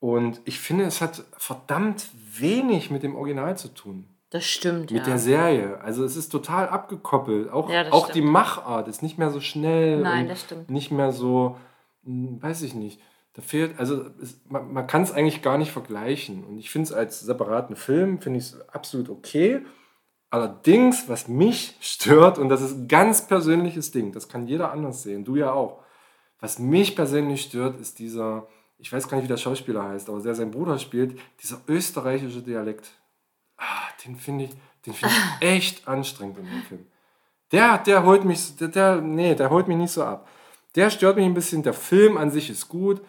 [0.00, 2.08] Und ich finde, es hat verdammt
[2.38, 4.06] wenig mit dem Original zu tun.
[4.28, 5.04] Das stimmt, Mit ja.
[5.06, 5.80] der Serie.
[5.80, 7.50] Also es ist total abgekoppelt.
[7.50, 8.16] Auch, Ja, auch stimmt.
[8.16, 10.00] die Machart ist nicht mehr so schnell.
[10.02, 10.70] Nein, das stimmt.
[10.70, 11.56] Nicht mehr so,
[12.40, 13.00] weiß ich nicht.
[13.34, 16.44] Da fehlt, also es, man, man kann es eigentlich gar nicht vergleichen.
[16.44, 19.62] Und ich finde es als separaten Film, finde ich es absolut okay.
[20.30, 25.02] Allerdings, was mich stört, und das ist ein ganz persönliches Ding, das kann jeder anders
[25.02, 25.82] sehen, du ja auch.
[26.38, 28.46] Was mich persönlich stört, ist dieser,
[28.78, 32.42] ich weiß gar nicht, wie der Schauspieler heißt, aber der sein Bruder spielt, dieser österreichische
[32.42, 32.90] Dialekt.
[33.56, 34.50] Ah, den finde ich,
[34.86, 36.86] den finde ich echt anstrengend in dem Film.
[37.52, 40.28] Der, der holt mich, der, der, nee, der holt mich nicht so ab.
[40.74, 41.62] Der stört mich ein bisschen.
[41.62, 43.00] Der Film an sich ist gut,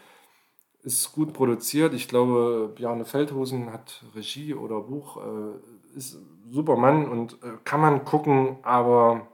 [0.84, 1.94] ist gut produziert.
[1.94, 7.58] Ich glaube, Bjarne Feldhusen hat Regie oder Buch, äh, ist ein super Mann und äh,
[7.64, 9.28] kann man gucken, aber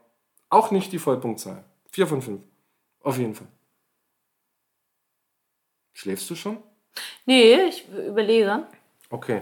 [0.49, 1.64] auch nicht die Vollpunktzahl.
[1.91, 2.41] Vier von fünf.
[3.02, 3.48] Auf jeden Fall.
[5.94, 6.58] Schläfst du schon?
[7.26, 8.68] Nee, ich überlege.
[9.10, 9.41] Okay.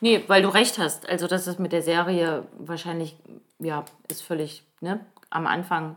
[0.00, 1.08] Nee, weil du recht hast.
[1.08, 3.16] Also, das ist mit der Serie wahrscheinlich,
[3.58, 5.06] ja, ist völlig, ne?
[5.30, 5.96] Am Anfang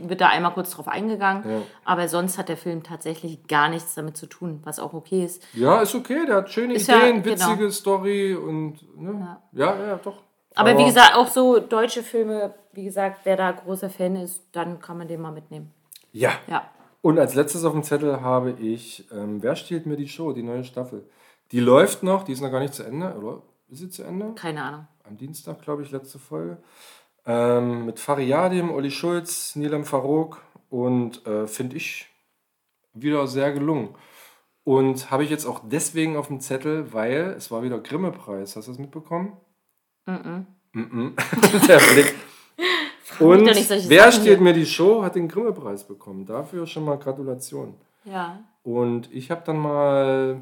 [0.00, 1.62] wird da einmal kurz drauf eingegangen, Ja.
[1.84, 5.42] aber sonst hat der Film tatsächlich gar nichts damit zu tun, was auch okay ist.
[5.54, 7.34] Ja, ist okay, der hat schöne Ist ja- Ideen, genau.
[7.50, 9.38] witzige Story und ne?
[9.52, 9.76] ja.
[9.76, 10.22] ja, doch.
[10.54, 14.80] Aber, wie gesagt, auch so deutsche Filme, wie gesagt, wer da großer Fan ist, dann
[14.80, 15.72] kann man den mal mitnehmen.
[16.12, 16.32] Ja.
[16.48, 16.68] Ja.
[17.00, 20.42] Und als letztes auf dem Zettel habe ich, ähm, wer stiehlt mir die Show, die
[20.42, 21.08] neue Staffel?
[21.52, 23.42] Die läuft noch, die ist noch gar nicht zu Ende, oder?
[23.68, 24.32] Ist sie zu Ende?
[24.34, 24.88] Keine Ahnung.
[25.04, 26.58] Am Dienstag, glaube ich, letzte Folge.
[27.28, 32.06] Ähm, mit Fariadim, Olli Schulz, Nilam Farouk und äh, finde ich
[32.94, 33.90] wieder sehr gelungen.
[34.64, 38.56] Und habe ich jetzt auch deswegen auf dem Zettel, weil es war wieder Grimme-Preis.
[38.56, 39.36] Hast du das mitbekommen?
[40.06, 40.46] Mhm.
[41.68, 42.14] Der Blick.
[43.20, 44.40] Und wer Sachen steht hier.
[44.40, 46.24] mir die Show, hat den Grimme-Preis bekommen.
[46.24, 47.74] Dafür schon mal Gratulation.
[48.04, 48.42] Ja.
[48.62, 50.40] Und ich habe dann mal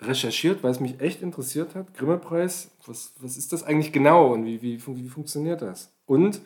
[0.00, 1.94] recherchiert, weil es mich echt interessiert hat.
[1.94, 5.92] Grimme-Preis, was, was ist das eigentlich genau und wie, wie, wie funktioniert das?
[6.10, 6.40] Und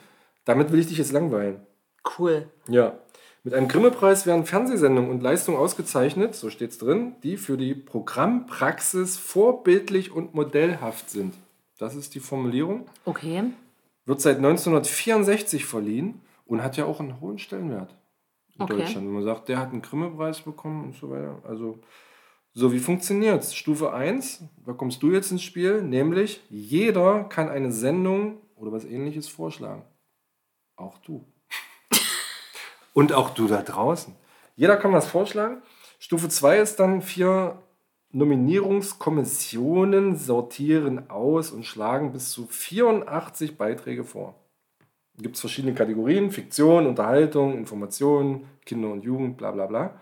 [0.44, 1.66] damit will ich dich jetzt langweilen.
[2.18, 2.50] Cool.
[2.68, 2.98] Ja.
[3.44, 7.74] Mit einem Grimme-Preis werden Fernsehsendungen und Leistungen ausgezeichnet, so steht es drin, die für die
[7.74, 11.32] Programmpraxis vorbildlich und modellhaft sind.
[11.78, 12.84] Das ist die Formulierung.
[13.06, 13.44] Okay.
[14.04, 17.96] Wird seit 1964 verliehen und hat ja auch einen hohen Stellenwert
[18.54, 18.76] in Okay.
[18.76, 19.06] Deutschland.
[19.06, 21.38] Wenn man sagt, der hat einen Grimme-Preis bekommen und so weiter.
[21.48, 21.78] Also,
[22.52, 23.54] so wie funktioniert's?
[23.54, 28.84] Stufe 1, da kommst du jetzt ins Spiel, nämlich jeder kann eine Sendung oder was
[28.84, 29.84] ähnliches vorschlagen.
[30.76, 31.24] Auch du.
[32.94, 34.14] und auch du da draußen.
[34.56, 35.62] Jeder kann was vorschlagen.
[35.98, 37.62] Stufe 2 ist dann vier
[38.10, 44.36] Nominierungskommissionen sortieren aus und schlagen bis zu 84 Beiträge vor.
[45.18, 50.00] Gibt es verschiedene Kategorien: Fiktion, Unterhaltung, Information, Kinder und Jugend, bla bla bla.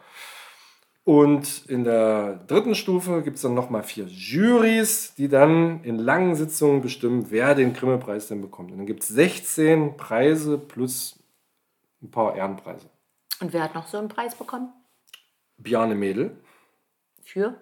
[1.05, 6.37] Und in der dritten Stufe gibt es dann nochmal vier Jurys, die dann in langen
[6.37, 8.71] Sitzungen bestimmen, wer den Grimme-Preis denn bekommt.
[8.71, 11.19] Und dann gibt es 16 Preise plus
[12.01, 12.89] ein paar Ehrenpreise.
[13.41, 14.73] Und wer hat noch so einen Preis bekommen?
[15.57, 16.37] Bjarne Mädel,
[17.23, 17.57] Für?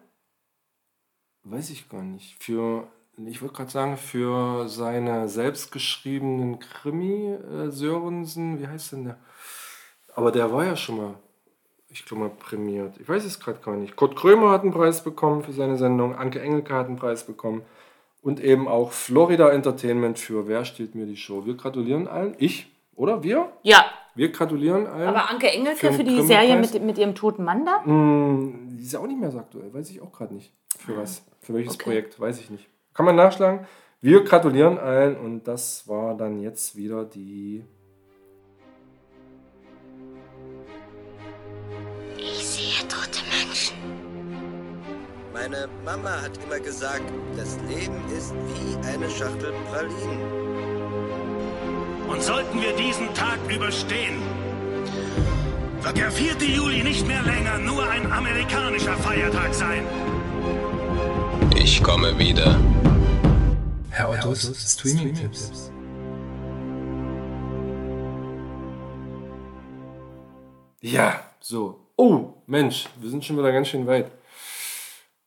[1.44, 2.86] weiß ich gar nicht, für,
[3.16, 9.18] ich wollte gerade sagen, für seine selbstgeschriebenen Krimi, äh, Sörensen, wie heißt denn der?
[10.14, 11.14] Aber der war ja schon mal,
[11.90, 12.94] ich glaube mal, prämiert.
[13.00, 13.96] Ich weiß es gerade gar nicht.
[13.96, 17.62] Kurt Krömer hat einen Preis bekommen für seine Sendung, Anke Engelke hat einen Preis bekommen
[18.22, 21.46] und eben auch Florida Entertainment für Wer stiehlt mir die Show.
[21.46, 23.50] Wir gratulieren allen, ich, oder wir?
[23.62, 23.84] Ja.
[24.14, 25.08] Wir gratulieren allen.
[25.08, 27.84] Aber Anke Engelke Für für, die Serie mit, mit ihrem toten Mann da?
[27.84, 30.52] Hm, die ist ja auch nicht mehr so aktuell, weiß ich auch gerade nicht.
[30.78, 31.24] Für was?
[31.40, 31.84] Für welches Okay.
[31.84, 32.20] Projekt?
[32.20, 32.68] Weiß ich nicht.
[32.94, 33.66] Kann man nachschlagen.
[34.00, 37.64] Wir gratulieren allen und das war dann jetzt wieder die.
[45.42, 50.20] Meine Mama hat immer gesagt, das Leben ist wie eine Schachtel Pralinen.
[52.08, 54.20] Und sollten wir diesen Tag überstehen,
[55.80, 56.34] wird der 4.
[56.46, 59.86] Juli nicht mehr länger nur ein amerikanischer Feiertag sein.
[61.56, 62.60] Ich komme wieder.
[63.88, 64.42] Herr Ottos
[64.72, 65.72] Streaming-Tipps.
[70.82, 71.80] Ja, so.
[71.96, 74.19] Oh, Mensch, wir sind schon wieder ganz schön weit.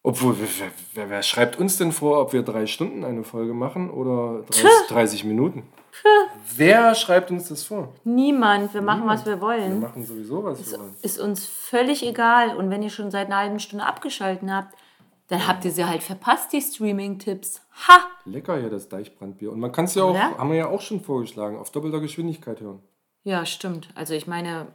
[0.06, 0.48] Obwohl, wer,
[0.94, 4.66] wer, wer, schreibt uns denn vor, ob wir drei Stunden eine Folge machen oder 30,
[4.90, 5.64] 30 Minuten?
[6.56, 7.94] Wer schreibt uns das vor?
[8.04, 8.74] Niemand.
[8.74, 9.80] Wir machen, was wir Wir wollen.
[9.80, 10.96] machen sowieso, was wir wollen.
[11.02, 12.58] Ist uns völlig egal.
[12.58, 14.76] Und wenn ihr schon seit einer halben Stunde abgeschalten habt,
[15.28, 17.62] dann habt ihr sie halt verpasst, die Streaming-Tipps.
[17.88, 18.00] Ha!
[18.26, 19.52] Lecker hier, das Deichbrandbier.
[19.52, 20.38] Und man kann es ja auch, Oder?
[20.38, 22.82] haben wir ja auch schon vorgeschlagen, auf doppelter Geschwindigkeit hören.
[23.24, 23.88] Ja, stimmt.
[23.96, 24.68] Also ich meine,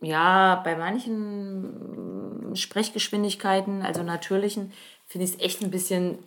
[0.00, 4.72] ja, bei manchen Sprechgeschwindigkeiten, also natürlichen,
[5.06, 6.18] finde ich es echt ein bisschen,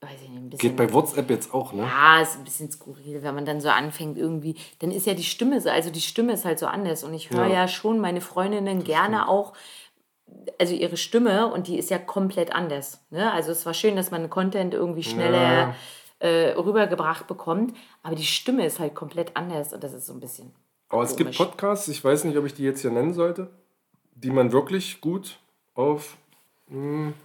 [0.00, 0.68] weiß ich nicht, ein bisschen.
[0.68, 1.82] Geht bei WhatsApp jetzt auch, ne?
[1.82, 4.56] ja, ist ein bisschen skurril, wenn man dann so anfängt irgendwie.
[4.80, 7.04] Dann ist ja die Stimme so, also die Stimme ist halt so anders.
[7.04, 7.52] Und ich höre Ja.
[7.52, 7.68] ja.
[7.68, 9.54] schon meine Freundinnen gerne auch,
[10.60, 13.00] also ihre Stimme und die ist ja komplett anders.
[13.10, 13.32] Ne?
[13.32, 15.74] Also es war schön, dass man Content irgendwie schneller
[16.20, 20.20] äh, rübergebracht bekommt, aber die Stimme ist halt komplett anders und das ist so ein
[20.20, 20.52] bisschen.
[20.88, 21.38] Aber es gibt komisch.
[21.38, 23.50] Podcasts, ich weiß nicht, ob ich die jetzt hier nennen sollte,
[24.14, 25.38] die man wirklich gut
[25.74, 26.16] auf
[26.70, 26.74] Ja,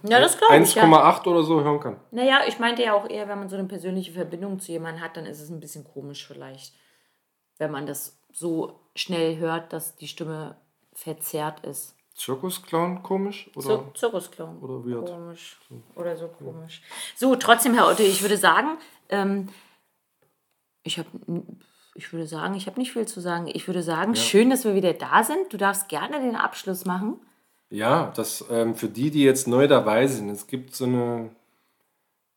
[0.02, 0.24] glaube
[0.64, 0.76] ich.
[0.76, 1.30] 1,8 Ja.
[1.32, 1.96] oder so hören kann.
[2.10, 5.16] Naja, ich meinte ja auch eher, wenn man so eine persönliche Verbindung zu jemandem hat,
[5.16, 6.74] dann ist es ein bisschen komisch vielleicht,
[7.58, 10.56] wenn man das so schnell hört, dass die Stimme
[10.92, 11.94] verzerrt ist.
[12.14, 13.50] Zirkusclown komisch?
[13.56, 13.92] Oder?
[13.94, 14.58] Zirkusclown.
[14.60, 15.10] oder weird.
[15.10, 15.58] Komisch.
[15.96, 16.80] Oder so komisch.
[17.16, 18.78] So, trotzdem, Herr Otto, ich würde sagen,
[19.08, 19.48] ähm,
[20.84, 21.08] ich habe,
[21.94, 23.46] ich würde sagen, ich habe nicht viel zu sagen.
[23.52, 25.52] Ich würde sagen, schön, dass wir wieder da sind.
[25.52, 27.20] Du darfst gerne den Abschluss machen.
[27.70, 31.30] Ja, das ähm, für die, die jetzt neu dabei sind, es gibt so eine,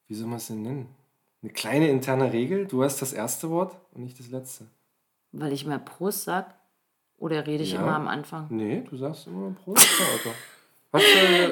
[0.08, 0.88] wie soll man es denn nennen?
[1.44, 2.66] Eine kleine interne Regel.
[2.66, 4.66] Du hast das erste Wort und nicht das letzte.
[5.32, 6.56] Weil ich immer Prost sag?
[7.20, 7.80] Oder rede ich Ja.
[7.82, 8.48] immer am Anfang?
[8.50, 10.30] Nee, du sagst immer Prost, Otto.
[10.98, 11.06] Hast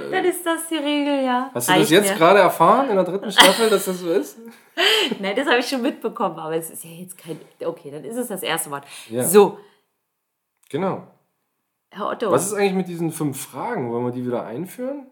[0.06, 1.50] du, Dann ist das die Regel, ja.
[1.54, 2.18] hast du das Reicht jetzt mir.
[2.18, 4.38] gerade erfahren in der dritten Staffel, dass das so ist?
[5.20, 7.40] Nein, das habe ich schon mitbekommen, aber es ist ja jetzt kein.
[7.64, 8.86] Okay, dann ist es das erste Wort.
[9.10, 9.24] Ja.
[9.24, 9.58] So,
[10.70, 11.08] Genau.
[11.92, 13.92] Herr Otto, Was ist eigentlich mit diesen fünf Fragen?
[13.92, 15.08] Wollen wir die wieder einführen?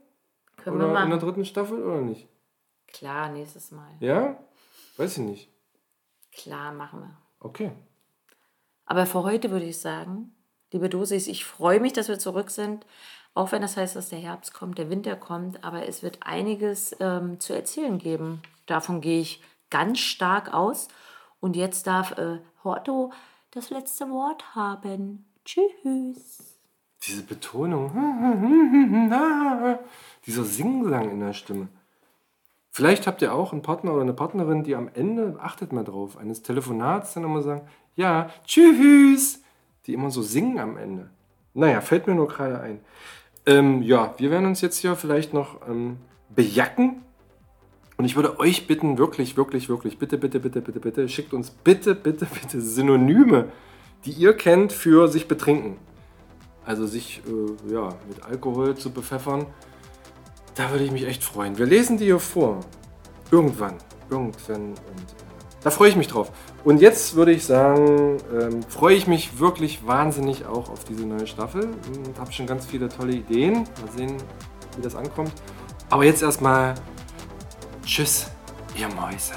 [0.58, 2.28] können wir Oder in der dritten Staffel oder nicht?
[2.88, 3.90] Klar, nächstes Mal.
[4.00, 4.38] Ja?
[4.98, 5.50] Weiß ich nicht.
[6.32, 7.18] Klar, machen wir.
[7.40, 7.72] Okay.
[8.86, 10.36] Aber für heute würde ich sagen,
[10.72, 12.86] liebe Dosis, ich freue mich, dass wir zurück sind.
[13.36, 16.96] Auch wenn das heißt, dass der Herbst kommt, der Winter kommt, aber es wird einiges
[17.00, 18.42] ähm, zu erzählen geben.
[18.68, 20.88] Davon gehe ich ganz stark aus.
[21.40, 23.12] Und jetzt darf äh, Horto
[23.52, 25.26] das letzte Wort haben.
[25.44, 26.58] Tschüss.
[27.06, 27.92] Diese Betonung.
[30.26, 31.68] Dieser Singsang in der Stimme.
[32.70, 36.18] Vielleicht habt ihr auch einen Partner oder eine Partnerin, die am Ende, achtet mal drauf,
[36.18, 39.44] eines Telefonats dann immer sagen, ja, tschüss,
[39.86, 41.10] die immer so singen am Ende.
[41.54, 42.80] Naja, fällt mir nur gerade ein.
[43.46, 45.98] Ähm, ja, wir werden uns jetzt hier vielleicht noch ähm,
[46.30, 47.02] bejacken.
[47.98, 51.52] Und ich würde euch bitten, wirklich, wirklich, wirklich, bitte, bitte, bitte, bitte, bitte, schickt uns
[51.52, 53.50] bitte, bitte, bitte Synonyme,
[54.06, 55.78] die ihr kennt für sich betrinken.
[56.66, 59.46] Also sich äh, ja, mit Alkohol zu bepfeffern.
[60.56, 61.58] Da würde ich mich echt freuen.
[61.58, 62.62] Wir lesen die hier vor.
[63.32, 63.76] Irgendwann.
[64.10, 64.70] Irgendwann.
[64.70, 65.33] Und äh,
[65.64, 66.32] da freue ich mich drauf.
[66.64, 71.28] Und jetzt würde ich sagen, ähm, freue ich mich wirklich wahnsinnig auch auf diese neue
[71.28, 71.64] Staffel.
[71.64, 73.54] Und habe schon ganz viele tolle Ideen.
[73.54, 74.18] Mal sehen,
[74.76, 75.32] wie das ankommt.
[75.90, 76.76] Aber jetzt erstmal
[77.86, 78.28] Tschüss,
[78.76, 79.34] ihr Mäuse.